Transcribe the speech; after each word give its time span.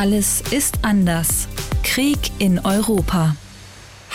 Alles 0.00 0.40
ist 0.50 0.78
anders. 0.80 1.46
Krieg 1.82 2.16
in 2.38 2.58
Europa. 2.58 3.36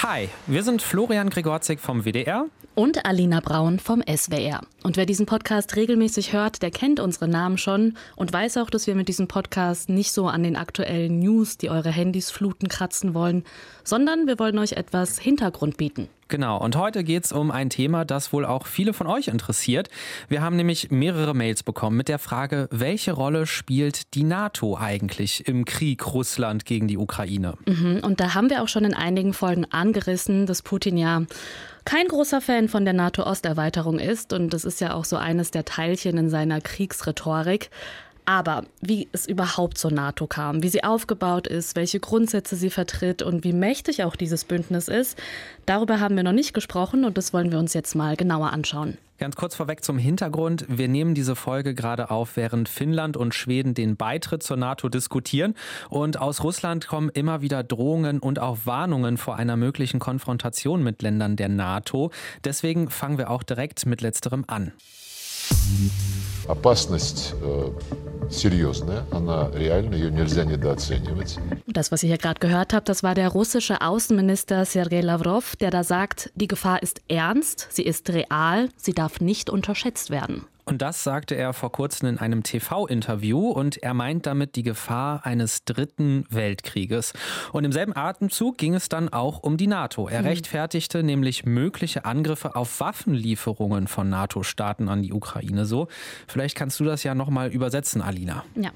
Hi, 0.02 0.30
wir 0.48 0.64
sind 0.64 0.82
Florian 0.82 1.30
Gregorzig 1.30 1.80
vom 1.80 2.06
WDR 2.06 2.46
und 2.76 3.06
Alina 3.06 3.40
Braun 3.40 3.80
vom 3.80 4.04
SWR. 4.04 4.62
Und 4.84 4.98
wer 4.98 5.06
diesen 5.06 5.26
Podcast 5.26 5.76
regelmäßig 5.76 6.34
hört, 6.34 6.62
der 6.62 6.72
kennt 6.72 7.00
unsere 7.00 7.28
Namen 7.28 7.58
schon 7.58 7.96
und 8.16 8.32
weiß 8.32 8.58
auch, 8.58 8.70
dass 8.70 8.86
wir 8.86 8.96
mit 8.96 9.08
diesem 9.08 9.28
Podcast 9.28 9.90
nicht 9.90 10.12
so 10.12 10.28
an 10.28 10.44
den 10.44 10.56
aktuellen 10.56 11.20
News, 11.20 11.58
die 11.58 11.70
eure 11.70 11.90
Handys 11.90 12.30
fluten, 12.30 12.68
kratzen 12.68 13.14
wollen, 13.14 13.44
sondern 13.84 14.28
wir 14.28 14.38
wollen 14.38 14.60
euch 14.60 14.74
etwas 14.74 15.18
Hintergrund 15.18 15.78
bieten. 15.78 16.10
Genau, 16.28 16.58
und 16.58 16.76
heute 16.76 17.04
geht 17.04 17.26
es 17.26 17.32
um 17.32 17.52
ein 17.52 17.70
Thema, 17.70 18.04
das 18.04 18.34
wohl 18.34 18.46
auch 18.46 18.66
viele 18.66 18.94
von 18.94 19.06
euch 19.06 19.28
interessiert. 19.28 19.90
Wir 20.28 20.42
haben 20.42 20.56
nämlich 20.56 20.90
mehrere 20.90 21.36
Mails 21.36 21.62
bekommen 21.62 21.98
mit 21.98 22.08
der 22.08 22.18
Frage, 22.18 22.68
welche 22.72 23.14
Rolle 23.14 23.46
spielt 23.46 24.16
die 24.16 24.24
NATO 24.24 24.76
eigentlich 24.76 25.48
im 25.48 25.66
Krieg 25.66 26.14
Russland 26.14 26.66
gegen 26.66 26.88
die 26.88 26.98
Ukraine? 26.98 27.54
Mhm, 27.68 28.00
und 28.02 28.20
da 28.20 28.34
haben 28.34 28.50
wir 28.50 28.64
auch 28.64 28.68
schon 28.68 28.86
in 28.86 28.96
einigen 28.96 29.34
Folgen 29.34 29.66
angerissen, 29.66 30.48
dass 30.48 30.64
Putin 30.64 30.98
ja 30.98 31.22
kein 31.86 32.08
großer 32.08 32.42
Fan 32.42 32.68
von 32.68 32.84
der 32.84 32.94
NATO-Osterweiterung 32.94 34.00
ist. 34.00 34.34
Und 34.34 34.54
das 34.54 34.66
ist 34.66 34.82
ja 34.82 34.94
auch 34.94 35.06
so 35.06 35.18
eines 35.18 35.52
der 35.52 35.66
Teilchen 35.66 36.18
in 36.18 36.30
seiner 36.30 36.60
Kriegsrhetorik. 36.60 37.70
Aber 38.26 38.66
wie 38.82 39.08
es 39.12 39.28
überhaupt 39.28 39.78
zur 39.78 39.92
NATO 39.92 40.26
kam, 40.26 40.64
wie 40.64 40.70
sie 40.70 40.84
aufgebaut 40.84 41.48
ist, 41.48 41.76
welche 41.76 42.00
Grundsätze 42.00 42.56
sie 42.56 42.72
vertritt 42.72 43.22
und 43.22 43.44
wie 43.44 43.54
mächtig 43.54 44.04
auch 44.04 44.16
dieses 44.16 44.46
Bündnis 44.46 44.88
ist, 44.88 45.18
darüber 45.66 46.00
haben 46.00 46.16
wir 46.16 46.24
noch 46.24 46.32
nicht 46.32 46.54
gesprochen 46.54 47.06
und 47.06 47.18
das 47.18 47.34
wollen 47.34 47.52
wir 47.52 47.60
uns 47.60 47.74
jetzt 47.74 47.96
mal 47.96 48.16
genauer 48.16 48.52
anschauen. 48.52 48.98
Ganz 49.18 49.38
kurz 49.38 49.56
vorweg 49.56 49.82
zum 49.82 49.98
Hintergrund. 49.98 50.66
Wir 50.68 50.90
nehmen 50.90 51.16
diese 51.16 51.38
Folge 51.38 51.74
gerade 51.74 52.12
auf, 52.12 52.36
während 52.36 52.68
Finnland 52.68 53.16
und 53.16 53.34
Schweden 53.34 53.74
den 53.74 53.96
Beitritt 53.96 54.44
zur 54.44 54.58
NATO 54.58 54.90
diskutieren. 54.90 55.56
Und 55.90 56.20
aus 56.20 56.44
Russland 56.44 56.88
kommen 56.88 57.10
immer 57.10 57.42
wieder 57.42 57.64
Drohungen 57.64 58.20
und 58.20 58.40
auch 58.40 58.60
Warnungen 58.66 59.18
vor 59.18 59.38
einer 59.38 59.56
möglichen 59.56 60.02
Konfrontation 60.02 60.84
mit 60.84 61.02
Ländern 61.02 61.38
der 61.38 61.48
NATO. 61.48 62.12
Deswegen 62.44 62.90
fangen 62.90 63.18
wir 63.18 63.30
auch 63.30 63.44
direkt 63.44 63.86
mit 63.86 64.02
letzterem 64.02 64.44
an. 64.48 64.74
Опасность 66.49 67.35
э, 67.41 67.71
серьезная, 68.31 69.05
она 69.11 69.51
реальна, 69.55 69.95
ее 69.95 70.11
нельзя 70.11 70.45
недооценивать. 70.45 71.39
Das, 71.67 71.91
was 71.93 72.03
ihr 72.03 72.09
hier 72.09 72.19
gerade 72.19 72.41
gehört 72.41 72.73
habt, 72.73 72.89
das 72.89 73.03
war 73.03 73.15
der 73.15 73.29
russische 73.29 73.81
Außenminister 73.81 74.65
Sergei 74.65 75.01
Lavrov, 75.01 75.57
der 75.57 75.71
da 75.71 75.85
sagt, 75.85 76.31
die 76.35 76.49
Gefahr 76.49 76.83
ist 76.83 77.03
ernst, 77.09 77.69
sie 77.71 77.83
ist 77.83 78.11
real, 78.11 78.69
sie 78.77 78.93
darf 78.93 79.21
nicht 79.21 79.51
unterschätzt 79.51 80.11
werden. 80.11 80.45
Und 80.66 80.82
das 80.82 81.04
sagte 81.04 81.36
er 81.36 81.54
vor 81.54 81.72
kurzem 81.72 82.10
in 82.10 82.18
einem 82.18 82.44
TV-Interview 82.44 83.50
und 83.50 83.78
er 83.78 83.94
meint 83.94 84.26
damit 84.26 84.56
die 84.56 84.64
Gefahr 84.64 85.26
eines 85.26 85.64
dritten 85.64 86.26
Weltkrieges. 86.30 87.14
Und 87.54 87.64
im 87.64 87.72
selben 87.72 87.96
Atemzug 87.96 88.58
ging 88.58 88.74
es 88.74 88.90
dann 88.90 89.10
auch 89.10 89.40
um 89.44 89.58
die 89.58 89.68
NATO. 89.68 90.08
Er 90.08 90.22
mhm. 90.22 90.28
rechtfertigte 90.28 91.04
nämlich 91.04 91.46
mögliche 91.46 92.06
Angriffe 92.06 92.56
auf 92.56 92.80
Waffenlieferungen 92.80 93.88
von 93.88 94.10
NATO-Staaten 94.10 94.90
an 94.90 95.04
die 95.04 95.14
Ukraine. 95.14 95.66
So, 95.66 95.88
vielleicht 96.28 96.56
kannst 96.56 96.80
du 96.80 96.84
das 96.84 97.04
ja 97.04 97.14
nochmal 97.14 97.50
übersetzen, 97.50 98.02
Alina. 98.02 98.44
Ja. 98.56 98.72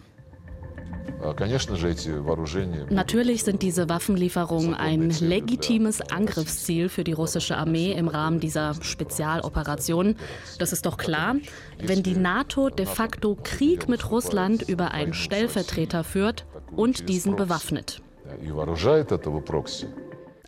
Natürlich 2.90 3.44
sind 3.44 3.62
diese 3.62 3.90
Waffenlieferungen 3.90 4.74
ein 4.74 5.10
legitimes 5.10 6.02
Angriffsziel 6.02 6.88
für 6.88 7.04
die 7.04 7.12
russische 7.12 7.58
Armee 7.58 7.92
im 7.92 8.08
Rahmen 8.08 8.40
dieser 8.40 8.74
Spezialoperation. 8.82 10.16
Das 10.60 10.72
ist 10.72 10.86
doch 10.86 10.98
klar. 10.98 11.36
Wenn 11.78 12.04
die 12.04 12.16
NATO 12.16 12.70
de 12.70 12.86
facto 12.86 13.38
Krieg 13.44 13.90
mit 13.90 14.10
Russland 14.10 14.62
über 14.68 14.92
einen 14.92 15.14
Stellvertreter 15.14 16.04
führt 16.04 16.46
und 16.76 17.10
diesen 17.10 17.36
bewaffnet. 17.36 18.02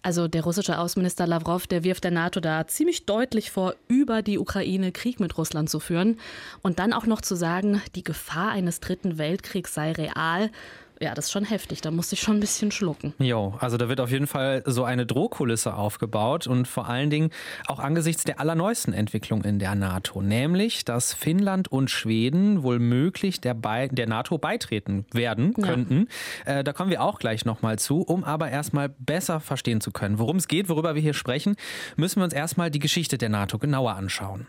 Also 0.03 0.27
der 0.27 0.43
russische 0.43 0.79
Außenminister 0.79 1.27
Lavrov, 1.27 1.67
der 1.67 1.83
wirft 1.83 2.03
der 2.03 2.11
NATO 2.11 2.39
da 2.39 2.65
ziemlich 2.67 3.05
deutlich 3.05 3.51
vor, 3.51 3.75
über 3.87 4.23
die 4.23 4.39
Ukraine 4.39 4.91
Krieg 4.91 5.19
mit 5.19 5.37
Russland 5.37 5.69
zu 5.69 5.79
führen 5.79 6.17
und 6.63 6.79
dann 6.79 6.93
auch 6.93 7.05
noch 7.05 7.21
zu 7.21 7.35
sagen, 7.35 7.81
die 7.93 8.03
Gefahr 8.03 8.49
eines 8.49 8.79
dritten 8.79 9.19
Weltkriegs 9.19 9.75
sei 9.75 9.91
real. 9.91 10.49
Ja, 11.01 11.15
das 11.15 11.25
ist 11.25 11.31
schon 11.31 11.45
heftig. 11.45 11.81
Da 11.81 11.89
musste 11.89 12.13
ich 12.13 12.21
schon 12.21 12.37
ein 12.37 12.39
bisschen 12.39 12.69
schlucken. 12.69 13.15
Jo, 13.17 13.55
also 13.59 13.75
da 13.77 13.89
wird 13.89 13.99
auf 13.99 14.11
jeden 14.11 14.27
Fall 14.27 14.61
so 14.67 14.83
eine 14.83 15.07
Drohkulisse 15.07 15.73
aufgebaut 15.73 16.45
und 16.45 16.67
vor 16.67 16.87
allen 16.87 17.09
Dingen 17.09 17.31
auch 17.65 17.79
angesichts 17.79 18.23
der 18.23 18.39
allerneuesten 18.39 18.93
Entwicklung 18.93 19.43
in 19.43 19.57
der 19.57 19.73
NATO, 19.73 20.21
nämlich, 20.21 20.85
dass 20.85 21.15
Finnland 21.15 21.71
und 21.71 21.89
Schweden 21.89 22.61
wohl 22.61 22.77
möglich 22.77 23.41
der, 23.41 23.55
Be 23.55 23.89
der 23.91 24.05
NATO 24.05 24.37
beitreten 24.37 25.07
werden 25.11 25.53
könnten. 25.55 26.07
Ja. 26.45 26.59
Äh, 26.59 26.63
da 26.63 26.71
kommen 26.71 26.91
wir 26.91 27.01
auch 27.01 27.17
gleich 27.17 27.45
nochmal 27.45 27.79
zu. 27.79 28.01
Um 28.01 28.23
aber 28.23 28.51
erstmal 28.51 28.89
besser 28.89 29.39
verstehen 29.39 29.81
zu 29.81 29.89
können, 29.89 30.19
worum 30.19 30.37
es 30.37 30.47
geht, 30.47 30.69
worüber 30.69 30.93
wir 30.93 31.01
hier 31.01 31.15
sprechen, 31.15 31.55
müssen 31.95 32.19
wir 32.19 32.25
uns 32.25 32.33
erstmal 32.33 32.69
die 32.69 32.79
Geschichte 32.79 33.17
der 33.17 33.29
NATO 33.29 33.57
genauer 33.57 33.95
anschauen. 33.95 34.45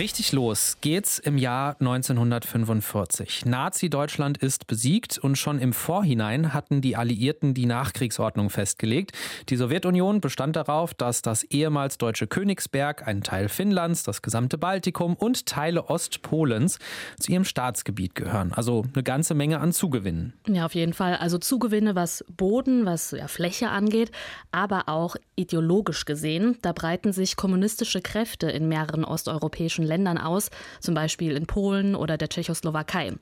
Richtig 0.00 0.32
los 0.32 0.78
geht's 0.80 1.18
im 1.18 1.36
Jahr 1.36 1.76
1945. 1.78 3.44
Nazi-Deutschland 3.44 4.38
ist 4.38 4.66
besiegt 4.66 5.18
und 5.18 5.36
schon 5.36 5.58
im 5.58 5.74
Vorhinein 5.74 6.54
hatten 6.54 6.80
die 6.80 6.96
Alliierten 6.96 7.52
die 7.52 7.66
Nachkriegsordnung 7.66 8.48
festgelegt. 8.48 9.12
Die 9.50 9.56
Sowjetunion 9.56 10.22
bestand 10.22 10.56
darauf, 10.56 10.94
dass 10.94 11.20
das 11.20 11.42
ehemals 11.42 11.98
deutsche 11.98 12.26
Königsberg, 12.26 13.06
ein 13.06 13.22
Teil 13.22 13.50
Finnlands, 13.50 14.02
das 14.02 14.22
gesamte 14.22 14.56
Baltikum 14.56 15.16
und 15.16 15.44
Teile 15.44 15.90
Ostpolens 15.90 16.78
zu 17.18 17.32
ihrem 17.32 17.44
Staatsgebiet 17.44 18.14
gehören. 18.14 18.54
Also 18.54 18.86
eine 18.94 19.02
ganze 19.02 19.34
Menge 19.34 19.60
an 19.60 19.70
Zugewinnen. 19.70 20.32
Ja, 20.48 20.64
auf 20.64 20.74
jeden 20.74 20.94
Fall. 20.94 21.16
Also 21.16 21.36
Zugewinne, 21.36 21.94
was 21.94 22.24
Boden, 22.34 22.86
was 22.86 23.10
ja, 23.10 23.28
Fläche 23.28 23.68
angeht, 23.68 24.12
aber 24.50 24.88
auch 24.88 25.16
ideologisch 25.36 26.06
gesehen. 26.06 26.56
Da 26.62 26.72
breiten 26.72 27.12
sich 27.12 27.36
kommunistische 27.36 28.00
Kräfte 28.00 28.50
in 28.50 28.66
mehreren 28.66 29.04
osteuropäischen 29.04 29.89
Ländern 29.90 30.16
aus, 30.16 30.50
zum 30.80 30.94
Beispiel 30.94 31.36
in 31.36 31.46
Polen 31.46 31.94
oder 31.94 32.16
der 32.16 32.28
Tschechoslowakei. 32.28 33.12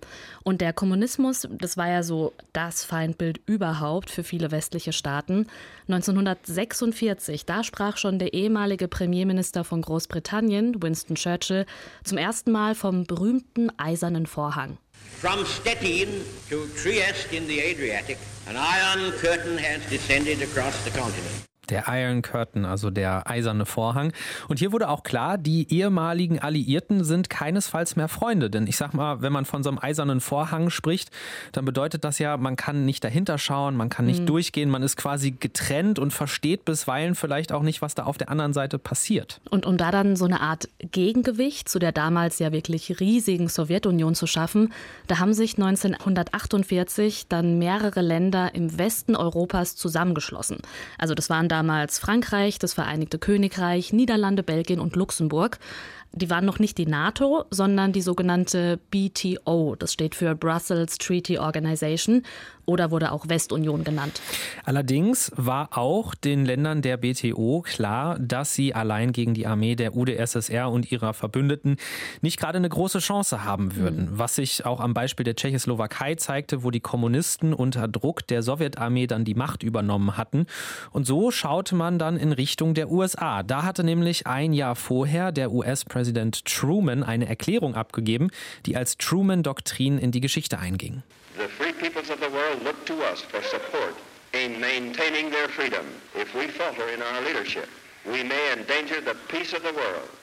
Und 0.45 0.61
der 0.61 0.73
Kommunismus, 0.73 1.49
das 1.51 1.77
war 1.77 1.89
ja 1.89 2.03
so 2.03 2.33
das 2.53 2.85
Feindbild 2.85 3.41
überhaupt 3.47 4.11
für 4.11 4.23
viele 4.23 4.53
westliche 4.53 4.93
Staaten. 4.93 5.47
1946, 5.89 7.47
da 7.47 7.65
sprach 7.65 7.97
schon 7.97 8.19
der 8.19 8.35
ehemalige 8.35 8.87
Premierminister 8.87 9.65
von 9.65 9.83
Großbritannien, 9.83 10.81
Winston 10.83 11.17
Churchill, 11.17 11.67
zum 12.05 12.19
ersten 12.19 12.53
Mal 12.53 12.75
vom 12.75 13.05
berühmten 13.05 13.71
Eisernen 13.79 14.27
Vorhang. 14.27 14.79
From 15.21 15.45
Stettin 15.47 16.09
to 16.51 16.67
Trieste 16.81 17.35
in 17.35 17.47
the 17.47 17.61
Adriatic, 17.61 18.19
an 18.47 18.57
iron 18.57 19.13
curtain 19.21 19.59
has 19.59 19.89
descended 19.91 20.43
across 20.43 20.75
the 20.85 20.91
continent 20.91 21.49
der 21.71 21.85
Iron 21.89 22.23
Curtain, 22.23 22.65
also 22.65 22.91
der 22.91 23.29
eiserne 23.29 23.67
Vorhang. 23.67 24.13
Und 24.49 24.59
hier 24.59 24.73
wurde 24.73 24.89
auch 24.89 25.03
klar, 25.03 25.39
die 25.39 25.73
ehemaligen 25.73 26.39
Alliierten 26.39 27.05
sind 27.05 27.31
keinesfalls 27.31 27.97
mehr 27.97 28.09
Freunde. 28.09 28.51
Denn 28.51 28.67
ich 28.67 28.77
sag 28.77 28.95
mal, 28.95 29.23
wenn 29.23 29.33
man 29.33 29.45
von 29.45 29.63
so 29.63 29.71
einem 29.71 29.79
eisernen 29.79 30.21
Vorhang 30.21 30.71
spricht, 30.71 31.11
dann 31.53 31.65
bedeutet 31.65 32.05
das 32.05 32.19
ja, 32.19 32.37
man 32.37 32.57
kann 32.57 32.85
nicht 32.85 33.05
dahinter 33.05 33.39
schauen, 33.39 33.77
man 33.77 33.89
kann 33.89 34.07
nicht 34.07 34.23
mhm. 34.23 34.27
durchgehen, 34.27 34.71
man 34.71 34.83
ist 34.83 34.97
quasi 34.97 35.33
getrennt 35.33 35.99
und 35.99 36.13
versteht 36.13 36.65
bisweilen 36.65 37.15
vielleicht 37.15 37.53
auch 37.53 37.63
nicht, 37.63 37.83
was 37.83 37.95
da 37.95 38.05
auf 38.05 38.19
der 38.19 38.31
anderen 38.31 38.53
Seite 38.53 38.79
passiert. 38.79 39.41
Und 39.51 39.67
um 39.67 39.77
da 39.77 39.91
dann 39.91 40.17
so 40.17 40.25
eine 40.25 40.41
Art 40.41 40.69
Gegengewicht 40.79 41.69
zu 41.69 41.79
der 41.79 41.93
damals 41.93 42.39
ja 42.39 42.53
wirklich 42.53 43.01
riesigen 43.01 43.49
Sowjetunion 43.49 44.15
zu 44.15 44.27
schaffen, 44.27 44.73
da 45.07 45.19
haben 45.19 45.35
sich 45.35 45.55
1948 45.57 47.29
dann 47.29 47.59
mehrere 47.59 48.01
Länder 48.01 48.55
im 48.55 48.79
Westen 48.79 49.17
Europas 49.17 49.77
zusammengeschlossen. 49.77 50.59
Also 50.99 51.15
das 51.15 51.31
waren 51.31 51.49
da 51.49 51.58
damals 51.59 51.99
Frankreich, 51.99 52.61
das 52.61 52.73
Vereinigte 52.75 53.19
Königreich, 53.19 53.93
Niederlande, 53.93 54.45
Belgien 54.45 54.79
und 54.79 54.95
Luxemburg. 54.95 55.59
Die 56.13 56.31
waren 56.31 56.45
noch 56.45 56.59
nicht 56.59 56.79
die 56.79 56.87
NATO, 56.87 57.45
sondern 57.51 57.93
die 57.93 58.01
sogenannte 58.01 58.79
BTO. 58.91 59.77
Das 59.79 59.93
steht 59.93 60.15
für 60.15 60.35
Brussels 60.35 60.99
Treaty 60.99 61.39
Organization 61.39 62.23
oder 62.65 62.91
wurde 62.91 63.13
auch 63.13 63.29
Westunion 63.29 63.83
genannt. 63.83 64.21
Allerdings 64.65 65.33
war 65.37 65.71
auch 65.79 66.15
den 66.15 66.45
Ländern 66.45 66.83
der 66.83 66.99
BTO 66.99 67.63
klar, 67.63 68.19
dass 68.19 68.55
sie 68.55 68.75
allein 68.75 69.13
gegen 69.13 69.33
die 69.33 69.47
Armee 69.47 69.75
der 69.75 69.97
UdSSR 69.97 70.71
und 70.71 70.93
ihrer 70.93 71.15
Verbündeten 71.15 71.77
nicht 72.21 72.39
gerade 72.39 72.59
eine 72.59 72.69
große 72.69 72.99
Chance 72.99 73.45
haben 73.45 73.75
würden. 73.77 74.11
Mhm. 74.11 74.19
Was 74.19 74.35
sich 74.35 74.67
auch 74.67 74.81
am 74.81 74.93
Beispiel 74.93 75.25
der 75.25 75.35
Tschechoslowakei 75.35 76.17
zeigte, 76.17 76.63
wo 76.63 76.71
die 76.71 76.81
Kommunisten 76.81 77.55
unter 77.55 77.89
Druck 77.89 78.27
der 78.27 78.43
Sowjetarmee 78.43 79.07
dann 79.07 79.25
die 79.25 79.35
Macht 79.35 79.63
übernommen 79.63 80.19
hatten. 80.19 80.45
Und 80.91 81.07
so 81.07 81.31
schaute 81.31 81.75
man 81.75 81.99
dann 81.99 82.19
in 82.19 82.33
Richtung 82.33 82.75
der 82.75 82.91
USA. 82.91 83.43
Da 83.43 83.63
hatte 83.63 83.83
nämlich 83.83 84.27
ein 84.27 84.53
Jahr 84.53 84.77
vorher 84.77 85.33
der 85.33 85.53
US-Präsident 85.53 85.98
Truman 86.45 87.03
eine 87.03 87.29
Erklärung 87.29 87.75
abgegeben, 87.75 88.31
die 88.67 88.77
als 88.77 88.97
Truman-Doktrin 88.97 89.99
in 89.99 90.11
die 90.13 90.21
Geschichte 90.21 90.59
einging. 90.59 91.03
The 91.37 91.45
free 91.47 91.73
peoples 91.73 92.11
of 92.11 92.19
the 92.21 92.33
world 92.33 92.65
look 92.65 92.85
to 92.87 92.95
us 93.11 93.23
for 93.23 93.43
support 93.43 93.95
in 94.33 94.61
maintaining 94.61 95.31
their 95.31 95.49
freedom 95.49 95.85
if 96.15 96.35
we 96.35 96.49
falter 96.49 96.89
in 96.95 97.01
our 97.01 97.23
leadership. 97.27 97.69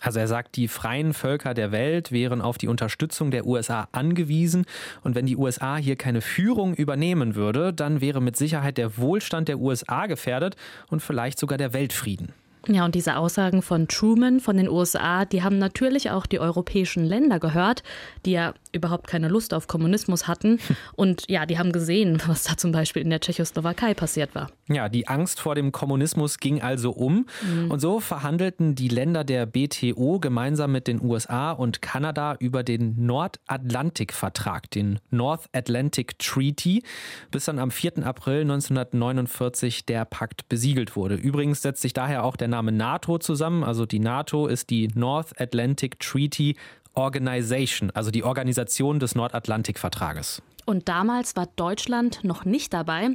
Also 0.02 0.20
er 0.20 0.28
sagt, 0.28 0.56
die 0.56 0.68
freien 0.68 1.14
Völker 1.14 1.54
der 1.54 1.72
Welt 1.72 2.12
wären 2.12 2.42
auf 2.42 2.58
die 2.58 2.68
Unterstützung 2.68 3.32
der 3.32 3.46
USA 3.46 3.88
angewiesen 3.92 4.66
und 5.04 5.16
wenn 5.16 5.26
die 5.26 5.36
USA 5.36 5.78
hier 5.78 5.96
keine 5.96 6.22
Führung 6.22 6.74
übernehmen 6.74 7.36
würde, 7.36 7.74
dann 7.74 8.02
wäre 8.02 8.22
mit 8.22 8.38
Sicherheit 8.38 8.78
der 8.78 8.98
Wohlstand 8.98 9.48
der 9.48 9.60
USA 9.60 10.08
gefährdet 10.08 10.56
und 10.88 11.02
vielleicht 11.02 11.38
sogar 11.38 11.58
der 11.58 11.74
Weltfrieden. 11.74 12.34
Ja, 12.68 12.86
und 12.86 12.96
diese 12.96 13.18
Aussagen 13.18 13.62
von 13.62 13.88
Truman 13.88 14.40
von 14.40 14.58
den 14.58 14.70
USA, 14.70 15.26
die 15.26 15.44
haben 15.44 15.60
natürlich 15.60 16.10
auch 16.10 16.26
die 16.26 16.40
europäischen 16.40 17.06
Länder 17.06 17.40
gehört, 17.40 17.84
die 18.26 18.32
ja 18.32 18.54
überhaupt 18.76 19.08
keine 19.08 19.28
Lust 19.28 19.54
auf 19.54 19.68
Kommunismus 19.68 20.28
hatten. 20.28 20.60
Und 20.96 21.24
ja, 21.30 21.46
die 21.46 21.58
haben 21.58 21.72
gesehen, 21.72 22.22
was 22.28 22.44
da 22.44 22.58
zum 22.58 22.72
Beispiel 22.72 23.02
in 23.02 23.10
der 23.10 23.20
Tschechoslowakei 23.20 23.94
passiert 23.94 24.36
war. 24.36 24.50
Ja, 24.68 24.90
die 24.90 25.08
Angst 25.08 25.40
vor 25.40 25.56
dem 25.56 25.72
Kommunismus 25.72 26.40
ging 26.40 26.62
also 26.62 26.92
um. 26.92 27.26
Mhm. 27.42 27.72
Und 27.72 27.80
so 27.80 28.00
verhandelten 28.00 28.76
die 28.76 28.88
Länder 28.88 29.24
der 29.24 29.46
BTO 29.46 30.20
gemeinsam 30.20 30.72
mit 30.72 30.88
den 30.88 31.02
USA 31.02 31.52
und 31.52 31.82
Kanada 31.82 32.36
über 32.40 32.64
den 32.64 33.06
Nordatlantikvertrag, 33.06 34.70
den 34.72 35.00
North 35.10 35.48
Atlantic 35.54 36.20
Treaty, 36.20 36.84
bis 37.32 37.46
dann 37.46 37.60
am 37.60 37.72
4. 37.72 38.06
April 38.06 38.42
1949 38.42 39.86
der 39.86 40.06
Pakt 40.06 40.50
besiegelt 40.50 40.96
wurde. 40.96 41.16
Übrigens 41.16 41.62
setzt 41.62 41.82
sich 41.82 41.94
daher 41.94 42.24
auch 42.24 42.36
der 42.36 42.48
Name 42.48 42.72
NATO 42.72 43.18
zusammen. 43.18 43.64
Also 43.64 43.86
die 43.86 44.00
NATO 44.00 44.48
ist 44.48 44.70
die 44.70 44.90
North 44.94 45.40
Atlantic 45.40 46.00
Treaty 46.00 46.56
Organization, 46.96 47.92
also 47.92 48.12
die 48.12 48.24
Organisation 48.24 49.00
des 49.00 49.16
Nordatlantikvertrages. 49.16 50.42
Und 50.66 50.88
damals 50.90 51.36
war 51.36 51.48
Deutschland 51.56 52.24
noch 52.24 52.46
nicht 52.46 52.74
dabei. 52.74 53.10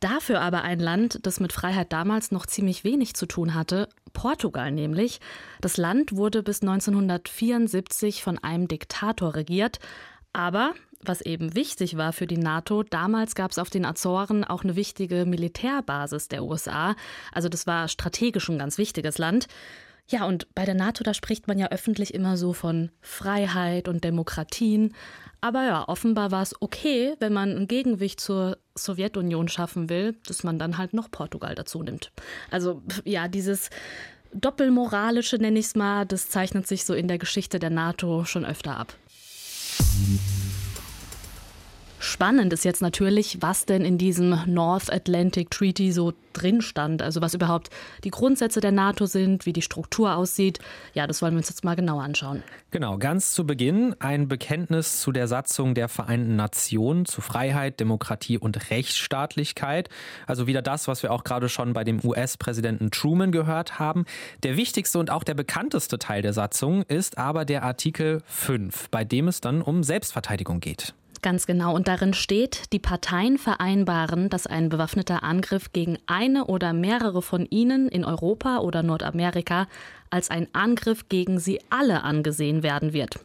Dafür 0.00 0.40
aber 0.40 0.62
ein 0.62 0.80
Land, 0.80 1.20
das 1.26 1.40
mit 1.40 1.52
Freiheit 1.52 1.92
damals 1.92 2.30
noch 2.32 2.46
ziemlich 2.46 2.84
wenig 2.84 3.14
zu 3.14 3.26
tun 3.26 3.54
hatte, 3.54 3.88
Portugal 4.12 4.72
nämlich. 4.72 5.20
Das 5.60 5.76
Land 5.76 6.16
wurde 6.16 6.42
bis 6.42 6.62
1974 6.62 8.22
von 8.22 8.38
einem 8.38 8.66
Diktator 8.66 9.34
regiert. 9.34 9.78
Aber 10.32 10.72
was 11.02 11.20
eben 11.20 11.54
wichtig 11.54 11.96
war 11.96 12.12
für 12.12 12.26
die 12.26 12.38
NATO, 12.38 12.82
damals 12.82 13.34
gab 13.34 13.50
es 13.50 13.58
auf 13.58 13.70
den 13.70 13.84
Azoren 13.84 14.44
auch 14.44 14.64
eine 14.64 14.76
wichtige 14.76 15.24
Militärbasis 15.26 16.28
der 16.28 16.44
USA. 16.44 16.94
Also 17.32 17.48
das 17.48 17.66
war 17.66 17.88
strategisch 17.88 18.48
ein 18.48 18.58
ganz 18.58 18.78
wichtiges 18.78 19.18
Land. 19.18 19.48
Ja, 20.10 20.26
und 20.26 20.52
bei 20.56 20.64
der 20.64 20.74
NATO, 20.74 21.04
da 21.04 21.14
spricht 21.14 21.46
man 21.46 21.56
ja 21.56 21.68
öffentlich 21.68 22.12
immer 22.14 22.36
so 22.36 22.52
von 22.52 22.90
Freiheit 23.00 23.86
und 23.86 24.02
Demokratien. 24.02 24.94
Aber 25.40 25.64
ja, 25.64 25.88
offenbar 25.88 26.32
war 26.32 26.42
es 26.42 26.60
okay, 26.60 27.14
wenn 27.20 27.32
man 27.32 27.56
ein 27.56 27.68
Gegengewicht 27.68 28.18
zur 28.20 28.58
Sowjetunion 28.74 29.48
schaffen 29.48 29.88
will, 29.88 30.16
dass 30.26 30.42
man 30.42 30.58
dann 30.58 30.78
halt 30.78 30.94
noch 30.94 31.10
Portugal 31.10 31.54
dazu 31.54 31.82
nimmt. 31.82 32.10
Also 32.50 32.82
ja, 33.04 33.28
dieses 33.28 33.70
Doppelmoralische, 34.34 35.36
nenne 35.36 35.60
ich 35.60 35.66
es 35.66 35.74
mal, 35.76 36.06
das 36.06 36.28
zeichnet 36.28 36.66
sich 36.66 36.84
so 36.84 36.92
in 36.92 37.06
der 37.06 37.18
Geschichte 37.18 37.60
der 37.60 37.70
NATO 37.70 38.24
schon 38.24 38.44
öfter 38.44 38.76
ab. 38.76 38.94
Spannend 42.02 42.50
ist 42.54 42.64
jetzt 42.64 42.80
natürlich, 42.80 43.42
was 43.42 43.66
denn 43.66 43.84
in 43.84 43.98
diesem 43.98 44.38
North 44.46 44.90
Atlantic 44.90 45.50
Treaty 45.50 45.92
so 45.92 46.14
drin 46.32 46.62
stand. 46.62 47.02
Also 47.02 47.20
was 47.20 47.34
überhaupt 47.34 47.68
die 48.04 48.10
Grundsätze 48.10 48.62
der 48.62 48.72
NATO 48.72 49.04
sind, 49.04 49.44
wie 49.44 49.52
die 49.52 49.60
Struktur 49.60 50.16
aussieht. 50.16 50.60
Ja, 50.94 51.06
das 51.06 51.20
wollen 51.20 51.34
wir 51.34 51.38
uns 51.38 51.50
jetzt 51.50 51.62
mal 51.62 51.76
genauer 51.76 52.02
anschauen. 52.02 52.42
Genau, 52.70 52.96
ganz 52.96 53.34
zu 53.34 53.46
Beginn 53.46 53.94
ein 53.98 54.28
Bekenntnis 54.28 55.02
zu 55.02 55.12
der 55.12 55.28
Satzung 55.28 55.74
der 55.74 55.88
Vereinten 55.88 56.36
Nationen 56.36 57.04
zu 57.04 57.20
Freiheit, 57.20 57.80
Demokratie 57.80 58.38
und 58.38 58.70
Rechtsstaatlichkeit. 58.70 59.90
Also 60.26 60.46
wieder 60.46 60.62
das, 60.62 60.88
was 60.88 61.02
wir 61.02 61.12
auch 61.12 61.22
gerade 61.22 61.50
schon 61.50 61.74
bei 61.74 61.84
dem 61.84 62.02
US-Präsidenten 62.02 62.90
Truman 62.90 63.30
gehört 63.30 63.78
haben. 63.78 64.06
Der 64.42 64.56
wichtigste 64.56 64.98
und 64.98 65.10
auch 65.10 65.22
der 65.22 65.34
bekannteste 65.34 65.98
Teil 65.98 66.22
der 66.22 66.32
Satzung 66.32 66.82
ist 66.84 67.18
aber 67.18 67.44
der 67.44 67.62
Artikel 67.62 68.22
5, 68.24 68.88
bei 68.88 69.04
dem 69.04 69.28
es 69.28 69.42
dann 69.42 69.60
um 69.60 69.82
Selbstverteidigung 69.82 70.60
geht. 70.60 70.94
Ganz 71.22 71.46
genau. 71.46 71.74
Und 71.74 71.86
darin 71.86 72.14
steht, 72.14 72.72
die 72.72 72.78
Parteien 72.78 73.36
vereinbaren, 73.36 74.30
dass 74.30 74.46
ein 74.46 74.70
bewaffneter 74.70 75.22
Angriff 75.22 75.72
gegen 75.72 75.98
eine 76.06 76.46
oder 76.46 76.72
mehrere 76.72 77.20
von 77.20 77.44
ihnen 77.44 77.88
in 77.88 78.06
Europa 78.06 78.58
oder 78.58 78.82
Nordamerika 78.82 79.66
als 80.10 80.30
ein 80.30 80.48
Angriff 80.52 81.08
gegen 81.08 81.38
sie 81.38 81.60
alle 81.70 82.02
angesehen 82.02 82.62
werden 82.62 82.92
wird. 82.92 83.20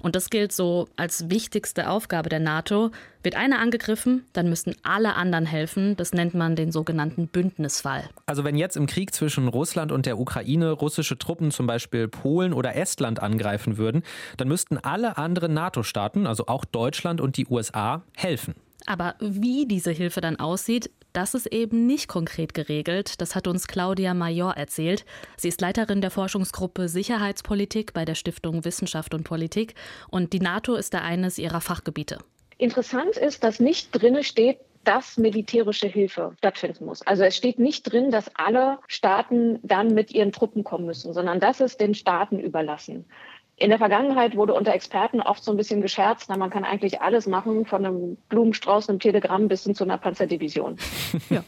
Und 0.00 0.16
das 0.16 0.30
gilt 0.30 0.52
so 0.52 0.88
als 0.96 1.28
wichtigste 1.30 1.90
Aufgabe 1.90 2.28
der 2.28 2.40
NATO. 2.40 2.90
Wird 3.22 3.34
einer 3.34 3.58
angegriffen, 3.58 4.24
dann 4.32 4.48
müssen 4.48 4.76
alle 4.84 5.14
anderen 5.16 5.44
helfen. 5.44 5.96
Das 5.96 6.12
nennt 6.12 6.34
man 6.34 6.54
den 6.54 6.70
sogenannten 6.70 7.26
Bündnisfall. 7.26 8.08
Also 8.26 8.44
wenn 8.44 8.56
jetzt 8.56 8.76
im 8.76 8.86
Krieg 8.86 9.12
zwischen 9.12 9.48
Russland 9.48 9.90
und 9.90 10.06
der 10.06 10.18
Ukraine 10.18 10.70
russische 10.70 11.18
Truppen 11.18 11.50
zum 11.50 11.66
Beispiel 11.66 12.08
Polen 12.08 12.52
oder 12.52 12.76
Estland 12.76 13.20
angreifen 13.20 13.76
würden, 13.76 14.02
dann 14.36 14.48
müssten 14.48 14.78
alle 14.78 15.18
anderen 15.18 15.52
NATO-Staaten, 15.52 16.26
also 16.26 16.46
auch 16.46 16.64
Deutschland 16.64 17.20
und 17.20 17.36
die 17.36 17.46
USA, 17.46 18.02
helfen. 18.16 18.54
Aber 18.88 19.16
wie 19.20 19.66
diese 19.66 19.90
Hilfe 19.90 20.22
dann 20.22 20.40
aussieht, 20.40 20.90
das 21.12 21.34
ist 21.34 21.52
eben 21.52 21.86
nicht 21.86 22.08
konkret 22.08 22.54
geregelt. 22.54 23.20
Das 23.20 23.34
hat 23.34 23.46
uns 23.46 23.66
Claudia 23.66 24.14
Major 24.14 24.54
erzählt. 24.56 25.04
Sie 25.36 25.48
ist 25.48 25.60
Leiterin 25.60 26.00
der 26.00 26.10
Forschungsgruppe 26.10 26.88
Sicherheitspolitik 26.88 27.92
bei 27.92 28.06
der 28.06 28.14
Stiftung 28.14 28.64
Wissenschaft 28.64 29.12
und 29.12 29.24
Politik 29.24 29.74
und 30.08 30.32
die 30.32 30.40
NATO 30.40 30.74
ist 30.74 30.94
da 30.94 31.00
eines 31.02 31.36
ihrer 31.36 31.60
Fachgebiete. 31.60 32.18
Interessant 32.56 33.18
ist, 33.18 33.44
dass 33.44 33.60
nicht 33.60 33.90
drinne 33.92 34.24
steht, 34.24 34.56
dass 34.84 35.18
militärische 35.18 35.86
Hilfe 35.86 36.32
stattfinden 36.38 36.86
muss. 36.86 37.06
Also 37.06 37.24
es 37.24 37.36
steht 37.36 37.58
nicht 37.58 37.82
drin, 37.82 38.10
dass 38.10 38.34
alle 38.36 38.78
Staaten 38.86 39.58
dann 39.62 39.92
mit 39.92 40.12
ihren 40.12 40.32
Truppen 40.32 40.64
kommen 40.64 40.86
müssen, 40.86 41.12
sondern 41.12 41.40
das 41.40 41.60
ist 41.60 41.78
den 41.78 41.94
Staaten 41.94 42.38
überlassen. 42.38 43.04
In 43.60 43.70
der 43.70 43.78
Vergangenheit 43.78 44.36
wurde 44.36 44.54
unter 44.54 44.72
Experten 44.72 45.20
oft 45.20 45.42
so 45.42 45.50
ein 45.50 45.56
bisschen 45.56 45.80
gescherzt, 45.80 46.26
na, 46.28 46.36
man 46.36 46.48
kann 46.48 46.64
eigentlich 46.64 47.00
alles 47.00 47.26
machen, 47.26 47.66
von 47.66 47.84
einem 47.84 48.16
Blumenstrauß, 48.28 48.88
einem 48.88 49.00
Telegramm 49.00 49.48
bis 49.48 49.64
hin 49.64 49.74
zu 49.74 49.84
einer 49.84 49.98
Panzerdivision. 49.98 50.76
Ja. 51.30 51.42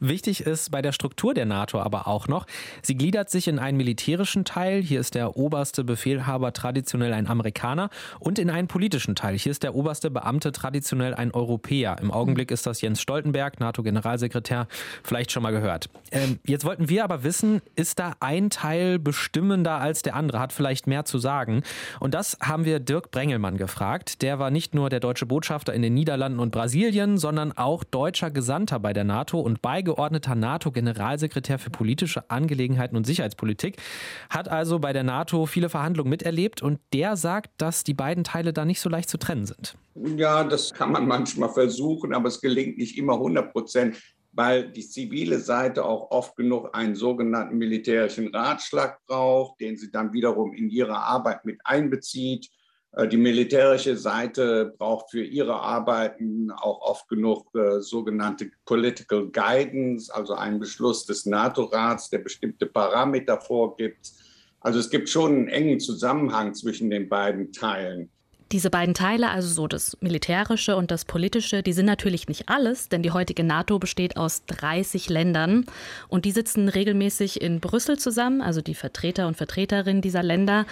Wichtig 0.00 0.42
ist 0.42 0.70
bei 0.70 0.82
der 0.82 0.92
Struktur 0.92 1.32
der 1.32 1.46
NATO 1.46 1.78
aber 1.78 2.08
auch 2.08 2.26
noch, 2.26 2.46
sie 2.82 2.96
gliedert 2.96 3.30
sich 3.30 3.48
in 3.48 3.58
einen 3.58 3.76
militärischen 3.76 4.44
Teil, 4.44 4.82
hier 4.82 5.00
ist 5.00 5.14
der 5.14 5.36
oberste 5.36 5.84
Befehlhaber 5.84 6.52
traditionell 6.52 7.12
ein 7.12 7.26
Amerikaner, 7.26 7.90
und 8.18 8.38
in 8.38 8.50
einen 8.50 8.68
politischen 8.68 9.14
Teil, 9.14 9.38
hier 9.38 9.52
ist 9.52 9.62
der 9.62 9.74
oberste 9.74 10.10
Beamte 10.10 10.52
traditionell 10.52 11.14
ein 11.14 11.30
Europäer. 11.32 11.96
Im 12.00 12.10
Augenblick 12.10 12.50
ist 12.50 12.66
das 12.66 12.80
Jens 12.80 13.00
Stoltenberg, 13.00 13.60
NATO-Generalsekretär, 13.60 14.66
vielleicht 15.04 15.32
schon 15.32 15.42
mal 15.42 15.52
gehört. 15.52 15.88
Ähm, 16.10 16.38
jetzt 16.44 16.64
wollten 16.64 16.88
wir 16.88 17.04
aber 17.04 17.22
wissen, 17.22 17.62
ist 17.76 17.98
da 17.98 18.14
ein 18.20 18.50
Teil 18.50 18.98
bestimmender 18.98 19.78
als 19.78 20.02
der 20.02 20.16
andere, 20.16 20.40
hat 20.40 20.52
vielleicht 20.52 20.86
mehr 20.86 21.04
zu 21.04 21.18
sagen? 21.18 21.27
Sagen. 21.28 21.62
Und 22.00 22.14
das 22.14 22.38
haben 22.40 22.64
wir 22.64 22.80
Dirk 22.80 23.10
Brengelmann 23.10 23.58
gefragt. 23.58 24.22
Der 24.22 24.38
war 24.38 24.50
nicht 24.50 24.74
nur 24.74 24.88
der 24.88 24.98
deutsche 24.98 25.26
Botschafter 25.26 25.74
in 25.74 25.82
den 25.82 25.92
Niederlanden 25.92 26.40
und 26.40 26.52
Brasilien, 26.52 27.18
sondern 27.18 27.52
auch 27.52 27.84
deutscher 27.84 28.30
Gesandter 28.30 28.80
bei 28.80 28.94
der 28.94 29.04
NATO 29.04 29.38
und 29.38 29.60
beigeordneter 29.60 30.34
NATO-Generalsekretär 30.34 31.58
für 31.58 31.68
politische 31.68 32.30
Angelegenheiten 32.30 32.96
und 32.96 33.04
Sicherheitspolitik. 33.04 33.76
Hat 34.30 34.48
also 34.48 34.78
bei 34.78 34.94
der 34.94 35.02
NATO 35.02 35.44
viele 35.44 35.68
Verhandlungen 35.68 36.08
miterlebt 36.08 36.62
und 36.62 36.80
der 36.94 37.18
sagt, 37.18 37.50
dass 37.58 37.84
die 37.84 37.92
beiden 37.92 38.24
Teile 38.24 38.54
da 38.54 38.64
nicht 38.64 38.80
so 38.80 38.88
leicht 38.88 39.10
zu 39.10 39.18
trennen 39.18 39.44
sind. 39.44 39.76
Ja, 40.16 40.44
das 40.44 40.72
kann 40.72 40.92
man 40.92 41.06
manchmal 41.06 41.50
versuchen, 41.50 42.14
aber 42.14 42.28
es 42.28 42.40
gelingt 42.40 42.78
nicht 42.78 42.96
immer 42.96 43.14
100 43.14 43.52
Prozent 43.52 43.98
weil 44.32 44.70
die 44.70 44.86
zivile 44.86 45.38
Seite 45.38 45.84
auch 45.84 46.10
oft 46.10 46.36
genug 46.36 46.70
einen 46.72 46.94
sogenannten 46.94 47.56
militärischen 47.56 48.28
Ratschlag 48.34 49.04
braucht, 49.06 49.60
den 49.60 49.76
sie 49.76 49.90
dann 49.90 50.12
wiederum 50.12 50.52
in 50.54 50.70
ihre 50.70 50.96
Arbeit 50.96 51.44
mit 51.44 51.58
einbezieht. 51.64 52.48
Äh, 52.92 53.08
die 53.08 53.16
militärische 53.16 53.96
Seite 53.96 54.74
braucht 54.78 55.10
für 55.10 55.22
ihre 55.22 55.60
Arbeiten 55.60 56.50
auch 56.50 56.80
oft 56.80 57.08
genug 57.08 57.54
äh, 57.54 57.80
sogenannte 57.80 58.50
Political 58.64 59.28
Guidance, 59.30 60.14
also 60.14 60.34
einen 60.34 60.60
Beschluss 60.60 61.06
des 61.06 61.26
NATO-Rats, 61.26 62.10
der 62.10 62.18
bestimmte 62.18 62.66
Parameter 62.66 63.40
vorgibt. 63.40 64.12
Also 64.60 64.78
es 64.78 64.90
gibt 64.90 65.08
schon 65.08 65.32
einen 65.32 65.48
engen 65.48 65.80
Zusammenhang 65.80 66.54
zwischen 66.54 66.90
den 66.90 67.08
beiden 67.08 67.52
Teilen. 67.52 68.10
Diese 68.50 68.70
beiden 68.70 68.94
Teile, 68.94 69.28
also 69.28 69.48
so 69.48 69.66
das 69.66 69.98
Militärische 70.00 70.76
und 70.76 70.90
das 70.90 71.04
Politische, 71.04 71.62
die 71.62 71.74
sind 71.74 71.84
natürlich 71.84 72.28
nicht 72.28 72.48
alles, 72.48 72.88
denn 72.88 73.02
die 73.02 73.10
heutige 73.10 73.44
NATO 73.44 73.78
besteht 73.78 74.16
aus 74.16 74.46
30 74.46 75.10
Ländern 75.10 75.66
und 76.08 76.24
die 76.24 76.30
sitzen 76.30 76.70
regelmäßig 76.70 77.42
in 77.42 77.60
Brüssel 77.60 77.98
zusammen, 77.98 78.40
also 78.40 78.62
die 78.62 78.74
Vertreter 78.74 79.26
und 79.26 79.36
Vertreterinnen 79.36 80.00
dieser 80.00 80.22
Länder 80.22 80.64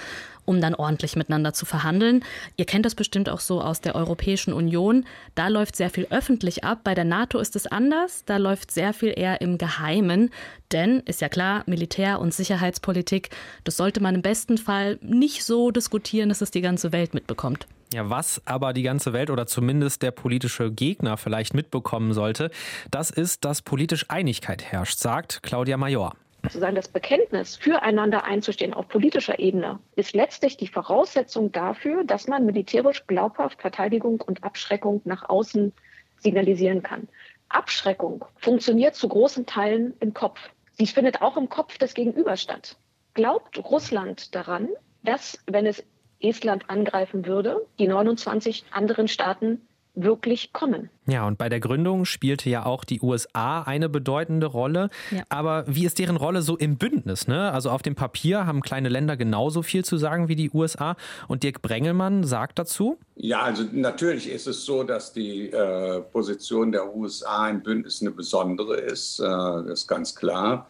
um 0.46 0.60
dann 0.60 0.74
ordentlich 0.74 1.16
miteinander 1.16 1.52
zu 1.52 1.66
verhandeln. 1.66 2.24
Ihr 2.56 2.64
kennt 2.64 2.86
das 2.86 2.94
bestimmt 2.94 3.28
auch 3.28 3.40
so 3.40 3.60
aus 3.60 3.82
der 3.82 3.94
Europäischen 3.94 4.54
Union. 4.54 5.04
Da 5.34 5.48
läuft 5.48 5.76
sehr 5.76 5.90
viel 5.90 6.06
öffentlich 6.10 6.64
ab. 6.64 6.80
Bei 6.84 6.94
der 6.94 7.04
NATO 7.04 7.38
ist 7.38 7.56
es 7.56 7.66
anders. 7.66 8.24
Da 8.24 8.38
läuft 8.38 8.70
sehr 8.70 8.94
viel 8.94 9.12
eher 9.14 9.40
im 9.42 9.58
Geheimen. 9.58 10.30
Denn, 10.72 11.00
ist 11.00 11.20
ja 11.20 11.28
klar, 11.28 11.62
Militär- 11.66 12.20
und 12.20 12.32
Sicherheitspolitik, 12.32 13.30
das 13.64 13.76
sollte 13.76 14.00
man 14.00 14.14
im 14.14 14.22
besten 14.22 14.56
Fall 14.58 14.98
nicht 15.02 15.44
so 15.44 15.70
diskutieren, 15.70 16.28
dass 16.28 16.40
es 16.40 16.50
die 16.50 16.62
ganze 16.62 16.92
Welt 16.92 17.12
mitbekommt. 17.12 17.66
Ja, 17.92 18.10
was 18.10 18.42
aber 18.46 18.72
die 18.72 18.82
ganze 18.82 19.12
Welt 19.12 19.30
oder 19.30 19.46
zumindest 19.46 20.02
der 20.02 20.10
politische 20.10 20.72
Gegner 20.72 21.16
vielleicht 21.16 21.54
mitbekommen 21.54 22.12
sollte, 22.14 22.50
das 22.90 23.10
ist, 23.10 23.44
dass 23.44 23.62
politisch 23.62 24.06
Einigkeit 24.08 24.64
herrscht, 24.64 24.98
sagt 24.98 25.42
Claudia 25.42 25.76
Major. 25.76 26.14
Sozusagen 26.46 26.76
das 26.76 26.88
Bekenntnis, 26.88 27.56
füreinander 27.56 28.24
einzustehen 28.24 28.72
auf 28.72 28.88
politischer 28.88 29.38
Ebene, 29.38 29.80
ist 29.96 30.14
letztlich 30.14 30.56
die 30.56 30.68
Voraussetzung 30.68 31.50
dafür, 31.50 32.04
dass 32.04 32.28
man 32.28 32.46
militärisch 32.46 33.06
glaubhaft 33.06 33.60
Verteidigung 33.60 34.20
und 34.20 34.44
Abschreckung 34.44 35.02
nach 35.04 35.28
außen 35.28 35.72
signalisieren 36.18 36.82
kann. 36.82 37.08
Abschreckung 37.48 38.24
funktioniert 38.36 38.94
zu 38.94 39.08
großen 39.08 39.46
Teilen 39.46 39.94
im 40.00 40.14
Kopf. 40.14 40.40
Sie 40.72 40.86
findet 40.86 41.20
auch 41.20 41.36
im 41.36 41.48
Kopf 41.48 41.78
des 41.78 41.94
Gegenübers 41.94 42.42
statt. 42.42 42.76
Glaubt 43.14 43.58
Russland 43.58 44.34
daran, 44.34 44.68
dass, 45.02 45.38
wenn 45.46 45.66
es 45.66 45.84
Estland 46.20 46.70
angreifen 46.70 47.26
würde, 47.26 47.66
die 47.78 47.88
29 47.88 48.66
anderen 48.70 49.08
Staaten 49.08 49.66
wirklich 49.96 50.52
kommen. 50.52 50.90
Ja, 51.06 51.26
und 51.26 51.38
bei 51.38 51.48
der 51.48 51.58
Gründung 51.58 52.04
spielte 52.04 52.50
ja 52.50 52.66
auch 52.66 52.84
die 52.84 53.00
USA 53.00 53.62
eine 53.62 53.88
bedeutende 53.88 54.46
Rolle. 54.46 54.90
Ja. 55.10 55.22
Aber 55.28 55.64
wie 55.66 55.86
ist 55.86 55.98
deren 55.98 56.16
Rolle 56.16 56.42
so 56.42 56.56
im 56.56 56.76
Bündnis? 56.76 57.26
Ne? 57.26 57.50
Also 57.50 57.70
auf 57.70 57.82
dem 57.82 57.94
Papier 57.94 58.46
haben 58.46 58.60
kleine 58.60 58.88
Länder 58.88 59.16
genauso 59.16 59.62
viel 59.62 59.84
zu 59.84 59.96
sagen 59.96 60.28
wie 60.28 60.36
die 60.36 60.50
USA. 60.50 60.96
Und 61.26 61.42
Dirk 61.42 61.62
Brengelmann 61.62 62.24
sagt 62.24 62.58
dazu? 62.58 62.98
Ja, 63.16 63.40
also 63.40 63.64
natürlich 63.72 64.28
ist 64.28 64.46
es 64.46 64.64
so, 64.64 64.84
dass 64.84 65.12
die 65.12 65.50
äh, 65.50 66.00
Position 66.00 66.70
der 66.70 66.94
USA 66.94 67.48
im 67.48 67.62
Bündnis 67.62 68.02
eine 68.02 68.10
besondere 68.10 68.76
ist. 68.76 69.18
Äh, 69.18 69.24
das 69.24 69.80
ist 69.80 69.86
ganz 69.88 70.14
klar. 70.14 70.68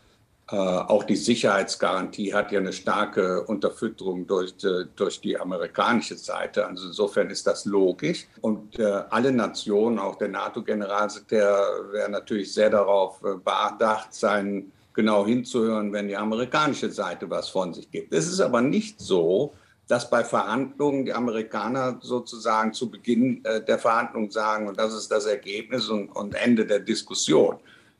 Äh, 0.49 0.55
auch 0.55 1.03
die 1.03 1.17
Sicherheitsgarantie 1.17 2.33
hat 2.33 2.53
ja 2.53 2.61
eine 2.61 2.73
starke 2.73 3.43
Unterfütterung 3.43 4.29
durch, 4.29 4.53
äh, 4.63 4.85
durch 4.95 5.21
die 5.21 5.39
amerikanische 5.39 6.17
Seite. 6.17 6.65
Also 6.67 6.87
insofern 6.87 7.31
ist 7.31 7.49
das 7.49 7.65
logisch. 7.65 8.29
Und 8.43 8.79
äh, 8.79 8.85
alle 9.11 9.33
Nationen, 9.33 9.99
auch 9.99 10.15
der 10.15 10.29
NATO-Generalsekretär, 10.29 11.59
wäre 11.91 12.09
natürlich 12.09 12.55
sehr 12.55 12.71
darauf 12.71 13.21
bedacht 13.21 14.15
sein, 14.15 14.71
genau 14.95 15.27
hinzuhören, 15.27 15.93
wenn 15.93 16.07
die 16.07 16.17
amerikanische 16.17 16.91
Seite 16.93 17.29
was 17.29 17.49
von 17.49 17.75
sich 17.75 17.91
gibt. 17.91 18.15
Es 18.15 18.29
ist 18.29 18.41
aber 18.41 18.61
nicht 18.61 19.01
so, 19.01 19.53
dass 19.89 20.09
bei 20.09 20.23
Verhandlungen 20.23 21.05
die 21.05 21.13
Amerikaner 21.13 21.99
sozusagen 22.01 22.73
zu 22.73 22.91
Beginn 22.91 23.43
der 23.45 23.79
Verhandlungen 23.79 24.31
sagen, 24.31 24.69
und 24.69 24.79
das 24.79 24.95
ist 24.95 25.11
das 25.13 25.27
Ergebnis 25.27 25.89
und, 25.89 26.09
und 26.09 26.35
Ende 26.35 26.67
der 26.67 26.81
Diskussion. 26.81 27.59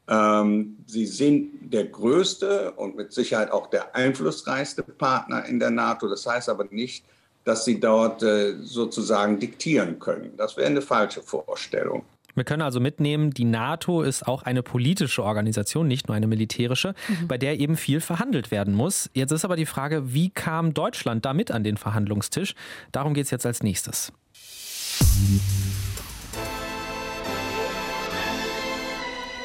Ähm, 0.09 0.77
sie 0.87 1.07
sind 1.07 1.73
der 1.73 1.85
größte 1.85 2.73
und 2.73 2.97
mit 2.97 3.13
Sicherheit 3.13 3.51
auch 3.51 3.69
der 3.69 3.95
einflussreichste 3.97 4.83
Partner 4.83 5.45
in 5.45 5.59
der 5.59 5.71
NATO. 5.71 6.09
Das 6.09 6.27
heißt 6.27 6.49
aber 6.49 6.67
nicht, 6.71 7.05
dass 7.45 7.65
sie 7.65 7.81
dort 7.81 8.23
äh, 8.23 8.57
sozusagen 8.61 9.39
diktieren 9.39 9.99
können. 9.99 10.37
Das 10.37 10.57
wäre 10.57 10.69
eine 10.69 10.83
falsche 10.83 11.23
Vorstellung. 11.23 12.05
Wir 12.35 12.45
können 12.45 12.63
also 12.63 12.81
mitnehmen, 12.81 13.31
die 13.31 13.47
NATO 13.47 14.03
ist 14.03 14.29
auch 14.29 14.43
eine 14.43 14.63
politische 14.63 15.25
Organisation, 15.25 15.89
nicht 15.89 16.07
nur 16.07 16.15
eine 16.15 16.27
militärische, 16.27 16.95
mhm. 17.09 17.29
bei 17.29 17.39
der 17.39 17.59
eben 17.59 17.77
viel 17.77 18.01
verhandelt 18.01 18.51
werden 18.51 18.75
muss. 18.75 19.09
Jetzt 19.15 19.31
ist 19.31 19.47
aber 19.47 19.57
die 19.57 19.65
Frage, 19.65 20.13
wie 20.13 20.29
kam 20.29 20.75
Deutschland 20.75 21.25
damit 21.25 21.51
an 21.51 21.65
den 21.65 21.79
Verhandlungstisch? 21.79 22.55
Darum 22.93 23.15
geht 23.15 23.25
es 23.25 23.31
jetzt 23.31 23.47
als 23.47 23.63
nächstes. 23.63 24.13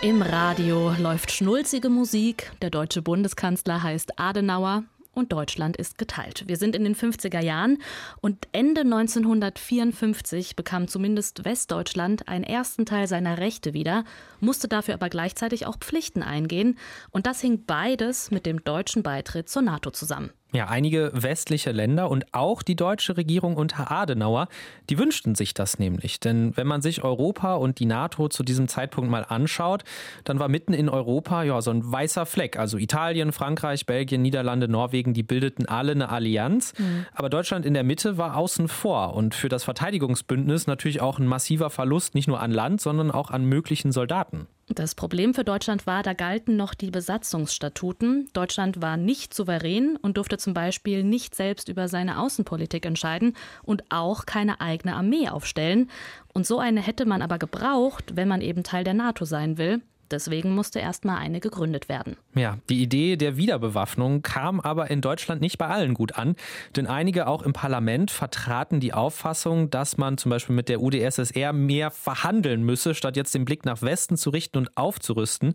Im 0.04 0.24
Radio 0.24 0.96
läuft 0.98 1.32
schnulzige 1.32 1.90
Musik. 1.90 2.52
Der 2.64 2.72
deutsche 2.72 3.04
Bundeskanzler 3.04 3.84
heißt 3.84 4.18
Adenauer 4.18 4.84
und 5.14 5.32
Deutschland 5.32 5.78
ist 5.78 6.00
geteilt. 6.00 6.46
Wir 6.48 6.58
sind 6.58 6.76
in 6.76 6.84
den 6.84 6.96
50er 6.96 7.40
Jahren 7.40 7.78
und 8.20 8.48
Ende 8.52 8.82
1954 8.82 10.56
bekam 10.56 10.88
zumindest 10.88 11.46
Westdeutschland 11.46 12.28
einen 12.28 12.44
ersten 12.44 12.88
Teil 12.88 13.06
seiner 13.08 13.38
Rechte 13.38 13.76
wieder, 13.76 14.04
musste 14.40 14.68
dafür 14.68 14.96
aber 14.96 15.10
gleichzeitig 15.10 15.68
auch 15.68 15.78
Pflichten 15.78 16.24
eingehen 16.24 16.80
und 17.12 17.28
das 17.28 17.40
hing 17.42 17.66
beides 17.68 18.32
mit 18.32 18.48
dem 18.48 18.64
deutschen 18.64 19.04
Beitritt 19.04 19.50
zur 19.50 19.62
NATO 19.62 19.92
zusammen. 19.92 20.32
Ja, 20.54 20.68
einige 20.68 21.12
westliche 21.14 21.72
Länder 21.72 22.10
und 22.10 22.26
auch 22.34 22.62
die 22.62 22.76
deutsche 22.76 23.16
Regierung 23.16 23.56
unter 23.56 23.90
Adenauer, 23.90 24.50
die 24.90 24.98
wünschten 24.98 25.34
sich 25.34 25.54
das 25.54 25.80
nämlich. 25.80 26.20
Denn 26.20 26.58
wenn 26.58 26.68
man 26.68 26.82
sich 26.82 27.06
Europa 27.06 27.56
und 27.56 27.80
die 27.80 27.86
NATO 27.86 28.28
zu 28.28 28.44
diesem 28.44 28.68
Zeitpunkt 28.68 29.10
mal 29.10 29.24
anschaut, 29.24 29.86
dann 30.26 30.40
war 30.40 30.50
mitten 30.50 30.74
in 30.74 30.90
Europa 30.90 31.44
ja 31.44 31.62
so 31.62 31.72
ein 31.72 31.90
weißer 31.90 32.26
Fleck. 32.26 32.60
Also 32.60 32.78
Italien, 32.78 33.32
Frankreich, 33.32 33.86
Belgien, 33.86 34.22
Niederlande, 34.22 34.68
Norwegen, 34.68 35.14
die 35.14 35.24
bildeten 35.24 35.68
alle 35.68 35.94
eine 35.94 36.10
Allianz. 36.10 36.74
Mhm. 36.78 37.06
Aber 37.14 37.30
Deutschland 37.30 37.66
in 37.66 37.74
der 37.74 37.84
Mitte 37.84 38.18
war 38.18 38.36
außen 38.36 38.68
vor 38.68 39.16
und 39.16 39.34
für 39.34 39.48
das 39.48 39.64
Verteidigungsbündnis 39.64 40.68
natürlich 40.68 41.00
auch 41.00 41.18
ein 41.18 41.28
massiver 41.28 41.70
Verlust 41.70 42.14
nicht 42.14 42.28
nur 42.28 42.42
an 42.42 42.52
Land, 42.52 42.82
sondern 42.82 43.10
auch 43.10 43.32
an 43.32 43.46
möglichen 43.46 43.94
Soldaten. 43.94 44.48
Das 44.76 44.96
Problem 44.96 45.34
für 45.34 45.44
Deutschland 45.44 45.86
war, 45.86 46.02
da 46.02 46.14
galten 46.14 46.56
noch 46.56 46.74
die 46.74 46.92
Besatzungsstatuten. 46.92 48.30
Deutschland 48.32 48.82
war 48.82 48.96
nicht 48.96 49.34
souverän 49.34 49.98
und 49.98 50.16
durfte 50.16 50.38
zum 50.38 50.54
Beispiel 50.54 51.04
nicht 51.04 51.36
selbst 51.36 51.68
über 51.68 51.90
seine 51.90 52.20
Außenpolitik 52.20 52.86
entscheiden 52.86 53.36
und 53.64 53.84
auch 53.90 54.26
keine 54.26 54.62
eigene 54.62 54.96
Armee 54.96 55.28
aufstellen. 55.28 55.90
Und 56.34 56.48
so 56.48 56.60
eine 56.60 56.82
hätte 56.82 57.06
man 57.06 57.22
aber 57.22 57.38
gebraucht, 57.38 58.16
wenn 58.16 58.30
man 58.30 58.40
eben 58.40 58.64
Teil 58.64 58.86
der 58.86 58.94
NATO 58.94 59.26
sein 59.26 59.58
will. 59.58 59.82
Deswegen 60.12 60.54
musste 60.54 60.80
erst 60.80 61.06
mal 61.06 61.18
eine 61.18 61.40
gegründet 61.40 61.90
werden. 61.90 62.18
Ja, 62.36 62.58
die 62.70 62.82
Idee 62.82 63.16
der 63.16 63.38
Wiederbewaffnung 63.38 64.22
kam 64.22 64.60
aber 64.60 64.92
in 64.92 65.02
Deutschland 65.02 65.42
nicht 65.42 65.58
bei 65.58 65.68
allen 65.68 65.94
gut 65.94 66.16
an, 66.16 66.36
denn 66.76 66.88
einige 66.88 67.28
auch 67.28 67.42
im 67.44 67.54
Parlament 67.54 68.12
vertraten 68.12 68.80
die 68.80 68.94
Auffassung, 68.94 69.70
dass 69.70 69.98
man 69.98 70.18
zum 70.18 70.30
Beispiel 70.30 70.56
mit 70.56 70.70
der 70.70 70.82
UdSSR 70.82 71.54
mehr 71.54 71.92
verhandeln 71.92 72.64
müsse, 72.64 72.94
statt 72.94 73.16
jetzt 73.16 73.34
den 73.34 73.46
Blick 73.46 73.66
nach 73.66 73.82
Westen 73.82 74.18
zu 74.18 74.30
richten 74.30 74.58
und 74.58 74.78
aufzurüsten. 74.78 75.54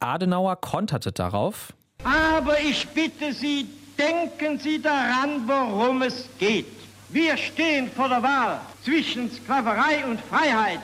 Adenauer 0.00 0.56
konterte 0.56 1.12
darauf. 1.12 1.74
Aber 2.04 2.58
ich 2.60 2.86
bitte 2.88 3.32
Sie, 3.32 3.66
denken 3.98 4.58
Sie 4.58 4.80
daran, 4.80 5.46
worum 5.46 6.02
es 6.02 6.28
geht. 6.38 6.66
Wir 7.10 7.36
stehen 7.36 7.90
vor 7.90 8.08
der 8.08 8.22
Wahl 8.22 8.60
zwischen 8.84 9.30
Sklaverei 9.30 10.04
und 10.04 10.20
Freiheit. 10.20 10.80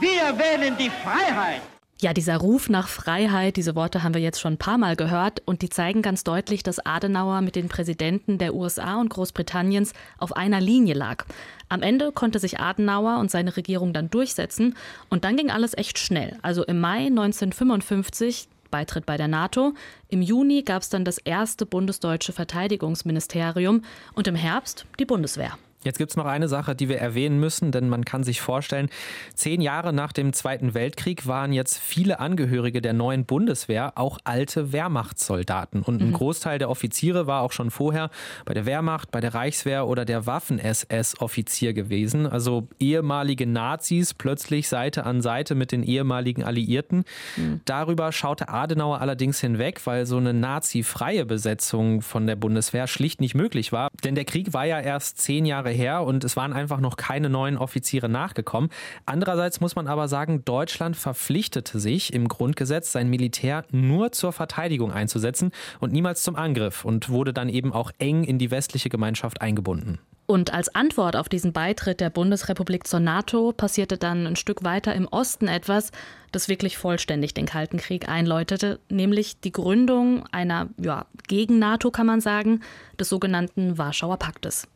Wir 0.00 0.36
wählen 0.38 0.76
die 0.76 0.90
Freiheit. 0.90 1.62
Ja, 2.02 2.12
dieser 2.12 2.38
Ruf 2.38 2.68
nach 2.68 2.88
Freiheit, 2.88 3.56
diese 3.56 3.76
Worte 3.76 4.02
haben 4.02 4.12
wir 4.12 4.20
jetzt 4.20 4.40
schon 4.40 4.54
ein 4.54 4.58
paar 4.58 4.76
Mal 4.76 4.96
gehört 4.96 5.40
und 5.44 5.62
die 5.62 5.68
zeigen 5.68 6.02
ganz 6.02 6.24
deutlich, 6.24 6.64
dass 6.64 6.84
Adenauer 6.84 7.42
mit 7.42 7.54
den 7.54 7.68
Präsidenten 7.68 8.38
der 8.38 8.56
USA 8.56 9.00
und 9.00 9.08
Großbritanniens 9.08 9.92
auf 10.18 10.36
einer 10.36 10.60
Linie 10.60 10.94
lag. 10.94 11.24
Am 11.68 11.80
Ende 11.80 12.10
konnte 12.10 12.40
sich 12.40 12.58
Adenauer 12.58 13.18
und 13.20 13.30
seine 13.30 13.56
Regierung 13.56 13.92
dann 13.92 14.10
durchsetzen 14.10 14.74
und 15.10 15.22
dann 15.22 15.36
ging 15.36 15.52
alles 15.52 15.78
echt 15.78 15.96
schnell. 15.96 16.36
Also 16.42 16.64
im 16.64 16.80
Mai 16.80 17.06
1955 17.06 18.48
Beitritt 18.72 19.06
bei 19.06 19.16
der 19.16 19.28
NATO. 19.28 19.72
Im 20.08 20.22
Juni 20.22 20.62
gab 20.62 20.82
es 20.82 20.88
dann 20.88 21.04
das 21.04 21.18
erste 21.18 21.66
bundesdeutsche 21.66 22.32
Verteidigungsministerium 22.32 23.84
und 24.14 24.26
im 24.26 24.34
Herbst 24.34 24.86
die 24.98 25.04
Bundeswehr. 25.04 25.56
Jetzt 25.84 25.98
gibt 25.98 26.10
es 26.10 26.16
noch 26.16 26.26
eine 26.26 26.48
Sache, 26.48 26.74
die 26.74 26.88
wir 26.88 26.98
erwähnen 26.98 27.40
müssen, 27.40 27.72
denn 27.72 27.88
man 27.88 28.04
kann 28.04 28.24
sich 28.24 28.40
vorstellen, 28.40 28.88
zehn 29.34 29.60
Jahre 29.60 29.92
nach 29.92 30.12
dem 30.12 30.32
Zweiten 30.32 30.74
Weltkrieg 30.74 31.26
waren 31.26 31.52
jetzt 31.52 31.78
viele 31.78 32.20
Angehörige 32.20 32.80
der 32.80 32.92
neuen 32.92 33.24
Bundeswehr 33.24 33.92
auch 33.96 34.18
alte 34.24 34.72
Wehrmachtssoldaten. 34.72 35.82
Und 35.82 36.00
ein 36.00 36.08
mhm. 36.08 36.14
Großteil 36.14 36.58
der 36.58 36.70
Offiziere 36.70 37.26
war 37.26 37.42
auch 37.42 37.52
schon 37.52 37.70
vorher 37.70 38.10
bei 38.44 38.54
der 38.54 38.66
Wehrmacht, 38.66 39.10
bei 39.10 39.20
der 39.20 39.34
Reichswehr 39.34 39.86
oder 39.86 40.04
der 40.04 40.26
Waffen-SS 40.26 41.20
Offizier 41.20 41.72
gewesen. 41.72 42.26
Also 42.26 42.68
ehemalige 42.78 43.46
Nazis 43.46 44.14
plötzlich 44.14 44.68
Seite 44.68 45.04
an 45.04 45.20
Seite 45.20 45.54
mit 45.54 45.72
den 45.72 45.82
ehemaligen 45.82 46.44
Alliierten. 46.44 47.04
Mhm. 47.36 47.60
Darüber 47.64 48.12
schaute 48.12 48.48
Adenauer 48.48 49.00
allerdings 49.00 49.40
hinweg, 49.40 49.80
weil 49.84 50.06
so 50.06 50.16
eine 50.16 50.32
nazifreie 50.32 51.26
Besetzung 51.26 52.02
von 52.02 52.26
der 52.26 52.36
Bundeswehr 52.36 52.86
schlicht 52.86 53.20
nicht 53.20 53.34
möglich 53.34 53.72
war. 53.72 53.88
Denn 54.04 54.14
der 54.14 54.24
Krieg 54.24 54.52
war 54.52 54.64
ja 54.64 54.80
erst 54.80 55.18
zehn 55.18 55.44
Jahre 55.44 55.71
her 55.72 56.02
und 56.04 56.24
es 56.24 56.36
waren 56.36 56.52
einfach 56.52 56.80
noch 56.80 56.96
keine 56.96 57.28
neuen 57.28 57.56
Offiziere 57.56 58.08
nachgekommen. 58.08 58.70
Andererseits 59.06 59.60
muss 59.60 59.74
man 59.76 59.86
aber 59.86 60.08
sagen, 60.08 60.44
Deutschland 60.44 60.96
verpflichtete 60.96 61.80
sich 61.80 62.12
im 62.12 62.28
Grundgesetz, 62.28 62.92
sein 62.92 63.08
Militär 63.08 63.64
nur 63.70 64.12
zur 64.12 64.32
Verteidigung 64.32 64.92
einzusetzen 64.92 65.52
und 65.80 65.92
niemals 65.92 66.22
zum 66.22 66.36
Angriff 66.36 66.84
und 66.84 67.08
wurde 67.08 67.32
dann 67.32 67.48
eben 67.48 67.72
auch 67.72 67.90
eng 67.98 68.24
in 68.24 68.38
die 68.38 68.50
westliche 68.50 68.88
Gemeinschaft 68.88 69.40
eingebunden. 69.40 69.98
Und 70.26 70.54
als 70.54 70.74
Antwort 70.74 71.16
auf 71.16 71.28
diesen 71.28 71.52
Beitritt 71.52 72.00
der 72.00 72.08
Bundesrepublik 72.08 72.86
zur 72.86 73.00
NATO 73.00 73.52
passierte 73.52 73.98
dann 73.98 74.26
ein 74.26 74.36
Stück 74.36 74.64
weiter 74.64 74.94
im 74.94 75.06
Osten 75.08 75.48
etwas, 75.48 75.90
das 76.30 76.48
wirklich 76.48 76.78
vollständig 76.78 77.34
den 77.34 77.44
Kalten 77.44 77.76
Krieg 77.76 78.08
einläutete, 78.08 78.80
nämlich 78.88 79.40
die 79.40 79.52
Gründung 79.52 80.24
einer, 80.32 80.70
ja, 80.78 81.06
gegen 81.28 81.58
NATO 81.58 81.90
kann 81.90 82.06
man 82.06 82.20
sagen, 82.20 82.60
des 82.98 83.08
sogenannten 83.08 83.76
Warschauer 83.76 84.16
Paktes. 84.16 84.68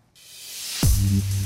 Thank 0.79 1.41
you. 1.41 1.46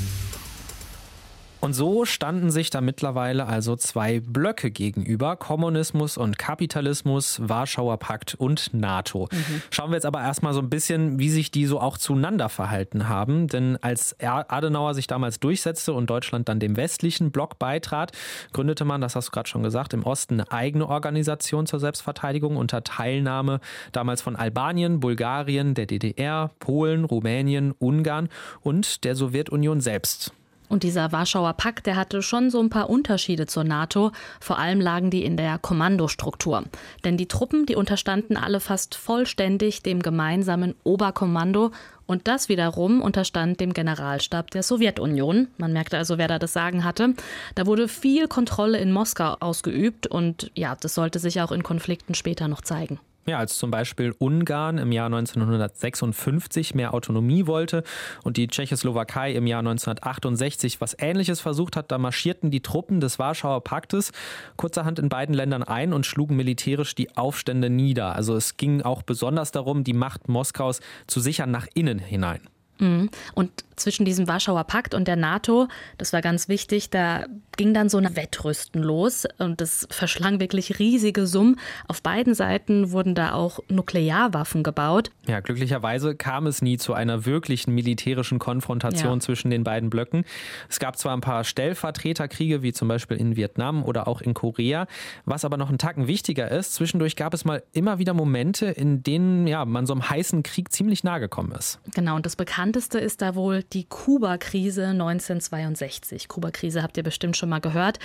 Und 1.61 1.75
so 1.75 2.07
standen 2.07 2.51
sich 2.51 2.71
da 2.71 2.81
mittlerweile 2.81 3.47
also 3.47 3.77
zwei 3.77 4.21
Blöcke 4.21 4.71
gegenüber, 4.71 5.37
Kommunismus 5.37 6.17
und 6.17 6.39
Kapitalismus, 6.39 7.41
Warschauer 7.47 7.99
Pakt 7.99 8.35
und 8.35 8.73
NATO. 8.73 9.29
Mhm. 9.31 9.63
Schauen 9.71 9.91
wir 9.91 9.97
jetzt 9.97 10.07
aber 10.07 10.23
erstmal 10.23 10.55
so 10.55 10.61
ein 10.61 10.71
bisschen, 10.71 11.19
wie 11.19 11.29
sich 11.29 11.51
die 11.51 11.67
so 11.67 11.79
auch 11.79 11.99
zueinander 11.99 12.49
verhalten 12.49 13.09
haben. 13.09 13.47
Denn 13.47 13.77
als 13.83 14.17
Adenauer 14.21 14.95
sich 14.95 15.07
damals 15.07 15.39
durchsetzte 15.39 15.93
und 15.93 16.09
Deutschland 16.09 16.49
dann 16.49 16.61
dem 16.61 16.77
westlichen 16.77 17.31
Block 17.31 17.59
beitrat, 17.59 18.13
gründete 18.55 18.87
man, 18.87 19.03
das 19.03 19.15
hast 19.15 19.29
du 19.29 19.33
gerade 19.33 19.49
schon 19.49 19.63
gesagt, 19.63 19.93
im 19.93 20.05
Osten 20.05 20.41
eine 20.41 20.53
eigene 20.53 20.89
Organisation 20.89 21.67
zur 21.67 21.79
Selbstverteidigung 21.79 22.57
unter 22.57 22.85
Teilnahme 22.85 23.61
damals 23.93 24.23
von 24.23 24.35
Albanien, 24.35 25.01
Bulgarien, 25.01 25.75
der 25.75 25.85
DDR, 25.85 26.53
Polen, 26.59 27.05
Rumänien, 27.05 27.73
Ungarn 27.79 28.31
und 28.63 29.05
der 29.05 29.15
Sowjetunion 29.15 29.81
selbst. 29.81 30.33
Und 30.71 30.85
dieser 30.85 31.11
Warschauer 31.11 31.55
Pakt, 31.55 31.87
der 31.87 31.97
hatte 31.97 32.23
schon 32.23 32.49
so 32.49 32.61
ein 32.61 32.71
paar 32.71 32.89
Unterschiede 32.89 33.47
zur 33.47 33.65
NATO. 33.65 34.13
Vor 34.41 34.61
allem 34.61 34.81
lagen 34.81 35.11
die 35.11 35.25
in 35.25 35.37
der 35.37 35.59
Kommandostruktur. 35.59 36.63
Denn 37.05 37.17
die 37.17 37.27
Truppen, 37.27 37.67
die 37.67 37.75
unterstanden 37.75 38.37
alle 38.37 38.61
fast 38.61 38.95
vollständig 38.95 39.83
dem 39.83 40.01
gemeinsamen 40.01 40.77
Oberkommando. 40.85 41.73
Und 42.07 42.29
das 42.29 42.49
wiederum 42.49 43.03
unterstand 43.03 43.59
dem 43.59 43.73
Generalstab 43.73 44.53
der 44.53 44.63
Sowjetunion. 44.63 45.49
Man 45.59 45.73
merkte 45.73 45.99
also, 45.99 46.19
wer 46.19 46.29
da 46.29 46.39
das 46.39 46.53
Sagen 46.53 46.85
hatte. 46.85 47.15
Da 47.57 47.67
wurde 47.67 47.89
viel 47.89 48.29
Kontrolle 48.29 48.79
in 48.79 48.93
Moskau 48.93 49.37
ausgeübt. 49.41 50.07
Und 50.07 50.53
ja, 50.55 50.77
das 50.81 50.95
sollte 50.95 51.19
sich 51.19 51.41
auch 51.41 51.51
in 51.51 51.65
Konflikten 51.65 52.15
später 52.15 52.47
noch 52.47 52.61
zeigen. 52.61 53.01
Ja, 53.27 53.39
als 53.39 53.59
zum 53.59 53.71
Beispiel 53.71 54.15
Ungarn 54.19 54.79
im 54.79 54.93
Jahr 54.93 55.07
1956 55.07 56.75
mehr 56.75 56.95
Autonomie 56.95 57.47
wollte 57.47 57.85
und 58.25 58.39
die 58.39 58.49
Tschechoslowakei 58.49 59.33
im 59.33 59.47
Jahr 59.47 59.61
1968 59.61 60.81
was 60.81 60.97
Ähnliches 60.99 61.41
versucht 61.41 61.77
hat, 61.77 61.93
da 61.93 61.99
marschierten 61.99 62.51
die 62.51 62.63
Truppen 62.63 63.01
des 63.01 63.19
Warschauer 63.19 63.63
Paktes 63.63 64.13
kurzerhand 64.57 64.99
in 64.99 65.11
beiden 65.11 65.35
Ländern 65.35 65.63
ein 65.63 65.93
und 65.93 66.07
schlugen 66.07 66.35
militärisch 66.37 66.95
die 66.95 67.15
Aufstände 67.17 67.69
nieder. 67.69 68.17
Also 68.17 68.35
es 68.35 68.57
ging 68.57 68.83
auch 68.83 69.03
besonders 69.03 69.53
darum, 69.53 69.85
die 69.85 69.93
Macht 69.93 70.29
Moskaus 70.29 70.81
zu 71.07 71.21
sichern 71.21 71.51
nach 71.51 71.67
innen 71.75 71.99
hinein. 71.99 72.41
Mhm. 72.81 73.11
Und 73.35 73.65
zwischen 73.81 74.05
diesem 74.05 74.29
Warschauer 74.29 74.65
Pakt 74.65 74.95
und 74.95 75.09
der 75.09 75.17
NATO, 75.17 75.69
das 75.99 76.13
war 76.13 76.21
ganz 76.21 76.49
wichtig, 76.49 76.91
da 76.91 77.25
ging 77.57 77.75
dann 77.75 77.89
so 77.89 77.99
ein 77.99 78.17
Wettrüsten 78.17 78.83
los 78.83 79.27
und 79.39 79.61
das 79.61 79.87
verschlang 79.91 80.41
wirklich 80.41 80.79
riesige 80.79 81.27
Summen. 81.27 81.59
Auf 81.89 82.03
beiden 82.03 82.35
Seiten 82.35 82.93
wurden 82.93 83.15
da 83.15 83.33
auch 83.33 83.61
Nuklearwaffen 83.69 84.63
gebaut. 84.63 85.11
Ja, 85.27 85.41
glücklicherweise 85.41 86.15
kam 86.15 86.47
es 86.47 86.63
nie 86.63 86.79
zu 86.79 86.95
einer 86.95 87.27
wirklichen 87.27 87.75
militärischen 87.75 88.39
Konfrontation 88.39 89.15
ja. 89.15 89.21
zwischen 89.21 89.51
den 89.51 89.65
beiden 89.65 89.91
Blöcken. 89.91 90.25
Es 90.69 90.79
gab 90.79 90.97
zwar 90.97 91.15
ein 91.15 91.21
paar 91.21 91.45
Stellvertreterkriege, 91.45 92.63
wie 92.63 92.73
zum 92.73 92.89
Beispiel 92.89 93.17
in 93.17 93.37
Vietnam 93.37 93.85
oder 93.85 94.09
auch 94.09 94.21
in 94.21 94.35
Korea, 94.35 94.87
was 95.25 95.45
aber 95.45 95.57
noch 95.57 95.69
einen 95.69 95.79
Tacken 95.79 96.07
wichtiger 96.07 96.51
ist. 96.51 96.75
Zwischendurch 96.75 97.17
gab 97.17 97.35
es 97.35 97.45
mal 97.45 97.63
immer 97.73 97.99
wieder 97.99 98.15
Momente, 98.15 98.67
in 98.67 99.03
denen 99.03 99.47
ja, 99.47 99.65
man 99.65 99.87
so 99.87 99.93
einem 99.93 100.09
heißen 100.09 100.43
Krieg 100.43 100.73
ziemlich 100.73 101.05
nahe 101.05 101.21
gekommen 101.21 101.53
ist. 101.53 101.79
Genau, 101.95 102.17
und 102.17 102.27
das 102.27 102.37
bekannteste 102.37 102.99
ist 102.99 103.23
da 103.23 103.35
wohl 103.35 103.63
die 103.73 103.85
Kuba-Krise 103.85 104.87
1962. 104.89 106.29
Kuba-Krise 106.29 106.83
habt 106.83 106.97
ihr 106.97 107.03
bestimmt 107.03 107.37
schon 107.37 107.49
mal 107.49 107.61
gehört. 107.61 107.99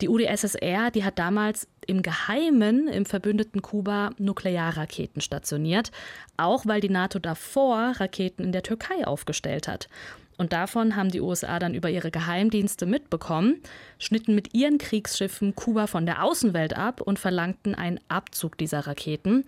Die 0.00 0.08
UdSSR, 0.08 0.90
die 0.90 1.04
hat 1.04 1.18
damals 1.18 1.68
im 1.86 2.02
Geheimen 2.02 2.88
im 2.88 3.06
verbündeten 3.06 3.62
Kuba 3.62 4.10
Nuklearraketen 4.18 5.20
stationiert, 5.20 5.90
auch 6.36 6.66
weil 6.66 6.80
die 6.80 6.88
NATO 6.88 7.18
davor 7.18 7.92
Raketen 7.96 8.44
in 8.44 8.52
der 8.52 8.62
Türkei 8.62 9.06
aufgestellt 9.06 9.68
hat. 9.68 9.88
Und 10.38 10.52
davon 10.52 10.96
haben 10.96 11.10
die 11.10 11.20
USA 11.20 11.58
dann 11.58 11.74
über 11.74 11.90
ihre 11.90 12.10
Geheimdienste 12.10 12.86
mitbekommen, 12.86 13.62
schnitten 13.98 14.34
mit 14.34 14.54
ihren 14.54 14.78
Kriegsschiffen 14.78 15.54
Kuba 15.54 15.86
von 15.86 16.06
der 16.06 16.24
Außenwelt 16.24 16.76
ab 16.76 17.00
und 17.00 17.18
verlangten 17.18 17.74
einen 17.74 18.00
Abzug 18.08 18.58
dieser 18.58 18.80
Raketen. 18.80 19.44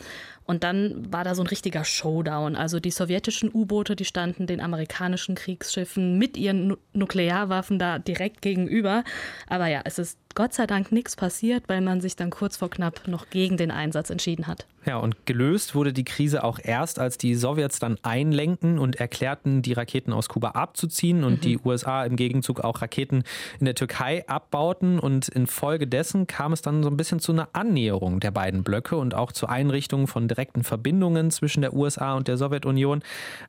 Und 0.47 0.63
dann 0.63 1.13
war 1.13 1.25
da 1.25 1.35
so 1.35 1.43
ein 1.43 1.47
richtiger 1.47 1.85
Showdown. 1.85 2.57
Also 2.57 2.81
die 2.81 2.91
sowjetischen 2.91 3.51
U-Boote, 3.53 3.97
die 3.97 4.05
standen 4.05 4.47
den 4.47 4.61
amerikanischen 4.61 5.35
Kriegsschiffen 5.35 6.19
mit 6.19 6.37
ihren 6.37 6.77
Nuklearwaffen 6.93 7.79
da 7.79 7.99
direkt 7.99 8.43
gegenüber. 8.43 9.05
Aber 9.49 9.69
ja, 9.69 9.81
es 9.85 9.99
ist 9.99 10.19
Gott 10.35 10.53
sei 10.53 10.67
Dank 10.67 10.91
nichts 10.91 11.15
passiert, 11.15 11.65
weil 11.69 11.81
man 11.81 12.01
sich 12.01 12.17
dann 12.17 12.31
kurz 12.31 12.57
vor 12.57 12.69
knapp 12.69 13.07
noch 13.07 13.31
gegen 13.31 13.57
den 13.57 13.71
Einsatz 13.71 14.11
entschieden 14.11 14.49
hat. 14.49 14.67
Ja, 14.85 14.99
und 14.99 15.27
gelöst 15.27 15.75
wurde 15.75 15.93
die 15.93 16.05
Krise 16.05 16.43
auch 16.43 16.59
erst, 16.63 16.99
als 16.99 17.17
die 17.17 17.37
Sowjets 17.37 17.79
dann 17.79 17.99
einlenken 18.03 18.79
und 18.79 18.97
erklärten, 18.97 19.63
die 19.63 19.73
Raketen 19.73 20.13
aus 20.13 20.29
Kuba 20.29 20.51
abzuziehen 20.51 21.25
und 21.25 21.35
mhm. 21.35 21.41
die 21.41 21.59
USA 21.65 22.05
im 22.05 22.17
Gegenzug 22.17 22.61
auch 22.61 22.83
Raketen 22.83 23.23
in 23.61 23.65
der 23.65 23.77
Türkei 23.77 24.29
abbauten. 24.29 24.99
Und 24.99 25.29
infolgedessen 25.29 26.27
kam 26.27 26.53
es 26.53 26.63
dann 26.63 26.83
so 26.83 26.91
ein 26.91 26.97
bisschen 26.97 27.21
zu 27.21 27.33
einer 27.33 27.49
Annäherung 27.53 28.19
der 28.19 28.33
beiden 28.33 28.65
Blöcke 28.65 28.97
und 28.97 29.15
auch 29.15 29.31
zur 29.31 29.51
Einrichtung 29.51 30.09
von 30.09 30.27
direkten 30.35 30.65
Verbindungen 30.65 31.31
zwischen 31.31 31.61
der 31.61 31.75
USA 31.75 32.15
und 32.15 32.29
der 32.29 32.37
Sowjetunion. 32.37 33.03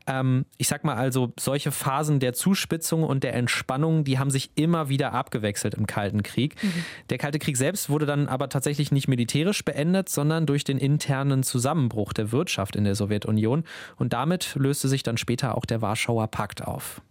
Ähm, 0.07 0.45
ich 0.57 0.67
sag 0.67 0.83
mal 0.83 0.95
also, 0.95 1.33
solche 1.39 1.71
Phasen 1.71 2.19
der 2.19 2.33
Zuspitzung 2.33 3.03
und 3.03 3.23
der 3.23 3.33
Entspannung, 3.33 4.03
die 4.03 4.19
haben 4.19 4.29
sich 4.29 4.51
immer 4.55 4.89
wieder 4.89 5.13
abgewechselt 5.13 5.73
im 5.73 5.87
Kalten 5.87 6.23
Krieg. 6.23 6.61
Mhm. 6.61 6.85
Der 7.09 7.17
Kalte 7.17 7.39
Krieg 7.39 7.57
selbst 7.57 7.89
wurde 7.89 8.05
dann 8.05 8.27
aber 8.27 8.49
tatsächlich 8.49 8.91
nicht 8.91 9.07
militärisch 9.07 9.65
beendet, 9.65 10.09
sondern 10.09 10.45
durch 10.45 10.63
den 10.63 10.77
internen 10.77 11.43
Zusammenbruch 11.43 12.13
der 12.13 12.31
Wirtschaft 12.31 12.75
in 12.75 12.83
der 12.83 12.95
Sowjetunion. 12.95 13.63
Und 13.97 14.13
damit 14.13 14.55
löste 14.55 14.87
sich 14.87 15.03
dann 15.03 15.17
später 15.17 15.57
auch 15.57 15.65
der 15.65 15.81
Warschauer 15.81 16.27
Pakt 16.27 16.63
auf. 16.63 17.01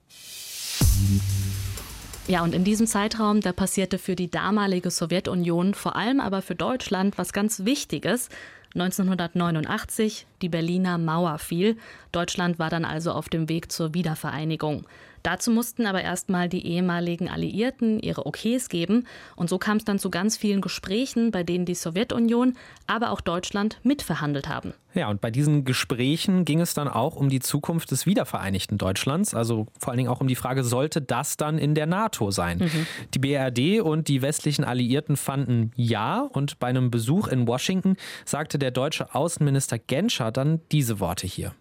Ja, 2.26 2.42
und 2.42 2.54
in 2.54 2.64
diesem 2.64 2.87
Zeitraum, 2.87 3.42
da 3.42 3.52
passierte 3.52 3.98
für 3.98 4.16
die 4.16 4.30
damalige 4.30 4.90
Sowjetunion, 4.90 5.74
vor 5.74 5.94
allem 5.94 6.20
aber 6.20 6.40
für 6.40 6.54
Deutschland, 6.54 7.18
was 7.18 7.34
ganz 7.34 7.66
Wichtiges. 7.66 8.30
1989, 8.74 10.26
die 10.42 10.48
Berliner 10.48 10.98
Mauer 10.98 11.38
fiel. 11.38 11.76
Deutschland 12.10 12.58
war 12.58 12.70
dann 12.70 12.84
also 12.84 13.12
auf 13.12 13.28
dem 13.28 13.48
Weg 13.48 13.70
zur 13.70 13.94
Wiedervereinigung. 13.94 14.87
Dazu 15.22 15.50
mussten 15.50 15.87
aber 15.87 16.02
erstmal 16.02 16.48
die 16.48 16.66
ehemaligen 16.66 17.30
Alliierten 17.30 17.98
ihre 18.00 18.26
Okays 18.26 18.68
geben. 18.68 19.06
Und 19.37 19.48
so 19.48 19.58
kam 19.58 19.78
es 19.78 19.84
dann 19.84 19.98
zu 19.98 20.10
ganz 20.10 20.37
vielen 20.37 20.60
Gesprächen, 20.60 21.30
bei 21.30 21.42
denen 21.44 21.64
die 21.64 21.74
Sowjetunion, 21.74 22.56
aber 22.87 23.10
auch 23.10 23.20
Deutschland 23.20 23.78
mitverhandelt 23.84 24.48
haben. 24.48 24.74
Ja, 24.94 25.09
und 25.09 25.20
bei 25.20 25.30
diesen 25.30 25.64
Gesprächen 25.64 26.44
ging 26.44 26.61
es 26.61 26.74
dann 26.74 26.88
auch 26.88 27.16
um 27.16 27.28
die 27.28 27.40
Zukunft 27.40 27.90
des 27.90 28.07
wiedervereinigten 28.07 28.78
Deutschlands. 28.78 29.35
Also 29.35 29.66
vor 29.78 29.90
allen 29.90 29.98
Dingen 29.98 30.11
auch 30.11 30.20
um 30.20 30.28
die 30.28 30.37
Frage, 30.37 30.64
sollte 30.64 31.02
das 31.02 31.37
dann 31.37 31.59
in 31.59 31.74
der 31.74 31.87
NATO 31.87 32.30
sein? 32.30 32.59
Mhm. 32.59 32.87
Die 33.14 33.18
BRD 33.18 33.83
und 33.83 34.09
die 34.09 34.22
westlichen 34.22 34.64
Alliierten 34.64 35.16
fanden 35.16 35.72
ja. 35.74 36.20
Und 36.20 36.59
bei 36.59 36.68
einem 36.68 36.90
Besuch 36.90 37.28
in 37.28 37.46
Washington 37.46 37.96
sagte 38.24 38.59
der 38.59 38.70
deutsche 38.70 39.14
Außenminister 39.14 39.78
Genscher 39.78 40.33
dann 40.33 40.61
diese 40.70 41.00
Worte 41.00 41.26
hier. 41.26 41.52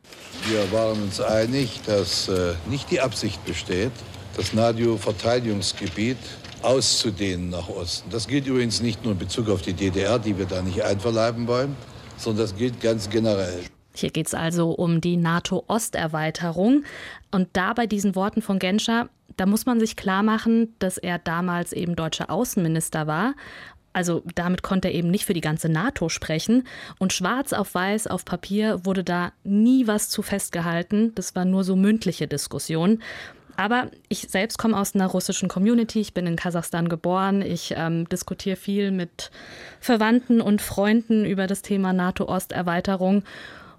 Wir 0.47 0.71
waren 0.71 1.01
uns 1.01 1.19
einig, 1.19 1.81
dass 1.85 2.27
äh, 2.29 2.53
nicht 2.69 2.91
die 2.91 3.01
Absicht 3.01 3.43
besteht, 3.45 3.63
besteht, 3.63 3.91
das 4.35 4.53
NATO-Verteidigungsgebiet 4.53 6.17
auszudehnen 6.61 7.49
nach 7.49 7.69
Osten. 7.69 8.09
Das 8.09 8.27
gilt 8.27 8.47
übrigens 8.47 8.81
nicht 8.81 9.03
nur 9.03 9.13
in 9.13 9.19
Bezug 9.19 9.49
auf 9.49 9.61
die 9.61 9.73
DDR, 9.73 10.17
die 10.17 10.37
wir 10.37 10.45
da 10.45 10.61
nicht 10.61 10.83
einverleiben 10.83 11.47
wollen, 11.47 11.75
sondern 12.17 12.45
das 12.45 12.55
gilt 12.55 12.81
ganz 12.81 13.09
generell. 13.09 13.63
Hier 13.95 14.09
geht 14.09 14.27
es 14.27 14.33
also 14.33 14.71
um 14.71 15.01
die 15.01 15.17
NATO-Osterweiterung. 15.17 16.83
Und 17.31 17.49
da 17.53 17.73
bei 17.73 17.85
diesen 17.85 18.15
Worten 18.15 18.41
von 18.41 18.57
Genscher, 18.57 19.09
da 19.37 19.45
muss 19.45 19.65
man 19.65 19.79
sich 19.79 19.95
klar 19.95 20.23
machen, 20.23 20.75
dass 20.79 20.97
er 20.97 21.19
damals 21.19 21.73
eben 21.73 21.95
deutscher 21.95 22.29
Außenminister 22.29 23.07
war 23.07 23.35
also 23.93 24.23
damit 24.35 24.63
konnte 24.63 24.87
er 24.87 24.95
eben 24.95 25.09
nicht 25.09 25.25
für 25.25 25.33
die 25.33 25.41
ganze 25.41 25.69
NATO 25.69 26.09
sprechen. 26.09 26.67
Und 26.97 27.13
schwarz 27.13 27.53
auf 27.53 27.73
weiß 27.73 28.07
auf 28.07 28.25
Papier 28.25 28.85
wurde 28.85 29.03
da 29.03 29.31
nie 29.43 29.87
was 29.87 30.09
zu 30.09 30.23
festgehalten. 30.23 31.13
Das 31.15 31.35
war 31.35 31.45
nur 31.45 31.63
so 31.63 31.75
mündliche 31.75 32.27
Diskussion. 32.27 33.01
Aber 33.55 33.89
ich 34.09 34.27
selbst 34.29 34.57
komme 34.57 34.77
aus 34.77 34.95
einer 34.95 35.07
russischen 35.07 35.49
Community. 35.49 36.01
Ich 36.01 36.13
bin 36.13 36.25
in 36.25 36.35
Kasachstan 36.35 36.89
geboren. 36.89 37.41
Ich 37.41 37.73
ähm, 37.77 38.07
diskutiere 38.09 38.55
viel 38.55 38.91
mit 38.91 39.31
Verwandten 39.79 40.41
und 40.41 40.61
Freunden 40.61 41.25
über 41.25 41.47
das 41.47 41.61
Thema 41.61 41.93
NATO-Osterweiterung. 41.93 43.23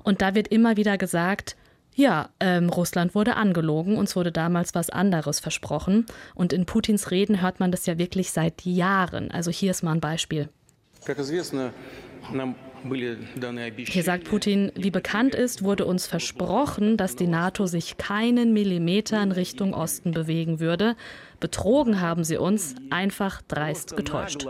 Und 0.02 0.22
da 0.22 0.34
wird 0.34 0.48
immer 0.48 0.76
wieder 0.76 0.98
gesagt, 0.98 1.56
ja, 1.94 2.28
ähm, 2.40 2.68
Russland 2.70 3.14
wurde 3.14 3.37
angelogen, 3.37 3.96
uns 3.96 4.16
wurde 4.16 4.32
damals 4.32 4.74
was 4.74 4.90
anderes 4.90 5.40
versprochen. 5.40 6.06
Und 6.34 6.52
in 6.52 6.66
Putins 6.66 7.10
Reden 7.10 7.40
hört 7.40 7.60
man 7.60 7.70
das 7.70 7.87
ja 7.87 7.98
wirklich 7.98 8.32
seit 8.32 8.64
Jahren. 8.64 9.30
Also 9.30 9.50
hier 9.50 9.70
ist 9.70 9.82
mal 9.82 9.92
ein 9.92 10.00
Beispiel. 10.00 10.48
Hier 12.84 14.02
sagt 14.02 14.24
Putin, 14.24 14.70
wie 14.74 14.90
bekannt 14.90 15.34
ist, 15.34 15.62
wurde 15.62 15.86
uns 15.86 16.06
versprochen, 16.06 16.96
dass 16.96 17.16
die 17.16 17.26
NATO 17.26 17.66
sich 17.66 17.96
keinen 17.96 18.52
Millimeter 18.52 19.22
in 19.22 19.32
Richtung 19.32 19.74
Osten 19.74 20.12
bewegen 20.12 20.60
würde. 20.60 20.96
Betrogen 21.40 22.00
haben 22.00 22.24
sie 22.24 22.36
uns, 22.36 22.74
einfach 22.90 23.42
dreist 23.42 23.96
getäuscht. 23.96 24.46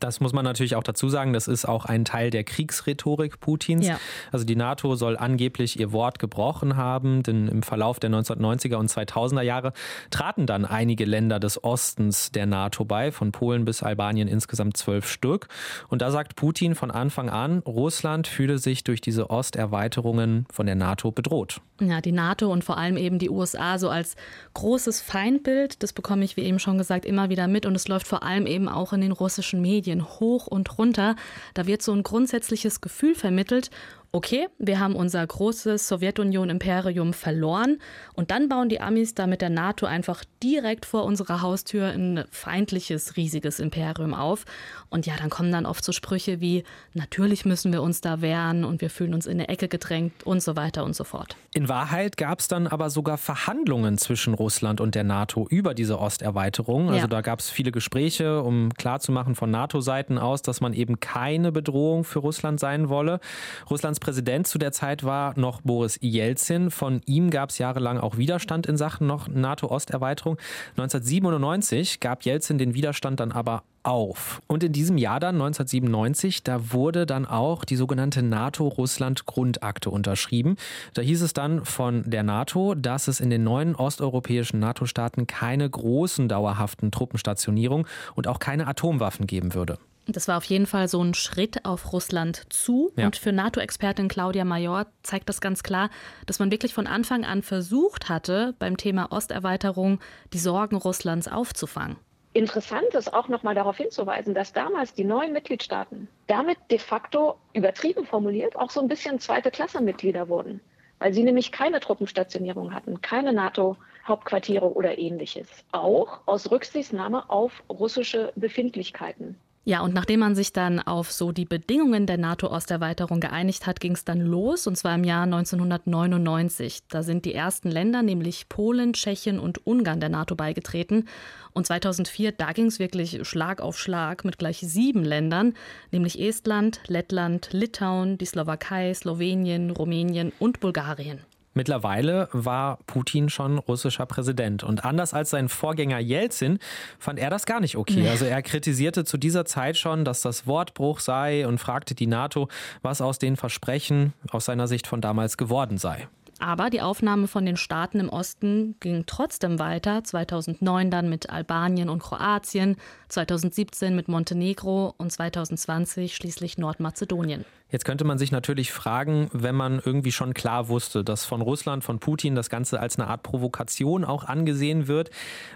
Das 0.00 0.20
muss 0.20 0.32
man 0.32 0.44
natürlich 0.44 0.76
auch 0.76 0.82
dazu 0.82 1.08
sagen, 1.08 1.32
das 1.32 1.48
ist 1.48 1.66
auch 1.66 1.84
ein 1.84 2.04
Teil 2.04 2.30
der 2.30 2.44
Kriegsrhetorik 2.44 3.40
Putins. 3.40 3.86
Ja. 3.86 3.98
Also 4.32 4.44
die 4.44 4.56
NATO 4.56 4.94
soll 4.94 5.16
angeblich 5.16 5.78
ihr 5.78 5.92
Wort 5.92 6.18
gebrochen 6.18 6.76
haben, 6.76 7.22
denn 7.22 7.48
im 7.48 7.62
Verlauf 7.62 8.00
der 8.00 8.10
1990er 8.10 8.76
und 8.76 8.90
2000er 8.90 9.42
Jahre 9.42 9.72
traten 10.10 10.46
dann 10.46 10.64
einige 10.64 11.04
Länder 11.04 11.40
des 11.40 11.62
Ostens 11.62 12.30
der 12.32 12.46
NATO 12.46 12.84
bei, 12.84 13.12
von 13.12 13.32
Polen 13.32 13.64
bis 13.64 13.82
Albanien 13.82 14.28
insgesamt 14.28 14.76
zwölf 14.76 15.08
Stück. 15.08 15.48
Und 15.88 16.02
da 16.02 16.10
sagt 16.10 16.36
Putin 16.36 16.74
von 16.74 16.90
Anfang 16.90 17.28
an, 17.30 17.58
Russland 17.60 18.26
fühle 18.26 18.58
sich 18.58 18.84
durch 18.84 19.00
diese 19.00 19.30
Osterweiterungen 19.30 20.46
von 20.50 20.66
der 20.66 20.74
NATO 20.74 21.10
bedroht. 21.10 21.60
Ja, 21.80 22.00
die 22.00 22.12
NATO 22.12 22.50
und 22.52 22.64
vor 22.64 22.76
allem 22.76 22.96
eben 22.96 23.18
die 23.18 23.30
USA 23.30 23.78
so 23.78 23.88
als 23.88 24.16
großes 24.54 25.00
Feindbild, 25.00 25.82
das 25.82 25.92
bekomme 25.92 26.24
ich, 26.24 26.36
wie 26.36 26.42
eben 26.42 26.58
schon 26.58 26.76
gesagt, 26.76 27.06
immer 27.06 27.28
wieder 27.28 27.46
mit 27.46 27.66
und 27.66 27.74
es 27.76 27.86
läuft 27.86 28.06
vor 28.06 28.24
allem 28.24 28.46
eben 28.46 28.68
auch 28.68 28.92
in 28.92 29.00
den 29.00 29.12
russischen 29.12 29.60
Medien 29.60 29.87
hoch 29.96 30.46
und 30.46 30.78
runter. 30.78 31.16
Da 31.54 31.66
wird 31.66 31.82
so 31.82 31.92
ein 31.92 32.02
grundsätzliches 32.02 32.80
Gefühl 32.80 33.14
vermittelt 33.14 33.70
okay, 34.12 34.48
wir 34.58 34.80
haben 34.80 34.96
unser 34.96 35.26
großes 35.26 35.86
Sowjetunion-Imperium 35.86 37.12
verloren 37.12 37.78
und 38.14 38.30
dann 38.30 38.48
bauen 38.48 38.68
die 38.68 38.80
Amis 38.80 39.14
da 39.14 39.26
mit 39.26 39.42
der 39.42 39.50
NATO 39.50 39.84
einfach 39.86 40.24
direkt 40.42 40.86
vor 40.86 41.04
unserer 41.04 41.42
Haustür 41.42 41.88
ein 41.88 42.24
feindliches, 42.30 43.16
riesiges 43.16 43.60
Imperium 43.60 44.14
auf. 44.14 44.44
Und 44.88 45.06
ja, 45.06 45.14
dann 45.18 45.28
kommen 45.28 45.52
dann 45.52 45.66
oft 45.66 45.84
so 45.84 45.92
Sprüche 45.92 46.40
wie, 46.40 46.64
natürlich 46.94 47.44
müssen 47.44 47.72
wir 47.72 47.82
uns 47.82 48.00
da 48.00 48.22
wehren 48.22 48.64
und 48.64 48.80
wir 48.80 48.88
fühlen 48.88 49.12
uns 49.12 49.26
in 49.26 49.32
eine 49.32 49.48
Ecke 49.48 49.68
gedrängt 49.68 50.24
und 50.24 50.42
so 50.42 50.56
weiter 50.56 50.84
und 50.84 50.96
so 50.96 51.04
fort. 51.04 51.36
In 51.52 51.68
Wahrheit 51.68 52.16
gab 52.16 52.40
es 52.40 52.48
dann 52.48 52.66
aber 52.66 52.88
sogar 52.88 53.18
Verhandlungen 53.18 53.98
zwischen 53.98 54.32
Russland 54.32 54.80
und 54.80 54.94
der 54.94 55.04
NATO 55.04 55.46
über 55.50 55.74
diese 55.74 55.98
Osterweiterung. 55.98 56.88
Also 56.88 57.00
ja. 57.00 57.06
da 57.08 57.20
gab 57.20 57.40
es 57.40 57.50
viele 57.50 57.72
Gespräche, 57.72 58.42
um 58.42 58.72
klarzumachen 58.74 59.34
von 59.34 59.50
NATO-Seiten 59.50 60.18
aus, 60.18 60.40
dass 60.40 60.62
man 60.62 60.72
eben 60.72 60.98
keine 61.00 61.52
Bedrohung 61.52 62.04
für 62.04 62.20
Russland 62.20 62.58
sein 62.58 62.88
wolle. 62.88 63.20
Russlands 63.68 63.97
Russlands 63.98 64.00
Präsident 64.00 64.46
zu 64.46 64.58
der 64.58 64.72
Zeit 64.72 65.02
war 65.02 65.38
noch 65.38 65.60
Boris 65.62 65.98
Jelzin. 66.00 66.70
Von 66.70 67.00
ihm 67.06 67.30
gab 67.30 67.50
es 67.50 67.58
jahrelang 67.58 67.98
auch 67.98 68.16
Widerstand 68.16 68.66
in 68.66 68.76
Sachen 68.76 69.06
noch 69.06 69.28
NATO-Osterweiterung. 69.28 70.38
1997 70.76 72.00
gab 72.00 72.24
Jelzin 72.24 72.58
den 72.58 72.74
Widerstand 72.74 73.18
dann 73.20 73.32
aber 73.32 73.64
auf. 73.82 74.40
Und 74.46 74.62
in 74.62 74.72
diesem 74.72 74.98
Jahr 74.98 75.18
dann, 75.18 75.34
1997, 75.36 76.44
da 76.44 76.72
wurde 76.72 77.06
dann 77.06 77.26
auch 77.26 77.64
die 77.64 77.76
sogenannte 77.76 78.22
NATO-Russland-Grundakte 78.22 79.90
unterschrieben. 79.90 80.56
Da 80.94 81.02
hieß 81.02 81.22
es 81.22 81.32
dann 81.32 81.64
von 81.64 82.04
der 82.08 82.22
NATO, 82.22 82.74
dass 82.74 83.08
es 83.08 83.20
in 83.20 83.30
den 83.30 83.42
neuen 83.42 83.74
osteuropäischen 83.74 84.60
NATO-Staaten 84.60 85.26
keine 85.26 85.68
großen 85.68 86.28
dauerhaften 86.28 86.92
Truppenstationierungen 86.92 87.86
und 88.14 88.28
auch 88.28 88.38
keine 88.38 88.68
Atomwaffen 88.68 89.26
geben 89.26 89.54
würde. 89.54 89.78
Das 90.10 90.26
war 90.26 90.38
auf 90.38 90.44
jeden 90.44 90.66
Fall 90.66 90.88
so 90.88 91.02
ein 91.02 91.12
Schritt 91.12 91.66
auf 91.66 91.92
Russland 91.92 92.50
zu. 92.50 92.92
Ja. 92.96 93.06
Und 93.06 93.16
für 93.16 93.30
NATO-Expertin 93.30 94.08
Claudia 94.08 94.46
Major 94.46 94.86
zeigt 95.02 95.28
das 95.28 95.42
ganz 95.42 95.62
klar, 95.62 95.90
dass 96.24 96.38
man 96.38 96.50
wirklich 96.50 96.72
von 96.72 96.86
Anfang 96.86 97.26
an 97.26 97.42
versucht 97.42 98.08
hatte, 98.08 98.54
beim 98.58 98.78
Thema 98.78 99.12
Osterweiterung 99.12 100.00
die 100.32 100.38
Sorgen 100.38 100.76
Russlands 100.76 101.28
aufzufangen. 101.28 101.96
Interessant 102.32 102.94
ist 102.94 103.12
auch 103.12 103.28
nochmal 103.28 103.54
darauf 103.54 103.76
hinzuweisen, 103.76 104.32
dass 104.32 104.52
damals 104.52 104.94
die 104.94 105.04
neuen 105.04 105.32
Mitgliedstaaten 105.32 106.08
damit 106.26 106.58
de 106.70 106.78
facto 106.78 107.38
übertrieben 107.52 108.06
formuliert 108.06 108.56
auch 108.56 108.70
so 108.70 108.80
ein 108.80 108.88
bisschen 108.88 109.18
zweite 109.18 109.50
Klasse 109.50 109.82
Mitglieder 109.82 110.28
wurden, 110.28 110.60
weil 111.00 111.12
sie 111.12 111.24
nämlich 111.24 111.52
keine 111.52 111.80
Truppenstationierung 111.80 112.72
hatten, 112.72 113.00
keine 113.00 113.32
NATO-Hauptquartiere 113.32 114.72
oder 114.72 114.98
ähnliches. 114.98 115.48
Auch 115.72 116.20
aus 116.26 116.50
Rücksichtnahme 116.50 117.28
auf 117.28 117.62
russische 117.68 118.32
Befindlichkeiten. 118.36 119.36
Ja, 119.68 119.82
und 119.82 119.92
nachdem 119.92 120.20
man 120.20 120.34
sich 120.34 120.54
dann 120.54 120.80
auf 120.80 121.12
so 121.12 121.30
die 121.30 121.44
Bedingungen 121.44 122.06
der 122.06 122.16
NATO-Osterweiterung 122.16 123.20
geeinigt 123.20 123.66
hat, 123.66 123.80
ging 123.80 123.92
es 123.92 124.02
dann 124.02 124.22
los, 124.22 124.66
und 124.66 124.78
zwar 124.78 124.94
im 124.94 125.04
Jahr 125.04 125.24
1999. 125.24 126.84
Da 126.88 127.02
sind 127.02 127.26
die 127.26 127.34
ersten 127.34 127.70
Länder, 127.70 128.02
nämlich 128.02 128.48
Polen, 128.48 128.94
Tschechien 128.94 129.38
und 129.38 129.66
Ungarn, 129.66 130.00
der 130.00 130.08
NATO 130.08 130.36
beigetreten. 130.36 131.06
Und 131.52 131.66
2004, 131.66 132.32
da 132.32 132.52
ging 132.52 132.64
es 132.64 132.78
wirklich 132.78 133.28
Schlag 133.28 133.60
auf 133.60 133.78
Schlag 133.78 134.24
mit 134.24 134.38
gleich 134.38 134.60
sieben 134.60 135.04
Ländern, 135.04 135.52
nämlich 135.90 136.18
Estland, 136.18 136.80
Lettland, 136.86 137.50
Litauen, 137.52 138.16
die 138.16 138.24
Slowakei, 138.24 138.94
Slowenien, 138.94 139.70
Rumänien 139.70 140.32
und 140.38 140.60
Bulgarien. 140.60 141.20
Mittlerweile 141.58 142.28
war 142.30 142.78
Putin 142.86 143.28
schon 143.28 143.58
russischer 143.58 144.06
Präsident. 144.06 144.62
Und 144.62 144.84
anders 144.84 145.12
als 145.12 145.30
sein 145.30 145.48
Vorgänger 145.48 145.98
Jelzin 145.98 146.60
fand 147.00 147.18
er 147.18 147.30
das 147.30 147.46
gar 147.46 147.58
nicht 147.58 147.76
okay. 147.76 148.08
Also 148.08 148.26
er 148.26 148.42
kritisierte 148.42 149.04
zu 149.04 149.18
dieser 149.18 149.44
Zeit 149.44 149.76
schon, 149.76 150.04
dass 150.04 150.20
das 150.20 150.46
Wortbruch 150.46 151.00
sei 151.00 151.48
und 151.48 151.58
fragte 151.58 151.96
die 151.96 152.06
NATO, 152.06 152.46
was 152.82 153.00
aus 153.00 153.18
den 153.18 153.36
Versprechen 153.36 154.12
aus 154.30 154.44
seiner 154.44 154.68
Sicht 154.68 154.86
von 154.86 155.00
damals 155.00 155.36
geworden 155.36 155.78
sei. 155.78 156.06
Aber 156.38 156.70
die 156.70 156.80
Aufnahme 156.80 157.26
von 157.26 157.44
den 157.44 157.56
Staaten 157.56 157.98
im 157.98 158.08
Osten 158.08 158.76
ging 158.78 159.04
trotzdem 159.06 159.58
weiter. 159.58 160.04
2009 160.04 160.92
dann 160.92 161.08
mit 161.08 161.30
Albanien 161.30 161.88
und 161.88 162.00
Kroatien, 162.00 162.76
2017 163.08 163.94
mit 163.94 164.08
Montenegro 164.08 164.94
und 164.98 165.10
2020 165.10 166.14
schließlich 166.14 166.58
Nordmazedonien. 166.58 167.44
Jetzt 167.70 167.84
könnte 167.84 168.04
man 168.04 168.16
sich 168.16 168.32
natürlich 168.32 168.72
fragen, 168.72 169.28
wenn 169.32 169.54
man 169.54 169.82
irgendwie 169.84 170.12
schon 170.12 170.32
klar 170.32 170.68
wusste, 170.68 171.04
dass 171.04 171.26
von 171.26 171.42
Russland, 171.42 171.84
von 171.84 171.98
Putin 171.98 172.34
das 172.34 172.48
Ganze 172.48 172.80
als 172.80 172.98
eine 172.98 173.08
Art 173.08 173.22
Provokation 173.22 174.04
auch 174.04 174.24
angesehen 174.24 174.88
wird, 174.88 175.10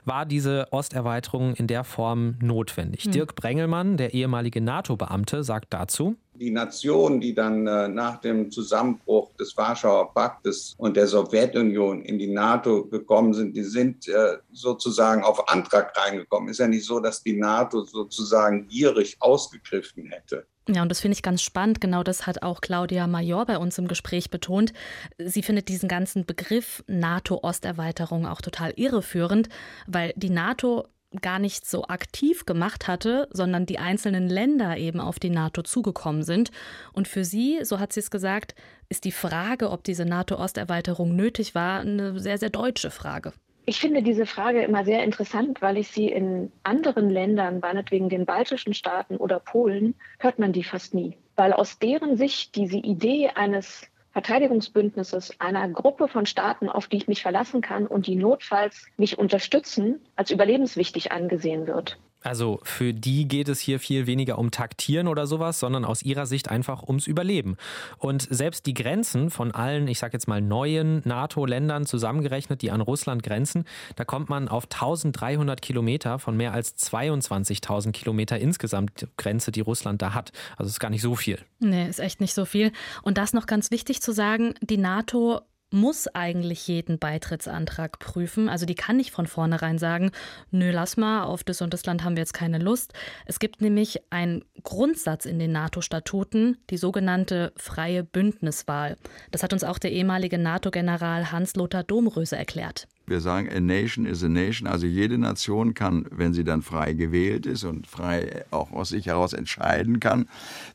war 0.05 0.27
diese 0.27 0.67
Osterweiterung 0.73 1.55
in 1.55 1.67
der 1.67 1.85
Form 1.85 2.37
notwendig. 2.41 3.05
Hm. 3.05 3.13
Dirk 3.13 3.35
Brengelmann, 3.35 3.97
der 3.97 4.13
ehemalige 4.13 4.61
NATO-Beamte, 4.61 5.43
sagt 5.43 5.73
dazu, 5.73 6.17
die 6.35 6.51
Nationen, 6.51 7.21
die 7.21 7.35
dann 7.35 7.67
äh, 7.67 7.89
nach 7.89 8.21
dem 8.21 8.51
Zusammenbruch 8.51 9.33
des 9.35 9.57
Warschauer 9.57 10.13
Paktes 10.13 10.75
und 10.79 10.97
der 10.97 11.07
Sowjetunion 11.07 12.03
in 12.03 12.19
die 12.19 12.27
NATO 12.27 12.85
gekommen 12.87 13.33
sind, 13.35 13.55
die 13.55 13.63
sind 13.63 14.09
äh, 14.09 14.39
sozusagen 14.53 15.23
auf 15.23 15.49
Antrag 15.49 15.97
reingekommen. 15.97 16.49
Ist 16.49 16.59
ja 16.59 16.67
nicht 16.67 16.85
so, 16.85 17.01
dass 17.01 17.23
die 17.23 17.35
NATO 17.43 17.85
sozusagen 17.85 18.69
gierig 18.69 19.17
ausgegriffen 19.21 20.07
hätte. 20.07 20.47
Ja, 20.69 20.83
und 20.83 20.89
das 20.89 21.01
finde 21.01 21.15
ich 21.15 21.23
ganz 21.23 21.43
spannend. 21.43 21.81
Genau 21.81 22.03
das 22.03 22.27
hat 22.27 22.43
auch 22.43 22.61
Claudia 22.61 23.07
Major 23.07 23.45
bei 23.47 23.59
uns 23.59 23.79
im 23.79 23.89
Gespräch 23.89 24.31
betont. 24.31 24.73
Sie 25.19 25.43
findet 25.43 25.69
diesen 25.69 25.89
ganzen 25.89 26.25
Begriff 26.25 26.85
NATO-Osterweiterung 26.87 28.27
auch 28.27 28.41
total 28.41 28.73
irreführend, 28.77 29.49
weil 29.87 30.13
die 30.17 30.31
NATO 30.31 30.87
gar 31.21 31.39
nicht 31.39 31.67
so 31.67 31.85
aktiv 31.85 32.47
gemacht 32.47 32.89
hatte, 32.89 33.29
sondern 33.33 33.67
die 33.67 33.79
einzelnen 33.79 34.29
Länder 34.29 34.79
eben 34.79 35.01
auf 35.01 35.19
die 35.19 35.31
NATO 35.31 35.63
zugekommen 35.63 36.23
sind. 36.23 36.51
Und 36.93 37.09
für 37.09 37.25
sie, 37.25 37.59
so 37.65 37.81
hat 37.81 37.93
sie 37.93 38.01
es 38.01 38.11
gesagt, 38.11 38.55
ist 38.89 39.05
die 39.05 39.13
Frage, 39.13 39.71
ob 39.71 39.85
diese 39.85 40.07
NATO-Osterweiterung 40.07 41.15
nötig 41.15 41.55
war, 41.55 41.81
eine 41.81 42.19
sehr, 42.19 42.39
sehr 42.39 42.51
deutsche 42.51 42.91
Frage. 42.91 43.33
Ich 43.65 43.79
finde 43.79 44.03
diese 44.03 44.27
Frage 44.27 44.63
immer 44.63 44.85
sehr 44.85 45.05
interessant, 45.05 45.63
weil 45.63 45.77
ich 45.77 45.89
sie 45.89 46.09
in 46.09 46.51
anderen 46.65 47.09
Ländern, 47.09 47.61
meinetwegen 47.61 48.09
den 48.09 48.27
baltischen 48.27 48.75
Staaten 48.75 49.17
oder 49.17 49.39
Polen, 49.39 49.95
hört 50.19 50.41
man 50.41 50.53
die 50.53 50.65
fast 50.65 50.95
nie. 50.95 51.17
Weil 51.37 51.53
aus 51.53 51.79
deren 51.79 52.17
Sicht 52.17 52.57
diese 52.57 52.79
Idee 52.79 53.29
eines 53.29 53.87
Verteidigungsbündnisses, 54.13 55.41
einer 55.41 55.69
Gruppe 55.69 56.09
von 56.09 56.27
Staaten, 56.27 56.69
auf 56.69 56.89
die 56.89 56.97
ich 56.97 57.09
mich 57.09 57.23
verlassen 57.23 57.61
kann 57.61 57.87
und 57.87 58.07
die 58.07 58.17
notfalls 58.17 58.87
mich 58.97 59.19
unterstützen, 59.19 60.01
als 60.17 60.31
überlebenswichtig 60.31 61.13
angesehen 61.13 61.67
wird. 61.67 61.99
Also 62.23 62.61
für 62.63 62.95
die 62.95 63.29
geht 63.29 63.49
es 63.49 63.61
hier 63.61 63.81
viel 63.81 64.07
weniger 64.07 64.39
um 64.39 64.51
Taktieren 64.51 65.09
oder 65.09 65.27
sowas, 65.27 65.61
sondern 65.61 65.85
aus 65.85 66.03
ihrer 66.03 66.27
Sicht 66.27 66.49
einfach 66.51 66.83
ums 66.83 67.07
Überleben. 67.07 67.57
Und 67.99 68.27
selbst 68.31 68.67
die 68.67 68.75
Grenzen 68.75 69.31
von 69.31 69.53
allen, 69.53 69.89
ich 69.89 69.99
sage 69.99 70.15
jetzt 70.15 70.29
mal 70.29 70.41
neuen 70.41 71.03
NATO-Ländern 71.05 71.87
zusammengerechnet, 71.87 72.63
die 72.63 72.71
an 72.71 72.81
Russland 72.81 73.23
grenzen, 73.23 73.65
da 73.97 74.05
kommt 74.05 74.29
man 74.29 74.49
auf 74.49 74.65
1300 74.65 75.61
Kilometer 75.63 76.19
von 76.19 76.37
mehr 76.37 76.53
als 76.53 76.77
22.000 76.79 77.93
Kilometer 77.93 78.39
insgesamt 78.39 79.09
Grenze, 79.17 79.53
die 79.53 79.61
Russland 79.61 80.03
da 80.03 80.15
hat. 80.15 80.33
Also 80.57 80.69
ist 80.69 80.81
gar 80.81 80.91
nicht 80.91 81.03
so 81.03 81.17
viel. 81.17 81.39
Nee, 81.59 81.89
ist 81.89 82.01
echt 82.01 82.21
nicht 82.21 82.35
so 82.35 82.45
viel. 82.45 82.73
Und 83.03 83.19
das 83.19 83.33
noch 83.33 83.47
ganz 83.47 83.71
wichtig 83.71 84.03
zu 84.03 84.13
sagen, 84.13 84.55
die 84.61 84.79
NATO 84.79 85.41
muss 85.73 86.09
eigentlich 86.09 86.67
jeden 86.69 86.99
Beitrittsantrag 86.99 87.99
prüfen. 87.99 88.49
Also 88.49 88.67
die 88.67 88.75
kann 88.75 88.97
nicht 88.97 89.11
von 89.11 89.27
vornherein 89.27 89.79
sagen, 89.79 90.11
nö, 90.51 90.71
lass 90.71 90.97
mal, 90.97 91.25
auf 91.25 91.45
das 91.45 91.63
und 91.63 91.73
das 91.75 91.85
Land 91.87 92.05
haben 92.05 92.17
wir 92.17 92.23
jetzt 92.23 92.35
keine 92.35 92.59
Lust. 92.59 92.93
Es 93.27 93.39
gibt 93.39 93.61
nämlich 93.61 94.03
einen 94.11 94.45
Grundsatz 94.63 95.25
in 95.25 95.39
den 95.39 95.53
NATO-Statuten, 95.53 96.59
die 96.71 96.77
sogenannte 96.77 97.53
freie 97.57 98.05
Bündniswahl. 98.05 98.97
Das 99.31 99.43
hat 99.43 99.53
uns 99.53 99.65
auch 99.65 99.79
der 99.79 99.93
ehemalige 99.93 100.39
NATO-General 100.39 101.33
Hans-Lothar 101.33 101.85
Domröse 101.85 102.37
erklärt. 102.37 102.87
Wir 103.07 103.21
sagen, 103.21 103.49
a 103.51 103.61
nation 103.61 104.07
is 104.07 104.23
a 104.23 104.29
nation. 104.29 104.69
Also 104.69 104.87
jede 104.87 105.19
Nation 105.19 105.75
kann, 105.75 106.07
wenn 106.11 106.33
sie 106.33 106.45
dann 106.45 106.63
frei 106.63 106.93
gewählt 106.93 107.47
ist 107.47 107.65
und 107.65 107.87
frei 107.87 108.45
auch 108.51 108.73
aus 108.73 108.91
sich 108.91 109.07
heraus 109.07 109.33
entscheiden 109.33 110.01
kann, 110.01 110.29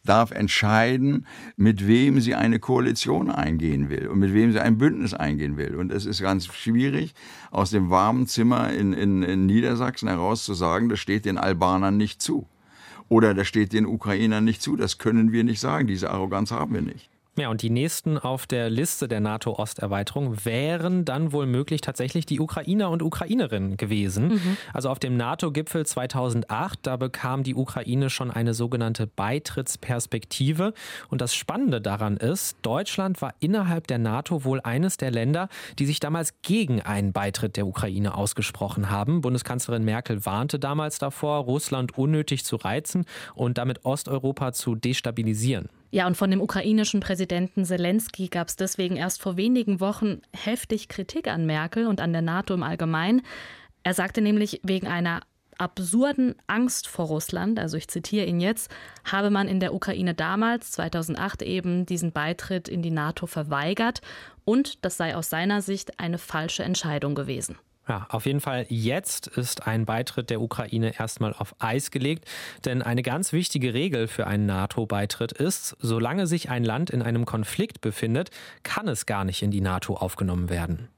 darf 0.04 0.32
entscheiden, 0.32 1.26
mit 1.56 1.88
wem 1.88 2.20
sie 2.22 2.36
eine 2.36 2.60
Koalition 2.60 3.32
eingehen 3.32 3.90
will 3.90 4.08
und 4.08 4.20
mit 4.20 4.34
wem 4.34 4.52
sie 4.52 4.60
ein 4.60 4.78
Bündnis 4.78 5.14
eingehen 5.14 5.58
will. 5.58 5.76
Und 5.76 5.92
es 5.92 6.06
ist 6.06 6.22
ganz 6.22 6.46
schwierig, 6.48 7.14
aus 7.52 7.72
dem 7.72 7.90
warmen 7.90 8.28
Zimmer 8.28 8.74
in, 8.74 8.94
in, 8.94 9.24
in 9.24 9.46
Niedersachsen 9.46 10.08
heraus 10.08 10.44
zu 10.44 10.54
sagen, 10.54 10.90
das 10.90 11.00
steht 11.00 11.26
den 11.26 11.38
Albanern 11.38 11.98
nicht 11.98 12.22
zu. 12.22 12.48
oder 13.10 13.34
das 13.34 13.48
steht 13.48 13.74
den 13.74 13.86
Ukrainern 13.86 14.44
nicht 14.44 14.62
zu. 14.62 14.76
Das 14.76 14.98
können 14.98 15.32
wir 15.32 15.44
nicht 15.44 15.60
sagen. 15.60 15.88
Diese 15.88 16.10
Arroganz 16.10 16.52
haben 16.52 16.74
wir 16.74 16.82
nicht. 16.82 17.10
Ja, 17.38 17.50
und 17.50 17.62
die 17.62 17.70
nächsten 17.70 18.18
auf 18.18 18.48
der 18.48 18.72
Liste 18.72 19.08
der 19.08 19.20
NATO-Osterweiterung 19.20 20.44
wären 20.44 21.06
dann 21.06 21.32
wohl 21.32 21.46
möglich 21.46 21.82
tatsächlich 21.82 22.26
die 22.26 22.40
Ukrainer 22.40 22.90
und 22.90 23.04
Ukrainerinnen 23.04 23.78
gewesen. 23.78 24.30
Mhm. 24.30 24.58
Also 24.74 24.90
auf 24.90 24.98
dem 24.98 25.18
NATO-Gipfel 25.18 25.86
2008, 25.86 26.80
da 26.82 26.98
bekam 26.98 27.44
die 27.44 27.54
Ukraine 27.54 28.10
schon 28.10 28.32
eine 28.32 28.56
sogenannte 28.56 29.06
Beitrittsperspektive. 29.06 30.74
Und 31.10 31.22
das 31.22 31.36
Spannende 31.36 31.80
daran 31.80 32.18
ist, 32.18 32.58
Deutschland 32.64 33.22
war 33.22 33.36
innerhalb 33.40 33.86
der 33.86 34.00
NATO 34.00 34.44
wohl 34.44 34.60
eines 34.62 34.98
der 34.98 35.12
Länder, 35.12 35.48
die 35.78 35.86
sich 35.86 36.00
damals 36.00 36.42
gegen 36.42 36.82
einen 36.82 37.14
Beitritt 37.14 37.56
der 37.56 37.68
Ukraine 37.68 38.16
ausgesprochen 38.16 38.90
haben. 38.90 39.22
Bundeskanzlerin 39.22 39.86
Merkel 39.86 40.26
warnte 40.26 40.58
damals 40.58 40.98
davor, 40.98 41.44
Russland 41.44 42.00
unnötig 42.00 42.44
zu 42.44 42.56
reizen 42.56 43.06
und 43.36 43.60
damit 43.60 43.86
Osteuropa 43.86 44.54
zu 44.54 44.74
destabilisieren. 44.74 45.70
Ja, 45.90 46.06
und 46.06 46.18
von 46.18 46.30
dem 46.30 46.42
ukrainischen 46.42 47.00
Präsidenten 47.00 47.64
Zelensky 47.64 48.28
gab 48.28 48.50
es 48.50 48.56
deswegen 48.56 48.98
erst 48.98 49.22
vor 49.22 49.38
wenigen 49.38 49.80
Wochen 49.80 50.22
heftig 50.34 50.90
Kritik 50.90 51.28
an 51.28 51.46
Merkel 51.46 51.88
und 51.88 52.02
an 52.02 52.12
der 52.12 52.22
NATO 52.22 52.54
im 52.54 52.64
Allgemeinen. 52.64 53.22
Er 53.84 53.94
sagte 53.94 54.22
nämlich, 54.22 54.60
wegen 54.64 54.88
einer 54.88 55.22
absurden 55.58 56.36
Angst 56.46 56.88
vor 56.88 57.08
Russland, 57.08 57.60
also 57.60 57.78
ich 57.78 57.88
zitiere 57.88 58.26
ihn 58.26 58.40
jetzt, 58.40 58.70
habe 59.06 59.30
man 59.30 59.48
in 59.48 59.60
der 59.60 59.74
Ukraine 59.74 60.14
damals, 60.14 60.72
2008 60.72 61.42
eben, 61.42 61.86
diesen 61.86 62.12
Beitritt 62.12 62.68
in 62.68 62.82
die 62.82 62.92
NATO 62.92 63.26
verweigert 63.26 64.02
und 64.46 64.84
das 64.86 64.98
sei 64.98 65.16
aus 65.16 65.30
seiner 65.30 65.62
Sicht 65.62 66.00
eine 66.00 66.18
falsche 66.18 66.64
Entscheidung 66.64 67.16
gewesen. 67.16 67.58
Ja, 67.88 68.06
auf 68.10 68.26
jeden 68.26 68.42
Fall 68.42 68.66
jetzt 68.68 69.28
ist 69.28 69.66
ein 69.66 69.86
Beitritt 69.86 70.30
der 70.30 70.42
Ukraine 70.42 71.00
erstmal 71.00 71.34
auf 71.34 71.56
Eis 71.60 71.90
gelegt, 71.90 72.26
denn 72.66 72.82
eine 72.82 73.02
ganz 73.02 73.32
wichtige 73.32 73.74
Regel 73.74 74.08
für 74.08 74.28
einen 74.28 74.46
NATO-Beitritt 74.46 75.32
ist, 75.32 75.78
solange 75.80 76.28
sich 76.28 76.50
ein 76.50 76.66
Land 76.66 76.90
in 76.90 77.02
einem 77.02 77.26
Konflikt 77.26 77.80
befindet, 77.80 78.30
kann 78.64 78.90
es 78.90 79.06
gar 79.06 79.24
nicht 79.24 79.42
in 79.42 79.52
die 79.52 79.62
NATO 79.62 79.96
aufgenommen 79.96 80.50
werden. 80.50 80.90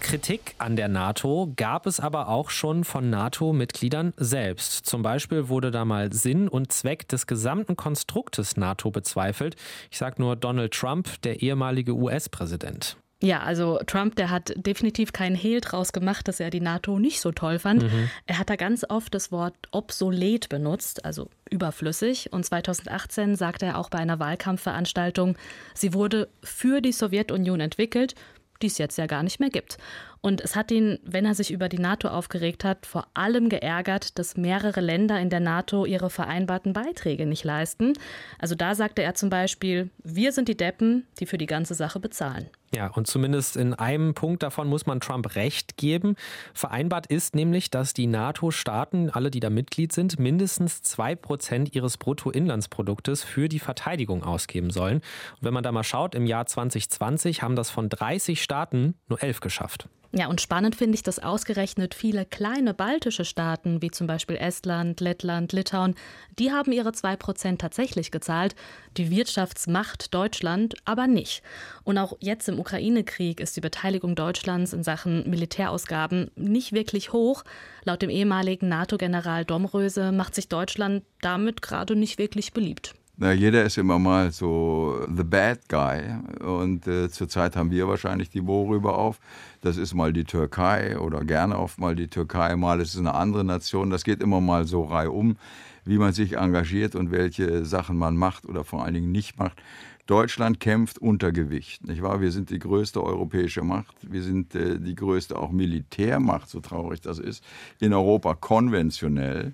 Kritik 0.00 0.54
an 0.56 0.76
der 0.76 0.88
NATO 0.88 1.52
gab 1.54 1.86
es 1.86 2.00
aber 2.00 2.28
auch 2.28 2.48
schon 2.48 2.84
von 2.84 3.10
NATO-Mitgliedern 3.10 4.14
selbst. 4.16 4.86
Zum 4.86 5.02
Beispiel 5.02 5.48
wurde 5.48 5.70
da 5.70 5.84
mal 5.84 6.14
Sinn 6.14 6.48
und 6.48 6.72
Zweck 6.72 7.06
des 7.08 7.26
gesamten 7.26 7.76
Konstruktes 7.76 8.56
NATO 8.56 8.90
bezweifelt. 8.90 9.56
Ich 9.90 9.98
sage 9.98 10.22
nur 10.22 10.34
Donald 10.36 10.72
Trump, 10.72 11.20
der 11.22 11.42
ehemalige 11.42 11.92
US-Präsident. 11.94 12.96
Ja, 13.20 13.40
also 13.40 13.80
Trump, 13.86 14.14
der 14.14 14.30
hat 14.30 14.52
definitiv 14.54 15.12
keinen 15.12 15.34
Hehl 15.34 15.60
draus 15.60 15.92
gemacht, 15.92 16.28
dass 16.28 16.38
er 16.38 16.50
die 16.50 16.60
NATO 16.60 17.00
nicht 17.00 17.20
so 17.20 17.32
toll 17.32 17.58
fand. 17.58 17.82
Mhm. 17.82 18.10
Er 18.26 18.38
hat 18.38 18.48
da 18.48 18.54
ganz 18.54 18.84
oft 18.88 19.12
das 19.12 19.32
Wort 19.32 19.54
obsolet 19.72 20.48
benutzt, 20.48 21.04
also 21.04 21.28
überflüssig. 21.50 22.32
Und 22.32 22.44
2018 22.44 23.34
sagte 23.34 23.66
er 23.66 23.78
auch 23.78 23.90
bei 23.90 23.98
einer 23.98 24.20
Wahlkampfveranstaltung, 24.20 25.36
sie 25.74 25.94
wurde 25.94 26.28
für 26.44 26.80
die 26.80 26.92
Sowjetunion 26.92 27.58
entwickelt, 27.58 28.14
die 28.62 28.68
es 28.68 28.78
jetzt 28.78 28.98
ja 28.98 29.06
gar 29.06 29.24
nicht 29.24 29.40
mehr 29.40 29.50
gibt. 29.50 29.78
Und 30.20 30.40
es 30.40 30.56
hat 30.56 30.70
ihn, 30.70 30.98
wenn 31.04 31.24
er 31.24 31.34
sich 31.34 31.50
über 31.50 31.68
die 31.68 31.78
NATO 31.78 32.08
aufgeregt 32.08 32.64
hat, 32.64 32.86
vor 32.86 33.06
allem 33.14 33.48
geärgert, 33.48 34.18
dass 34.18 34.36
mehrere 34.36 34.80
Länder 34.80 35.20
in 35.20 35.30
der 35.30 35.40
NATO 35.40 35.84
ihre 35.84 36.10
vereinbarten 36.10 36.72
Beiträge 36.72 37.26
nicht 37.26 37.44
leisten. 37.44 37.94
Also 38.38 38.54
da 38.54 38.74
sagte 38.74 39.02
er 39.02 39.14
zum 39.14 39.30
Beispiel, 39.30 39.90
wir 40.02 40.32
sind 40.32 40.48
die 40.48 40.56
Deppen, 40.56 41.06
die 41.20 41.26
für 41.26 41.38
die 41.38 41.46
ganze 41.46 41.74
Sache 41.74 42.00
bezahlen. 42.00 42.48
Ja, 42.74 42.88
und 42.88 43.06
zumindest 43.06 43.56
in 43.56 43.72
einem 43.72 44.12
Punkt 44.12 44.42
davon 44.42 44.68
muss 44.68 44.84
man 44.84 45.00
Trump 45.00 45.36
recht 45.36 45.78
geben. 45.78 46.16
Vereinbart 46.52 47.06
ist 47.06 47.34
nämlich, 47.34 47.70
dass 47.70 47.94
die 47.94 48.06
NATO-Staaten, 48.06 49.08
alle, 49.08 49.30
die 49.30 49.40
da 49.40 49.48
Mitglied 49.48 49.92
sind, 49.92 50.18
mindestens 50.18 50.82
zwei 50.82 51.14
Prozent 51.14 51.74
ihres 51.74 51.96
Bruttoinlandsproduktes 51.96 53.24
für 53.24 53.48
die 53.48 53.58
Verteidigung 53.58 54.22
ausgeben 54.22 54.68
sollen. 54.70 54.98
Und 54.98 55.42
wenn 55.42 55.54
man 55.54 55.62
da 55.62 55.72
mal 55.72 55.82
schaut, 55.82 56.14
im 56.14 56.26
Jahr 56.26 56.44
2020 56.44 57.42
haben 57.42 57.56
das 57.56 57.70
von 57.70 57.88
30 57.88 58.42
Staaten 58.42 58.94
nur 59.08 59.22
elf 59.22 59.40
geschafft. 59.40 59.88
Ja, 60.10 60.28
und 60.28 60.40
spannend 60.40 60.74
finde 60.74 60.94
ich, 60.94 61.02
dass 61.02 61.18
ausgerechnet 61.18 61.94
viele 61.94 62.24
kleine 62.24 62.72
baltische 62.72 63.26
Staaten, 63.26 63.82
wie 63.82 63.90
zum 63.90 64.06
Beispiel 64.06 64.36
Estland, 64.36 65.02
Lettland, 65.02 65.52
Litauen, 65.52 65.96
die 66.38 66.50
haben 66.50 66.72
ihre 66.72 66.90
2% 66.90 67.58
tatsächlich 67.58 68.10
gezahlt, 68.10 68.56
die 68.96 69.10
Wirtschaftsmacht 69.10 70.14
Deutschland 70.14 70.76
aber 70.86 71.06
nicht. 71.06 71.42
Und 71.84 71.98
auch 71.98 72.16
jetzt 72.20 72.48
im 72.48 72.58
Ukraine-Krieg 72.58 73.38
ist 73.38 73.56
die 73.56 73.60
Beteiligung 73.60 74.14
Deutschlands 74.14 74.72
in 74.72 74.82
Sachen 74.82 75.28
Militärausgaben 75.28 76.30
nicht 76.36 76.72
wirklich 76.72 77.12
hoch. 77.12 77.44
Laut 77.84 78.00
dem 78.00 78.10
ehemaligen 78.10 78.68
NATO-General 78.68 79.44
Domröse 79.44 80.10
macht 80.10 80.34
sich 80.34 80.48
Deutschland 80.48 81.04
damit 81.20 81.60
gerade 81.60 81.96
nicht 81.96 82.16
wirklich 82.16 82.54
beliebt. 82.54 82.94
Na, 83.20 83.32
jeder 83.32 83.64
ist 83.64 83.76
immer 83.78 83.98
mal 83.98 84.30
so 84.30 85.04
the 85.12 85.24
bad 85.24 85.68
guy. 85.68 86.02
Und 86.40 86.86
äh, 86.86 87.10
zurzeit 87.10 87.56
haben 87.56 87.72
wir 87.72 87.88
wahrscheinlich 87.88 88.30
die 88.30 88.46
Worüber 88.46 88.96
auf. 88.96 89.18
Das 89.60 89.76
ist 89.76 89.92
mal 89.92 90.12
die 90.12 90.22
Türkei 90.22 90.96
oder 90.96 91.24
gerne 91.24 91.58
oft 91.58 91.80
mal 91.80 91.96
die 91.96 92.06
Türkei, 92.06 92.54
mal 92.54 92.80
ist 92.80 92.94
es 92.94 93.00
eine 93.00 93.14
andere 93.14 93.42
Nation. 93.42 93.90
Das 93.90 94.04
geht 94.04 94.22
immer 94.22 94.40
mal 94.40 94.66
so 94.68 94.84
reihum, 94.84 95.36
wie 95.84 95.98
man 95.98 96.12
sich 96.12 96.36
engagiert 96.36 96.94
und 96.94 97.10
welche 97.10 97.64
Sachen 97.64 97.98
man 97.98 98.16
macht 98.16 98.46
oder 98.46 98.62
vor 98.62 98.84
allen 98.84 98.94
Dingen 98.94 99.10
nicht 99.10 99.36
macht. 99.36 99.60
Deutschland 100.08 100.58
kämpft 100.58 100.98
unter 100.98 101.32
Gewicht, 101.32 101.86
nicht 101.86 102.00
wahr? 102.00 102.22
Wir 102.22 102.32
sind 102.32 102.48
die 102.48 102.58
größte 102.58 103.04
europäische 103.04 103.60
Macht, 103.60 103.94
wir 104.10 104.22
sind 104.22 104.54
äh, 104.54 104.80
die 104.80 104.94
größte 104.94 105.38
auch 105.38 105.50
Militärmacht, 105.50 106.48
so 106.48 106.60
traurig 106.60 107.02
das 107.02 107.18
ist, 107.18 107.44
in 107.78 107.92
Europa 107.92 108.34
konventionell 108.34 109.52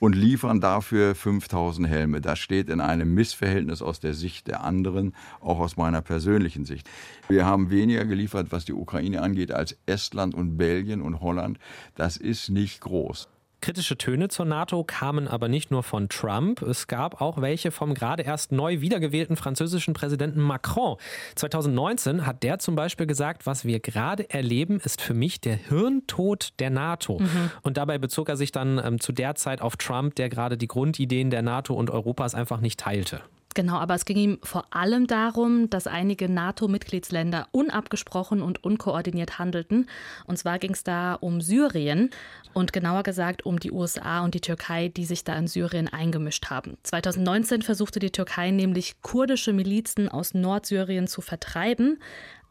und 0.00 0.14
liefern 0.14 0.60
dafür 0.60 1.14
5000 1.14 1.88
Helme. 1.88 2.20
Das 2.20 2.38
steht 2.38 2.68
in 2.68 2.82
einem 2.82 3.14
Missverhältnis 3.14 3.80
aus 3.80 3.98
der 3.98 4.12
Sicht 4.12 4.46
der 4.46 4.62
anderen, 4.62 5.14
auch 5.40 5.58
aus 5.58 5.78
meiner 5.78 6.02
persönlichen 6.02 6.66
Sicht. 6.66 6.86
Wir 7.28 7.46
haben 7.46 7.70
weniger 7.70 8.04
geliefert, 8.04 8.48
was 8.50 8.66
die 8.66 8.74
Ukraine 8.74 9.22
angeht, 9.22 9.52
als 9.52 9.74
Estland 9.86 10.34
und 10.34 10.58
Belgien 10.58 11.00
und 11.00 11.22
Holland. 11.22 11.58
Das 11.94 12.18
ist 12.18 12.50
nicht 12.50 12.82
groß. 12.82 13.30
Kritische 13.64 13.96
Töne 13.96 14.28
zur 14.28 14.44
NATO 14.44 14.84
kamen 14.84 15.26
aber 15.26 15.48
nicht 15.48 15.70
nur 15.70 15.82
von 15.82 16.10
Trump, 16.10 16.60
es 16.60 16.86
gab 16.86 17.22
auch 17.22 17.40
welche 17.40 17.70
vom 17.70 17.94
gerade 17.94 18.22
erst 18.22 18.52
neu 18.52 18.82
wiedergewählten 18.82 19.36
französischen 19.36 19.94
Präsidenten 19.94 20.42
Macron. 20.42 20.98
2019 21.36 22.26
hat 22.26 22.42
der 22.42 22.58
zum 22.58 22.74
Beispiel 22.74 23.06
gesagt, 23.06 23.46
was 23.46 23.64
wir 23.64 23.80
gerade 23.80 24.28
erleben, 24.28 24.80
ist 24.84 25.00
für 25.00 25.14
mich 25.14 25.40
der 25.40 25.56
Hirntod 25.56 26.50
der 26.58 26.68
NATO. 26.68 27.20
Mhm. 27.20 27.50
Und 27.62 27.78
dabei 27.78 27.96
bezog 27.96 28.28
er 28.28 28.36
sich 28.36 28.52
dann 28.52 28.78
ähm, 28.84 29.00
zu 29.00 29.12
der 29.12 29.34
Zeit 29.34 29.62
auf 29.62 29.78
Trump, 29.78 30.14
der 30.16 30.28
gerade 30.28 30.58
die 30.58 30.68
Grundideen 30.68 31.30
der 31.30 31.40
NATO 31.40 31.72
und 31.72 31.88
Europas 31.88 32.34
einfach 32.34 32.60
nicht 32.60 32.78
teilte. 32.78 33.22
Genau, 33.54 33.76
aber 33.76 33.94
es 33.94 34.04
ging 34.04 34.16
ihm 34.16 34.38
vor 34.42 34.66
allem 34.70 35.06
darum, 35.06 35.70
dass 35.70 35.86
einige 35.86 36.28
NATO-Mitgliedsländer 36.28 37.46
unabgesprochen 37.52 38.42
und 38.42 38.64
unkoordiniert 38.64 39.38
handelten. 39.38 39.88
Und 40.26 40.38
zwar 40.38 40.58
ging 40.58 40.72
es 40.72 40.82
da 40.82 41.14
um 41.14 41.40
Syrien 41.40 42.10
und 42.52 42.72
genauer 42.72 43.04
gesagt 43.04 43.46
um 43.46 43.60
die 43.60 43.70
USA 43.70 44.24
und 44.24 44.34
die 44.34 44.40
Türkei, 44.40 44.88
die 44.88 45.04
sich 45.04 45.22
da 45.22 45.36
in 45.36 45.46
Syrien 45.46 45.88
eingemischt 45.88 46.50
haben. 46.50 46.76
2019 46.82 47.62
versuchte 47.62 48.00
die 48.00 48.10
Türkei 48.10 48.50
nämlich 48.50 49.00
kurdische 49.02 49.52
Milizen 49.52 50.08
aus 50.08 50.34
Nordsyrien 50.34 51.06
zu 51.06 51.20
vertreiben. 51.20 51.98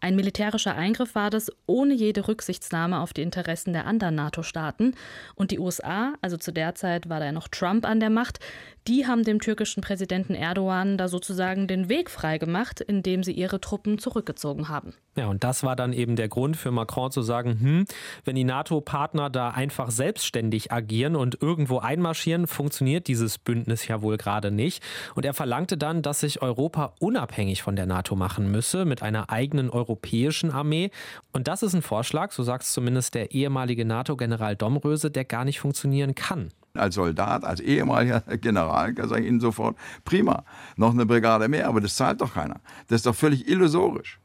Ein 0.03 0.17
militärischer 0.17 0.75
Eingriff 0.75 1.15
war 1.15 1.29
das, 1.29 1.49
ohne 1.65 1.93
jede 1.93 2.27
Rücksichtnahme 2.27 2.99
auf 2.99 3.13
die 3.13 3.21
Interessen 3.21 3.71
der 3.71 3.87
anderen 3.87 4.15
NATO-Staaten. 4.15 4.95
Und 5.35 5.51
die 5.51 5.59
USA, 5.59 6.15
also 6.21 6.35
zu 6.35 6.51
der 6.51 6.75
Zeit 6.75 7.07
war 7.07 7.21
da 7.21 7.31
noch 7.31 7.47
Trump 7.47 7.85
an 7.85 8.01
der 8.01 8.09
Macht, 8.09 8.41
die 8.87 9.07
haben 9.07 9.23
dem 9.23 9.39
türkischen 9.39 9.81
Präsidenten 9.81 10.35
Erdogan 10.35 10.97
da 10.97 11.07
sozusagen 11.07 11.67
den 11.67 11.89
Weg 11.89 12.09
freigemacht, 12.09 12.81
indem 12.81 13.23
sie 13.23 13.31
ihre 13.31 13.61
Truppen 13.61 13.97
zurückgezogen 13.97 14.67
haben. 14.67 14.93
Ja, 15.15 15.27
und 15.27 15.43
das 15.43 15.63
war 15.63 15.75
dann 15.75 15.93
eben 15.93 16.15
der 16.15 16.27
Grund 16.27 16.57
für 16.57 16.71
Macron 16.71 17.11
zu 17.11 17.21
sagen, 17.21 17.59
hm, 17.59 17.85
wenn 18.25 18.35
die 18.35 18.43
NATO-Partner 18.43 19.29
da 19.29 19.49
einfach 19.49 19.91
selbstständig 19.91 20.71
agieren 20.71 21.15
und 21.15 21.41
irgendwo 21.41 21.79
einmarschieren, 21.79 22.47
funktioniert 22.47 23.07
dieses 23.07 23.37
Bündnis 23.37 23.87
ja 23.87 24.01
wohl 24.01 24.17
gerade 24.17 24.51
nicht. 24.51 24.83
Und 25.15 25.25
er 25.25 25.33
verlangte 25.33 25.77
dann, 25.77 26.01
dass 26.01 26.21
sich 26.21 26.41
Europa 26.41 26.93
unabhängig 26.99 27.61
von 27.61 27.75
der 27.75 27.85
NATO 27.85 28.15
machen 28.15 28.51
müsse, 28.51 28.85
mit 28.85 29.01
einer 29.01 29.29
eigenen 29.29 29.69
europäischen 29.69 30.51
Armee. 30.51 30.89
Und 31.31 31.47
das 31.47 31.63
ist 31.63 31.73
ein 31.73 31.81
Vorschlag, 31.81 32.31
so 32.31 32.43
sagt 32.43 32.63
es 32.63 32.73
zumindest 32.73 33.13
der 33.13 33.31
ehemalige 33.31 33.85
NATO-General 33.85 34.55
Domröse, 34.55 35.11
der 35.11 35.25
gar 35.25 35.45
nicht 35.45 35.59
funktionieren 35.59 36.15
kann 36.15 36.49
als 36.75 36.95
Soldat, 36.95 37.43
als 37.45 37.59
ehemaliger 37.59 38.21
General, 38.41 38.93
sage 38.95 39.21
ich 39.21 39.27
Ihnen 39.27 39.39
sofort, 39.39 39.77
prima, 40.05 40.43
noch 40.75 40.91
eine 40.91 41.05
Brigade 41.05 41.47
mehr, 41.47 41.67
aber 41.67 41.81
das 41.81 41.95
zahlt 41.95 42.21
doch 42.21 42.33
keiner. 42.33 42.61
Das 42.87 42.97
ist 42.97 43.05
doch 43.05 43.15
völlig 43.15 43.47
illusorisch. 43.47 44.19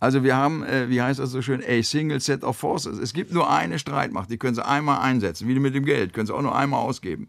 Also 0.00 0.24
wir 0.24 0.34
haben, 0.34 0.64
äh, 0.64 0.88
wie 0.88 1.00
heißt 1.00 1.20
das 1.20 1.30
so 1.30 1.42
schön, 1.42 1.62
a 1.62 1.82
single 1.82 2.20
set 2.20 2.42
of 2.42 2.56
forces. 2.56 2.98
Es 2.98 3.12
gibt 3.12 3.32
nur 3.32 3.50
eine 3.50 3.78
Streitmacht, 3.78 4.30
die 4.30 4.38
können 4.38 4.54
Sie 4.54 4.64
einmal 4.64 5.00
einsetzen, 5.02 5.46
wie 5.46 5.58
mit 5.58 5.74
dem 5.74 5.84
Geld, 5.84 6.14
können 6.14 6.26
Sie 6.26 6.34
auch 6.34 6.42
nur 6.42 6.56
einmal 6.56 6.80
ausgeben. 6.80 7.28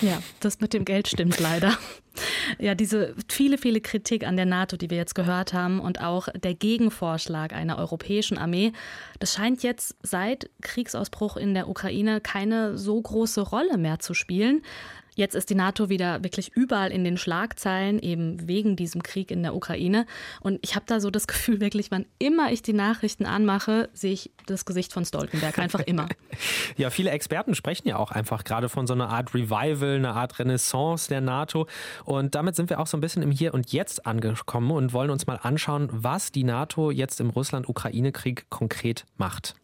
Ja, 0.00 0.22
das 0.40 0.60
mit 0.60 0.74
dem 0.74 0.84
Geld 0.84 1.08
stimmt 1.08 1.40
leider. 1.40 1.76
Ja, 2.58 2.74
diese 2.74 3.14
viele, 3.28 3.58
viele 3.58 3.80
Kritik 3.80 4.26
an 4.26 4.36
der 4.36 4.46
NATO, 4.46 4.76
die 4.76 4.90
wir 4.90 4.96
jetzt 4.96 5.14
gehört 5.14 5.52
haben 5.52 5.80
und 5.80 6.00
auch 6.00 6.28
der 6.34 6.54
Gegenvorschlag 6.54 7.52
einer 7.52 7.78
europäischen 7.78 8.38
Armee, 8.38 8.72
das 9.18 9.34
scheint 9.34 9.62
jetzt 9.62 9.96
seit 10.02 10.50
Kriegsausbruch 10.62 11.36
in 11.36 11.54
der 11.54 11.68
Ukraine 11.68 12.20
keine 12.20 12.78
so 12.78 13.00
große 13.00 13.40
Rolle 13.40 13.78
mehr 13.78 13.98
zu 13.98 14.14
spielen. 14.14 14.62
Jetzt 15.18 15.34
ist 15.34 15.50
die 15.50 15.56
NATO 15.56 15.88
wieder 15.88 16.22
wirklich 16.22 16.52
überall 16.54 16.92
in 16.92 17.02
den 17.02 17.16
Schlagzeilen, 17.16 17.98
eben 17.98 18.46
wegen 18.46 18.76
diesem 18.76 19.02
Krieg 19.02 19.32
in 19.32 19.42
der 19.42 19.52
Ukraine. 19.52 20.06
Und 20.40 20.60
ich 20.62 20.76
habe 20.76 20.86
da 20.86 21.00
so 21.00 21.10
das 21.10 21.26
Gefühl, 21.26 21.60
wirklich, 21.60 21.90
wann 21.90 22.06
immer 22.20 22.52
ich 22.52 22.62
die 22.62 22.72
Nachrichten 22.72 23.26
anmache, 23.26 23.88
sehe 23.92 24.12
ich 24.12 24.30
das 24.46 24.64
Gesicht 24.64 24.92
von 24.92 25.04
Stoltenberg. 25.04 25.58
Einfach 25.58 25.80
immer. 25.80 26.08
ja, 26.76 26.90
viele 26.90 27.10
Experten 27.10 27.56
sprechen 27.56 27.88
ja 27.88 27.96
auch 27.96 28.12
einfach 28.12 28.44
gerade 28.44 28.68
von 28.68 28.86
so 28.86 28.92
einer 28.92 29.08
Art 29.08 29.34
Revival, 29.34 29.96
einer 29.96 30.14
Art 30.14 30.38
Renaissance 30.38 31.08
der 31.08 31.20
NATO. 31.20 31.66
Und 32.04 32.36
damit 32.36 32.54
sind 32.54 32.70
wir 32.70 32.78
auch 32.78 32.86
so 32.86 32.96
ein 32.96 33.00
bisschen 33.00 33.24
im 33.24 33.32
Hier 33.32 33.54
und 33.54 33.72
Jetzt 33.72 34.06
angekommen 34.06 34.70
und 34.70 34.92
wollen 34.92 35.10
uns 35.10 35.26
mal 35.26 35.40
anschauen, 35.42 35.88
was 35.90 36.30
die 36.30 36.44
NATO 36.44 36.92
jetzt 36.92 37.18
im 37.18 37.30
Russland-Ukraine-Krieg 37.30 38.48
konkret 38.50 39.04
macht. 39.16 39.56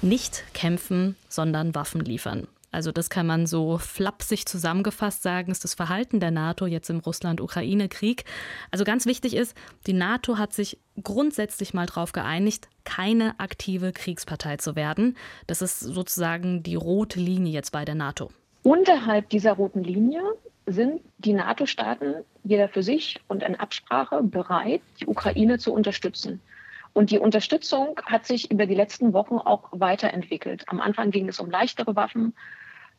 Nicht 0.00 0.42
kämpfen, 0.54 1.16
sondern 1.28 1.74
Waffen 1.74 2.00
liefern. 2.00 2.46
Also 2.74 2.90
das 2.90 3.08
kann 3.08 3.26
man 3.26 3.46
so 3.46 3.78
flapsig 3.78 4.46
zusammengefasst 4.46 5.22
sagen, 5.22 5.52
ist 5.52 5.62
das 5.62 5.74
Verhalten 5.74 6.18
der 6.18 6.32
NATO 6.32 6.66
jetzt 6.66 6.90
im 6.90 6.98
Russland-Ukraine-Krieg. 6.98 8.24
Also 8.72 8.84
ganz 8.84 9.06
wichtig 9.06 9.36
ist, 9.36 9.56
die 9.86 9.92
NATO 9.92 10.38
hat 10.38 10.52
sich 10.52 10.80
grundsätzlich 11.00 11.72
mal 11.72 11.86
darauf 11.86 12.10
geeinigt, 12.10 12.68
keine 12.82 13.38
aktive 13.38 13.92
Kriegspartei 13.92 14.56
zu 14.56 14.74
werden. 14.74 15.16
Das 15.46 15.62
ist 15.62 15.78
sozusagen 15.78 16.64
die 16.64 16.74
rote 16.74 17.20
Linie 17.20 17.52
jetzt 17.52 17.70
bei 17.70 17.84
der 17.84 17.94
NATO. 17.94 18.32
Unterhalb 18.64 19.28
dieser 19.28 19.52
roten 19.52 19.84
Linie 19.84 20.22
sind 20.66 21.00
die 21.18 21.32
NATO-Staaten 21.32 22.24
jeder 22.42 22.68
für 22.68 22.82
sich 22.82 23.20
und 23.28 23.44
in 23.44 23.54
Absprache 23.54 24.20
bereit, 24.24 24.82
die 25.00 25.06
Ukraine 25.06 25.58
zu 25.58 25.72
unterstützen. 25.72 26.40
Und 26.92 27.10
die 27.10 27.18
Unterstützung 27.20 28.00
hat 28.04 28.26
sich 28.26 28.50
über 28.50 28.66
die 28.66 28.74
letzten 28.74 29.12
Wochen 29.12 29.36
auch 29.36 29.68
weiterentwickelt. 29.70 30.64
Am 30.68 30.80
Anfang 30.80 31.12
ging 31.12 31.28
es 31.28 31.38
um 31.38 31.50
leichtere 31.50 31.94
Waffen, 31.94 32.34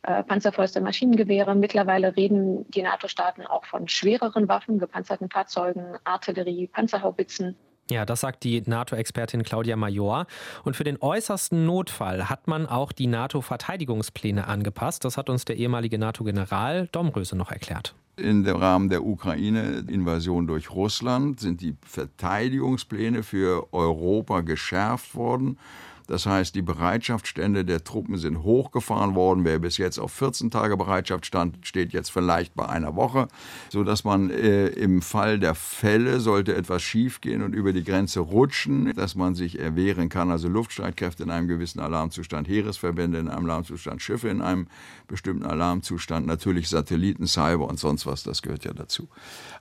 äh, 0.06 0.24
Panzerfäuste, 0.24 0.82
Maschinengewehre. 0.82 1.56
Mittlerweile 1.56 2.16
reden 2.16 2.70
die 2.72 2.82
NATO-Staaten 2.82 3.46
auch 3.46 3.66
von 3.66 3.88
schwereren 3.88 4.48
Waffen, 4.48 4.80
gepanzerten 4.80 5.30
Fahrzeugen, 5.30 5.98
Artillerie, 6.04 6.68
Panzerhaubitzen. 6.68 7.56
Ja, 7.90 8.04
das 8.06 8.22
sagt 8.22 8.44
die 8.44 8.64
NATO-Expertin 8.66 9.44
Claudia 9.44 9.76
Major. 9.76 10.26
Und 10.64 10.76
für 10.76 10.84
den 10.84 11.00
äußersten 11.00 11.66
Notfall 11.66 12.30
hat 12.30 12.48
man 12.48 12.66
auch 12.66 12.92
die 12.92 13.06
NATO-Verteidigungspläne 13.08 14.48
angepasst. 14.48 15.06
Das 15.06 15.18
hat 15.18 15.30
uns 15.30 15.46
der 15.46 15.58
ehemalige 15.58 16.00
NATO-General 16.00 16.88
Domröse 16.92 17.36
noch 17.36 17.52
erklärt. 17.52 17.94
Im 18.18 18.46
Rahmen 18.46 18.90
der 18.90 19.04
Ukraine-Invasion 19.04 20.48
durch 20.48 20.72
Russland 20.72 21.40
sind 21.40 21.62
die 21.62 21.76
Verteidigungspläne 21.86 23.24
für 23.24 23.72
Europa 23.74 24.42
geschärft 24.42 25.16
worden. 25.16 25.60
Das 26.08 26.26
heißt, 26.26 26.56
die 26.56 26.62
Bereitschaftsstände 26.62 27.66
der 27.66 27.84
Truppen 27.84 28.18
sind 28.18 28.44
hochgefahren 28.44 29.16
worden. 29.16 29.44
Wer 29.44 29.60
bis 29.60 29.78
jetzt 29.78 30.00
auf 30.00 30.12
14 30.12 30.52
Tage 30.52 30.78
Bereitschaft 30.78 31.26
stand, 31.26 31.66
steht 31.66 31.94
jetzt 31.94 32.12
vielleicht 32.12 32.54
bei 32.56 32.68
einer 32.68 32.96
Woche, 32.96 33.28
sodass 33.70 34.04
man 34.04 34.30
äh, 34.30 34.68
im 34.68 35.02
Fall 35.02 35.40
der 35.40 35.56
Fälle, 35.56 36.20
sollte 36.20 36.56
etwas 36.56 36.84
schiefgehen 36.84 37.42
und 37.42 37.54
über 37.54 37.74
die 37.74 37.84
Grenze 37.84 38.20
rutschen, 38.20 38.94
dass 38.96 39.16
man 39.16 39.36
sich 39.36 39.60
erwehren 39.60 40.10
kann. 40.10 40.32
Also 40.32 40.48
Luftstreitkräfte 40.48 41.24
in 41.24 41.32
einem 41.32 41.48
gewissen 41.48 41.80
Alarmzustand, 41.80 42.48
Heeresverbände 42.48 43.18
in 43.20 43.28
einem 43.28 43.46
Alarmzustand, 43.46 44.02
Schiffe 44.02 44.30
in 44.30 44.42
einem 44.42 44.68
bestimmten 45.08 45.46
Alarmzustand, 45.46 46.28
natürlich 46.28 46.70
Satelliten, 46.70 47.28
Cyber 47.28 47.68
und 47.68 47.80
sonst 47.80 48.06
was, 48.06 48.24
das 48.24 48.42
gehört 48.42 48.66
ja 48.66 48.74
dazu. 48.74 49.10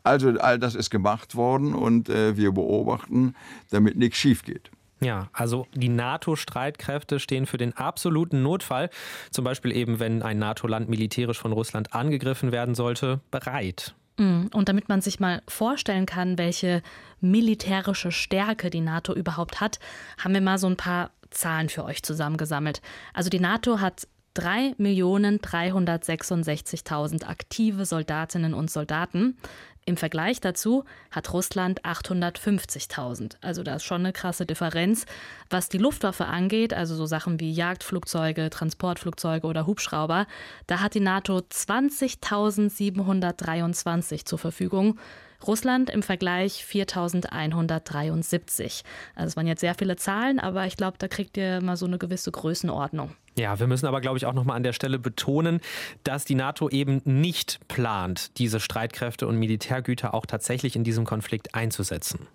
Also 0.02 0.28
all 0.38 0.58
das 0.58 0.74
ist 0.74 0.90
gemacht 0.90 1.34
worden 1.34 1.74
und 1.74 2.08
äh, 2.08 2.36
wir 2.36 2.52
beobachten, 2.52 3.34
damit 3.70 3.96
nichts 3.96 4.18
schief 4.18 4.42
geht. 4.42 4.70
Ja, 5.04 5.28
also 5.32 5.66
die 5.74 5.90
NATO-Streitkräfte 5.90 7.20
stehen 7.20 7.46
für 7.46 7.58
den 7.58 7.76
absoluten 7.76 8.42
Notfall, 8.42 8.90
zum 9.30 9.44
Beispiel 9.44 9.70
eben, 9.72 10.00
wenn 10.00 10.22
ein 10.22 10.38
NATO-Land 10.38 10.88
militärisch 10.88 11.38
von 11.38 11.52
Russland 11.52 11.92
angegriffen 11.92 12.50
werden 12.52 12.74
sollte, 12.74 13.20
bereit. 13.30 13.94
Mm, 14.16 14.46
und 14.52 14.68
damit 14.68 14.88
man 14.88 15.02
sich 15.02 15.20
mal 15.20 15.42
vorstellen 15.46 16.06
kann, 16.06 16.38
welche 16.38 16.82
militärische 17.20 18.12
Stärke 18.12 18.70
die 18.70 18.80
NATO 18.80 19.12
überhaupt 19.12 19.60
hat, 19.60 19.78
haben 20.18 20.32
wir 20.32 20.40
mal 20.40 20.56
so 20.58 20.68
ein 20.68 20.76
paar 20.76 21.10
Zahlen 21.30 21.68
für 21.68 21.84
euch 21.84 22.02
zusammengesammelt. 22.02 22.80
Also 23.12 23.28
die 23.28 23.40
NATO 23.40 23.80
hat 23.80 24.06
3.366.000 24.36 27.24
aktive 27.24 27.84
Soldatinnen 27.84 28.54
und 28.54 28.70
Soldaten. 28.70 29.36
Im 29.86 29.98
Vergleich 29.98 30.40
dazu 30.40 30.84
hat 31.10 31.34
Russland 31.34 31.82
850.000. 31.82 33.36
Also 33.42 33.62
da 33.62 33.74
ist 33.74 33.84
schon 33.84 34.00
eine 34.00 34.14
krasse 34.14 34.46
Differenz. 34.46 35.04
Was 35.50 35.68
die 35.68 35.76
Luftwaffe 35.76 36.24
angeht, 36.24 36.72
also 36.72 36.94
so 36.94 37.04
Sachen 37.04 37.38
wie 37.38 37.52
Jagdflugzeuge, 37.52 38.48
Transportflugzeuge 38.48 39.46
oder 39.46 39.66
Hubschrauber, 39.66 40.26
da 40.66 40.80
hat 40.80 40.94
die 40.94 41.00
NATO 41.00 41.36
20.723 41.36 44.24
zur 44.24 44.38
Verfügung. 44.38 44.98
Russland 45.46 45.90
im 45.90 46.02
Vergleich 46.02 46.64
4.173. 46.66 48.84
Also 49.14 49.28
es 49.28 49.36
waren 49.36 49.46
jetzt 49.46 49.60
sehr 49.60 49.74
viele 49.74 49.96
Zahlen, 49.96 50.40
aber 50.40 50.66
ich 50.66 50.78
glaube, 50.78 50.96
da 50.96 51.08
kriegt 51.08 51.36
ihr 51.36 51.60
mal 51.60 51.76
so 51.76 51.84
eine 51.84 51.98
gewisse 51.98 52.32
Größenordnung. 52.32 53.14
Ja, 53.36 53.58
wir 53.58 53.66
müssen 53.66 53.86
aber, 53.86 54.00
glaube 54.00 54.16
ich, 54.16 54.26
auch 54.26 54.32
nochmal 54.32 54.56
an 54.56 54.62
der 54.62 54.72
Stelle 54.72 54.98
betonen, 54.98 55.60
dass 56.04 56.24
die 56.24 56.36
NATO 56.36 56.68
eben 56.68 57.02
nicht 57.04 57.58
plant, 57.68 58.38
diese 58.38 58.60
Streitkräfte 58.60 59.26
und 59.26 59.38
Militärgüter 59.38 60.14
auch 60.14 60.26
tatsächlich 60.26 60.76
in 60.76 60.84
diesem 60.84 61.04
Konflikt 61.04 61.54
einzusetzen 61.54 62.28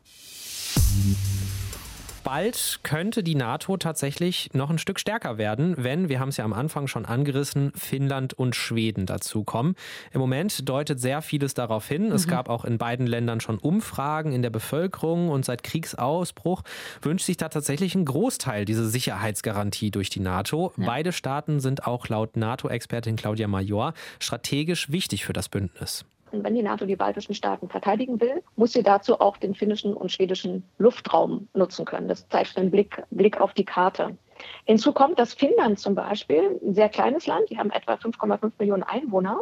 bald 2.19 2.79
könnte 2.83 3.23
die 3.23 3.35
NATO 3.35 3.77
tatsächlich 3.77 4.49
noch 4.53 4.69
ein 4.69 4.77
Stück 4.77 4.99
stärker 4.99 5.37
werden, 5.37 5.75
wenn, 5.77 6.09
wir 6.09 6.19
haben 6.19 6.29
es 6.29 6.37
ja 6.37 6.45
am 6.45 6.53
Anfang 6.53 6.87
schon 6.87 7.05
angerissen, 7.05 7.71
Finnland 7.75 8.33
und 8.33 8.55
Schweden 8.55 9.05
dazukommen. 9.05 9.75
Im 10.11 10.19
Moment 10.19 10.67
deutet 10.67 10.99
sehr 10.99 11.21
vieles 11.21 11.53
darauf 11.53 11.87
hin. 11.87 12.11
Es 12.11 12.25
mhm. 12.25 12.31
gab 12.31 12.49
auch 12.49 12.65
in 12.65 12.77
beiden 12.77 13.07
Ländern 13.07 13.41
schon 13.41 13.57
Umfragen 13.57 14.31
in 14.31 14.41
der 14.41 14.49
Bevölkerung 14.49 15.29
und 15.29 15.45
seit 15.45 15.63
Kriegsausbruch 15.63 16.63
wünscht 17.01 17.25
sich 17.25 17.37
da 17.37 17.49
tatsächlich 17.49 17.95
ein 17.95 18.05
Großteil 18.05 18.65
diese 18.65 18.87
Sicherheitsgarantie 18.87 19.91
durch 19.91 20.09
die 20.09 20.19
NATO. 20.19 20.73
Ja. 20.77 20.85
Beide 20.85 21.11
Staaten 21.11 21.59
sind 21.59 21.87
auch 21.87 22.07
laut 22.07 22.37
NATO-Expertin 22.37 23.15
Claudia 23.15 23.47
Major 23.47 23.93
strategisch 24.19 24.91
wichtig 24.91 25.25
für 25.25 25.33
das 25.33 25.49
Bündnis. 25.49 26.05
Und 26.31 26.43
wenn 26.43 26.55
die 26.55 26.63
NATO 26.63 26.85
die 26.85 26.95
baltischen 26.95 27.35
Staaten 27.35 27.69
verteidigen 27.69 28.19
will, 28.21 28.43
muss 28.55 28.73
sie 28.73 28.83
dazu 28.83 29.19
auch 29.19 29.37
den 29.37 29.55
finnischen 29.55 29.93
und 29.93 30.11
schwedischen 30.11 30.63
Luftraum 30.77 31.47
nutzen 31.53 31.85
können. 31.85 32.07
Das 32.07 32.27
zeigt 32.29 32.57
einen 32.57 32.71
Blick, 32.71 33.03
Blick 33.11 33.39
auf 33.41 33.53
die 33.53 33.65
Karte. 33.65 34.17
Hinzu 34.65 34.93
kommt, 34.93 35.19
dass 35.19 35.33
Finnland 35.33 35.79
zum 35.79 35.95
Beispiel, 35.95 36.59
ein 36.63 36.73
sehr 36.73 36.89
kleines 36.89 37.27
Land, 37.27 37.49
die 37.49 37.57
haben 37.57 37.71
etwa 37.71 37.93
5,5 37.93 38.51
Millionen 38.59 38.83
Einwohner, 38.83 39.41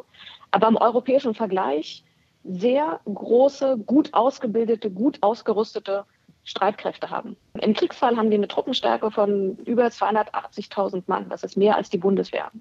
aber 0.52 0.68
im 0.68 0.78
europäischen 0.78 1.36
Vergleich 1.36 2.04
sehr 2.44 3.00
große, 3.06 3.78
gut 3.86 4.14
ausgebildete, 4.14 4.90
gut 4.90 5.18
ausgerüstete 5.22 6.06
Streitkräfte 6.44 7.10
haben. 7.10 7.36
Im 7.60 7.74
Kriegsfall 7.74 8.16
haben 8.16 8.32
die 8.32 8.38
eine 8.38 8.48
Truppenstärke 8.48 9.12
von 9.12 9.58
über 9.66 9.88
280.000 9.88 11.04
Mann. 11.08 11.28
Das 11.30 11.44
ist 11.44 11.58
mehr 11.58 11.76
als 11.76 11.90
die 11.90 11.98
Bundeswehr. 11.98 12.52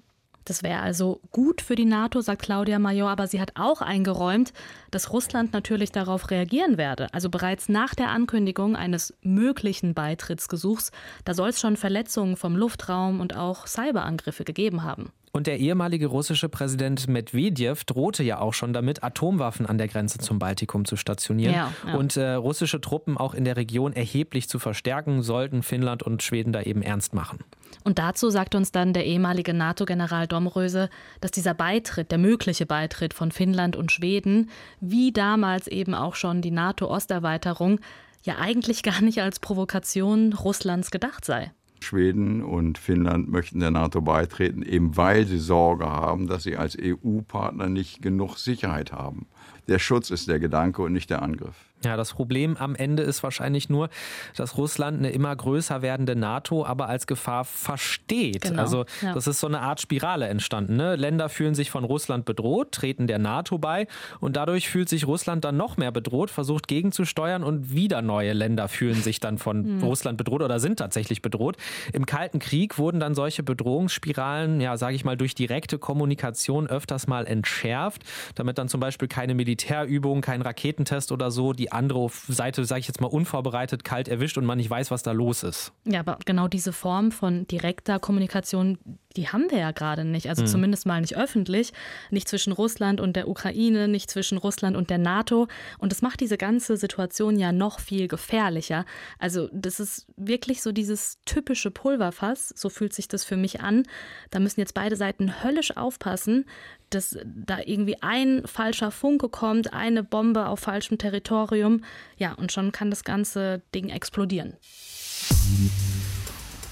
Das 0.47 0.63
wäre 0.63 0.79
also 0.79 1.19
gut 1.33 1.59
für 1.59 1.75
die 1.75 1.83
NATO, 1.83 2.21
sagt 2.21 2.43
Claudia 2.43 2.79
Major, 2.79 3.09
aber 3.09 3.27
sie 3.27 3.41
hat 3.41 3.51
auch 3.55 3.81
eingeräumt, 3.81 4.53
dass 4.91 5.11
Russland 5.11 5.51
natürlich 5.51 5.91
darauf 5.91 6.31
reagieren 6.31 6.77
werde. 6.77 7.13
Also 7.13 7.29
bereits 7.29 7.67
nach 7.67 7.93
der 7.93 8.11
Ankündigung 8.11 8.77
eines 8.77 9.13
möglichen 9.21 9.93
Beitrittsgesuchs, 9.93 10.91
da 11.25 11.33
soll 11.33 11.49
es 11.49 11.59
schon 11.59 11.75
Verletzungen 11.75 12.37
vom 12.37 12.55
Luftraum 12.55 13.19
und 13.19 13.35
auch 13.35 13.67
Cyberangriffe 13.67 14.45
gegeben 14.45 14.83
haben. 14.83 15.11
Und 15.37 15.45
der 15.45 15.59
ehemalige 15.59 16.07
russische 16.07 16.49
Präsident 16.49 17.07
Medvedev 17.07 17.83
drohte 17.83 18.23
ja 18.23 18.39
auch 18.39 18.55
schon 18.55 18.73
damit, 18.73 19.03
Atomwaffen 19.03 19.67
an 19.67 19.77
der 19.77 19.87
Grenze 19.87 20.17
zum 20.17 20.39
Baltikum 20.39 20.83
zu 20.83 20.95
stationieren 20.95 21.53
ja, 21.53 21.71
ja. 21.85 21.93
und 21.93 22.17
äh, 22.17 22.31
russische 22.31 22.81
Truppen 22.81 23.17
auch 23.19 23.35
in 23.35 23.45
der 23.45 23.55
Region 23.55 23.93
erheblich 23.93 24.49
zu 24.49 24.57
verstärken, 24.57 25.21
sollten 25.21 25.61
Finnland 25.61 26.01
und 26.01 26.23
Schweden 26.23 26.53
da 26.53 26.63
eben 26.63 26.81
ernst 26.81 27.13
machen. 27.13 27.41
Und 27.83 27.99
dazu 27.99 28.31
sagt 28.31 28.55
uns 28.55 28.71
dann 28.71 28.93
der 28.93 29.05
ehemalige 29.05 29.53
NATO-General 29.53 30.25
Domröse, 30.25 30.89
dass 31.21 31.29
dieser 31.29 31.53
Beitritt, 31.53 32.09
der 32.09 32.17
mögliche 32.17 32.65
Beitritt 32.65 33.13
von 33.13 33.31
Finnland 33.31 33.75
und 33.75 33.91
Schweden, 33.91 34.49
wie 34.81 35.11
damals 35.11 35.67
eben 35.67 35.93
auch 35.93 36.15
schon 36.15 36.41
die 36.41 36.49
NATO-Osterweiterung, 36.49 37.79
ja 38.23 38.39
eigentlich 38.39 38.81
gar 38.81 39.01
nicht 39.01 39.21
als 39.21 39.39
Provokation 39.39 40.33
Russlands 40.33 40.89
gedacht 40.89 41.25
sei. 41.25 41.51
Schweden 41.83 42.43
und 42.43 42.77
Finnland 42.77 43.29
möchten 43.29 43.59
der 43.59 43.71
NATO 43.71 44.01
beitreten, 44.01 44.63
eben 44.63 44.97
weil 44.97 45.25
sie 45.25 45.37
Sorge 45.37 45.85
haben, 45.85 46.27
dass 46.27 46.43
sie 46.43 46.57
als 46.57 46.77
EU-Partner 46.79 47.69
nicht 47.69 48.01
genug 48.01 48.37
Sicherheit 48.37 48.91
haben. 48.91 49.27
Der 49.67 49.79
Schutz 49.79 50.09
ist 50.09 50.27
der 50.27 50.39
Gedanke 50.39 50.81
und 50.81 50.93
nicht 50.93 51.09
der 51.09 51.21
Angriff. 51.21 51.66
Ja, 51.85 51.95
das 51.95 52.13
Problem 52.13 52.57
am 52.57 52.75
Ende 52.75 53.03
ist 53.03 53.21
wahrscheinlich 53.21 53.69
nur, 53.69 53.89
dass 54.35 54.57
Russland 54.57 54.97
eine 54.97 55.11
immer 55.11 55.35
größer 55.35 55.83
werdende 55.83 56.15
NATO 56.15 56.65
aber 56.65 56.89
als 56.89 57.05
Gefahr 57.05 57.45
versteht. 57.45 58.41
Genau, 58.41 58.61
also 58.61 58.85
ja. 59.03 59.13
das 59.13 59.27
ist 59.27 59.39
so 59.39 59.47
eine 59.47 59.59
Art 59.59 59.79
Spirale 59.79 60.27
entstanden. 60.27 60.75
Ne? 60.75 60.95
Länder 60.95 61.29
fühlen 61.29 61.53
sich 61.53 61.69
von 61.69 61.83
Russland 61.83 62.25
bedroht, 62.25 62.71
treten 62.71 63.05
der 63.05 63.19
NATO 63.19 63.59
bei 63.59 63.85
und 64.19 64.35
dadurch 64.35 64.69
fühlt 64.69 64.89
sich 64.89 65.05
Russland 65.05 65.45
dann 65.45 65.55
noch 65.55 65.77
mehr 65.77 65.91
bedroht, 65.91 66.31
versucht 66.31 66.67
gegenzusteuern 66.67 67.43
und 67.43 67.71
wieder 67.71 68.01
neue 68.01 68.33
Länder 68.33 68.67
fühlen 68.69 69.01
sich 69.01 69.19
dann 69.19 69.37
von 69.37 69.77
mhm. 69.77 69.83
Russland 69.83 70.17
bedroht 70.17 70.41
oder 70.41 70.59
sind 70.59 70.79
tatsächlich 70.79 71.21
bedroht. 71.21 71.57
Im 71.93 72.07
Kalten 72.07 72.39
Krieg 72.39 72.79
wurden 72.79 72.99
dann 72.99 73.13
solche 73.13 73.43
Bedrohungsspiralen, 73.43 74.61
ja, 74.61 74.77
sage 74.77 74.95
ich 74.95 75.05
mal, 75.05 75.15
durch 75.15 75.35
direkte 75.35 75.77
Kommunikation 75.77 76.65
öfters 76.65 77.05
mal 77.05 77.27
entschärft, 77.27 78.01
damit 78.33 78.57
dann 78.57 78.67
zum 78.67 78.79
Beispiel 78.79 79.07
keine 79.07 79.35
Militärübung, 79.35 80.21
kein 80.21 80.41
Raketentest 80.41 81.11
oder 81.11 81.29
so 81.29 81.53
die 81.53 81.66
die 81.67 81.71
andere 81.71 82.09
Seite, 82.27 82.63
sage 82.65 82.79
ich 82.79 82.87
jetzt 82.87 83.01
mal, 83.01 83.07
unvorbereitet 83.07 83.83
kalt 83.83 84.07
erwischt 84.07 84.37
und 84.37 84.45
man 84.45 84.57
nicht 84.57 84.69
weiß, 84.69 84.89
was 84.91 85.03
da 85.03 85.11
los 85.11 85.43
ist. 85.43 85.73
Ja, 85.85 85.99
aber 85.99 86.17
genau 86.25 86.47
diese 86.47 86.71
Form 86.71 87.11
von 87.11 87.47
direkter 87.47 87.99
Kommunikation, 87.99 88.77
die 89.17 89.27
haben 89.27 89.49
wir 89.49 89.57
ja 89.57 89.71
gerade 89.71 90.05
nicht. 90.05 90.29
Also 90.29 90.43
mhm. 90.43 90.47
zumindest 90.47 90.85
mal 90.85 91.01
nicht 91.01 91.17
öffentlich. 91.17 91.73
Nicht 92.11 92.29
zwischen 92.29 92.53
Russland 92.53 93.01
und 93.01 93.15
der 93.15 93.27
Ukraine, 93.27 93.87
nicht 93.87 94.09
zwischen 94.11 94.37
Russland 94.37 94.77
und 94.77 94.89
der 94.89 94.99
NATO. 94.99 95.47
Und 95.79 95.91
das 95.91 96.01
macht 96.01 96.19
diese 96.19 96.37
ganze 96.37 96.77
Situation 96.77 97.37
ja 97.37 97.51
noch 97.51 97.79
viel 97.79 98.07
gefährlicher. 98.07 98.85
Also 99.19 99.49
das 99.51 99.79
ist 99.79 100.05
wirklich 100.15 100.61
so 100.61 100.71
dieses 100.71 101.17
typische 101.25 101.71
Pulverfass. 101.71 102.53
So 102.55 102.69
fühlt 102.69 102.93
sich 102.93 103.07
das 103.07 103.25
für 103.25 103.37
mich 103.37 103.61
an. 103.61 103.83
Da 104.29 104.39
müssen 104.39 104.59
jetzt 104.59 104.75
beide 104.75 104.95
Seiten 104.95 105.43
höllisch 105.43 105.75
aufpassen, 105.75 106.45
dass 106.91 107.17
da 107.25 107.59
irgendwie 107.65 108.01
ein 108.01 108.43
falscher 108.45 108.91
Funke 108.91 109.29
kommt, 109.29 109.73
eine 109.73 110.03
Bombe 110.03 110.47
auf 110.47 110.59
falschem 110.59 110.97
Territorium. 110.97 111.83
Ja, 112.17 112.33
und 112.33 112.51
schon 112.51 112.71
kann 112.71 112.91
das 112.91 113.03
ganze 113.03 113.61
Ding 113.73 113.89
explodieren. 113.89 114.55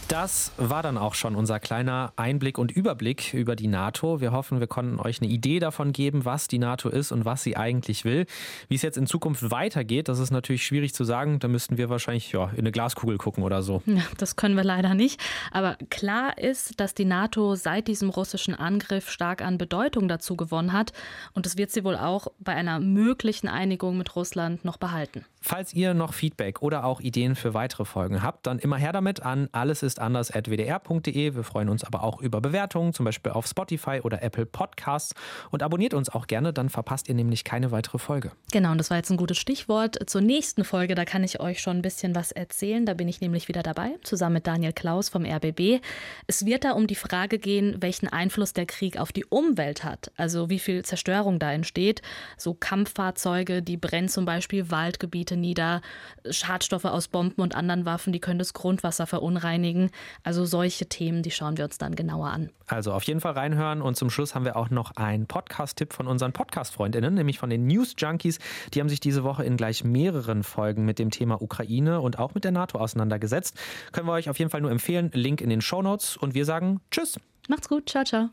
Das 0.08 0.52
war 0.58 0.84
dann 0.84 1.00
auch 1.00 1.16
schon 1.16 1.36
unser 1.36 1.60
kleiner 1.60 2.14
Einblick 2.16 2.60
und 2.60 2.72
Überblick 2.72 3.34
über 3.34 3.56
die 3.56 3.68
NATO. 3.68 4.22
Wir 4.22 4.32
hoffen, 4.32 4.60
wir 4.60 4.68
konnten 4.68 5.00
euch 5.00 5.20
eine 5.20 5.32
Idee 5.32 5.58
davon 5.58 5.94
geben, 5.94 6.26
was 6.26 6.48
die 6.48 6.60
NATO 6.60 6.90
ist 6.90 7.12
und 7.12 7.26
was 7.26 7.42
sie 7.42 7.58
eigentlich 7.58 8.06
will. 8.06 8.28
Wie 8.68 8.76
es 8.76 8.84
jetzt 8.84 8.98
in 8.98 9.08
Zukunft 9.08 9.50
weitergeht, 9.50 10.08
das 10.08 10.20
ist 10.20 10.30
natürlich 10.30 10.64
schwierig 10.64 10.94
zu 10.94 11.06
sagen. 11.06 11.40
Da 11.40 11.48
müssten 11.48 11.78
wir 11.78 11.90
wahrscheinlich 11.90 12.32
ja, 12.32 12.52
in 12.52 12.60
eine 12.60 12.72
Glaskugel 12.72 13.18
gucken 13.18 13.44
oder 13.44 13.64
so. 13.64 13.82
Ja, 13.88 14.04
das 14.20 14.36
können 14.36 14.56
wir 14.56 14.64
leider 14.64 14.94
nicht. 14.94 15.20
Aber 15.52 15.76
klar 15.90 16.38
ist, 16.38 16.80
dass 16.80 16.94
die 16.94 17.06
NATO 17.06 17.56
seit 17.56 17.88
diesem 17.88 18.10
russischen 18.10 18.54
Angriff 18.54 19.10
stark 19.10 19.42
an 19.42 19.58
Bedeutung 19.58 20.08
dazu 20.08 20.36
gewonnen 20.36 20.72
hat. 20.72 20.94
Und 21.34 21.48
das 21.48 21.58
wird 21.58 21.72
sie 21.72 21.84
wohl 21.84 21.96
auch 21.96 22.28
bei 22.40 22.54
einer 22.54 22.80
möglichen 22.80 23.48
Einigung 23.48 23.98
mit 23.98 24.16
Russland 24.16 24.66
noch 24.66 24.78
behalten. 24.78 25.26
Falls 25.48 25.76
ihr 25.76 25.94
noch 25.94 26.16
Feedback 26.16 26.64
oder 26.64 26.86
auch 26.86 27.00
Ideen 27.02 27.36
für 27.36 27.54
weitere 27.54 27.86
Folgen 27.86 28.24
habt, 28.24 28.48
dann 28.48 28.58
immer 28.58 28.78
her 28.78 28.92
damit 28.94 29.22
an 29.22 29.48
alles 29.52 29.84
ist 29.84 30.00
anders.wdr.de. 30.00 31.36
Wir 31.36 31.44
freuen 31.44 31.70
uns 31.70 31.84
aber 31.84 32.04
auch 32.04 32.20
über 32.20 32.42
Bewertungen, 32.42 32.94
zum 32.94 33.06
Beispiel 33.06 33.32
auf 33.32 33.46
Spotify 33.46 34.00
oder 34.02 34.24
Apple 34.24 34.48
Podcasts. 34.48 35.14
Und 35.52 35.62
abonniert 35.62 35.94
uns 35.94 36.10
auch 36.10 36.26
gerne, 36.26 36.52
dann 36.52 36.70
verpasst 36.70 37.10
ihr 37.10 37.14
nämlich 37.14 37.44
keine 37.44 37.70
weitere 37.70 38.00
Folge. 38.00 38.32
Genau, 38.52 38.72
und 38.72 38.80
das 38.80 38.90
war 38.90 38.98
jetzt 38.98 39.12
ein 39.12 39.18
gutes 39.18 39.38
Stichwort 39.38 40.10
zur 40.10 40.22
nächsten 40.22 40.64
Folge. 40.64 40.96
Da 40.96 41.06
kann 41.06 41.24
ich 41.24 41.40
euch 41.40 41.62
schon 41.62 41.78
ein 41.78 41.82
bisschen 41.84 42.16
was 42.16 42.32
erzählen. 42.32 42.84
Da 42.88 42.96
bin 42.96 43.08
ich 43.08 43.22
nämlich 43.22 43.48
wieder 43.48 43.62
dabei, 43.62 43.92
zusammen 44.02 44.34
mit 44.34 44.48
Daniel 44.48 44.74
Klaus 44.74 45.10
vom 45.10 45.26
RBB. 45.26 45.80
Es 46.26 46.48
wird 46.48 46.64
da 46.64 46.72
um 46.72 46.88
die 46.88 46.96
Frage 46.96 47.38
gehen, 47.38 47.76
welchen 47.82 48.08
Einfluss 48.08 48.54
der 48.54 48.66
Krieg 48.66 48.98
auf 48.98 49.12
die 49.12 49.26
Umwelt 49.26 49.84
hat. 49.84 50.12
Also 50.18 50.50
wie 50.50 50.58
viel 50.58 50.84
Zerstörung 50.84 51.38
da 51.38 51.52
entsteht. 51.52 52.02
So 52.36 52.56
Kampffahrzeuge, 52.56 53.62
die 53.62 53.78
brennen 53.78 54.10
zum 54.10 54.26
Beispiel 54.26 54.72
Waldgebiete 54.72 55.35
Städte 55.36 55.38
nieder. 55.38 55.82
Schadstoffe 56.30 56.86
aus 56.86 57.08
Bomben 57.08 57.42
und 57.42 57.56
anderen 57.56 57.86
Waffen, 57.86 58.14
die 58.14 58.20
können 58.20 58.40
das 58.40 58.54
Grundwasser 58.54 59.06
verunreinigen. 59.06 59.92
Also 60.24 60.46
solche 60.46 60.88
Themen, 60.88 61.22
die 61.22 61.32
schauen 61.32 61.58
wir 61.58 61.66
uns 61.66 61.78
dann 61.78 61.96
genauer 61.96 62.30
an. 62.30 62.50
Also 62.68 62.94
auf 62.94 63.04
jeden 63.04 63.20
Fall 63.20 63.34
reinhören. 63.34 63.82
Und 63.82 63.96
zum 63.96 64.10
Schluss 64.10 64.34
haben 64.34 64.46
wir 64.46 64.56
auch 64.56 64.70
noch 64.70 64.96
einen 64.96 65.28
Podcast-Tipp 65.28 65.94
von 65.94 66.08
unseren 66.08 66.32
Podcast-FreundInnen, 66.32 67.14
nämlich 67.14 67.38
von 67.38 67.50
den 67.50 67.68
News 67.68 67.94
Junkies. 67.98 68.40
Die 68.74 68.80
haben 68.80 68.90
sich 68.90 69.00
diese 69.00 69.24
Woche 69.24 69.44
in 69.44 69.58
gleich 69.58 69.84
mehreren 69.84 70.44
Folgen 70.44 70.86
mit 70.86 70.98
dem 70.98 71.12
Thema 71.12 71.42
Ukraine 71.42 72.02
und 72.02 72.18
auch 72.18 72.34
mit 72.34 72.44
der 72.44 72.52
NATO 72.52 72.80
auseinandergesetzt. 72.80 73.56
Können 73.92 74.08
wir 74.08 74.14
euch 74.14 74.30
auf 74.30 74.40
jeden 74.40 74.50
Fall 74.50 74.62
nur 74.62 74.72
empfehlen. 74.72 75.12
Link 75.14 75.42
in 75.42 75.50
den 75.50 75.62
Show 75.62 75.82
Notes. 75.82 76.18
Und 76.18 76.34
wir 76.34 76.46
sagen 76.46 76.80
Tschüss. 76.90 77.20
Macht's 77.48 77.70
gut. 77.70 77.90
Ciao, 77.90 78.04
ciao. 78.04 78.30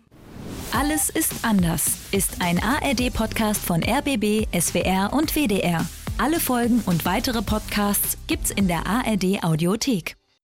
Alles 0.72 1.10
ist 1.10 1.44
anders 1.44 1.98
ist 2.12 2.40
ein 2.40 2.58
ARD-Podcast 2.62 3.62
von 3.62 3.82
RBB, 3.82 4.46
SWR 4.58 5.12
und 5.12 5.36
WDR. 5.36 5.86
Alle 6.22 6.38
Folgen 6.38 6.84
und 6.86 7.04
weitere 7.04 7.42
Podcasts 7.42 8.16
gibt's 8.28 8.52
in 8.52 8.68
der 8.68 8.86
ARD 8.86 9.42
Audiothek. 9.42 10.14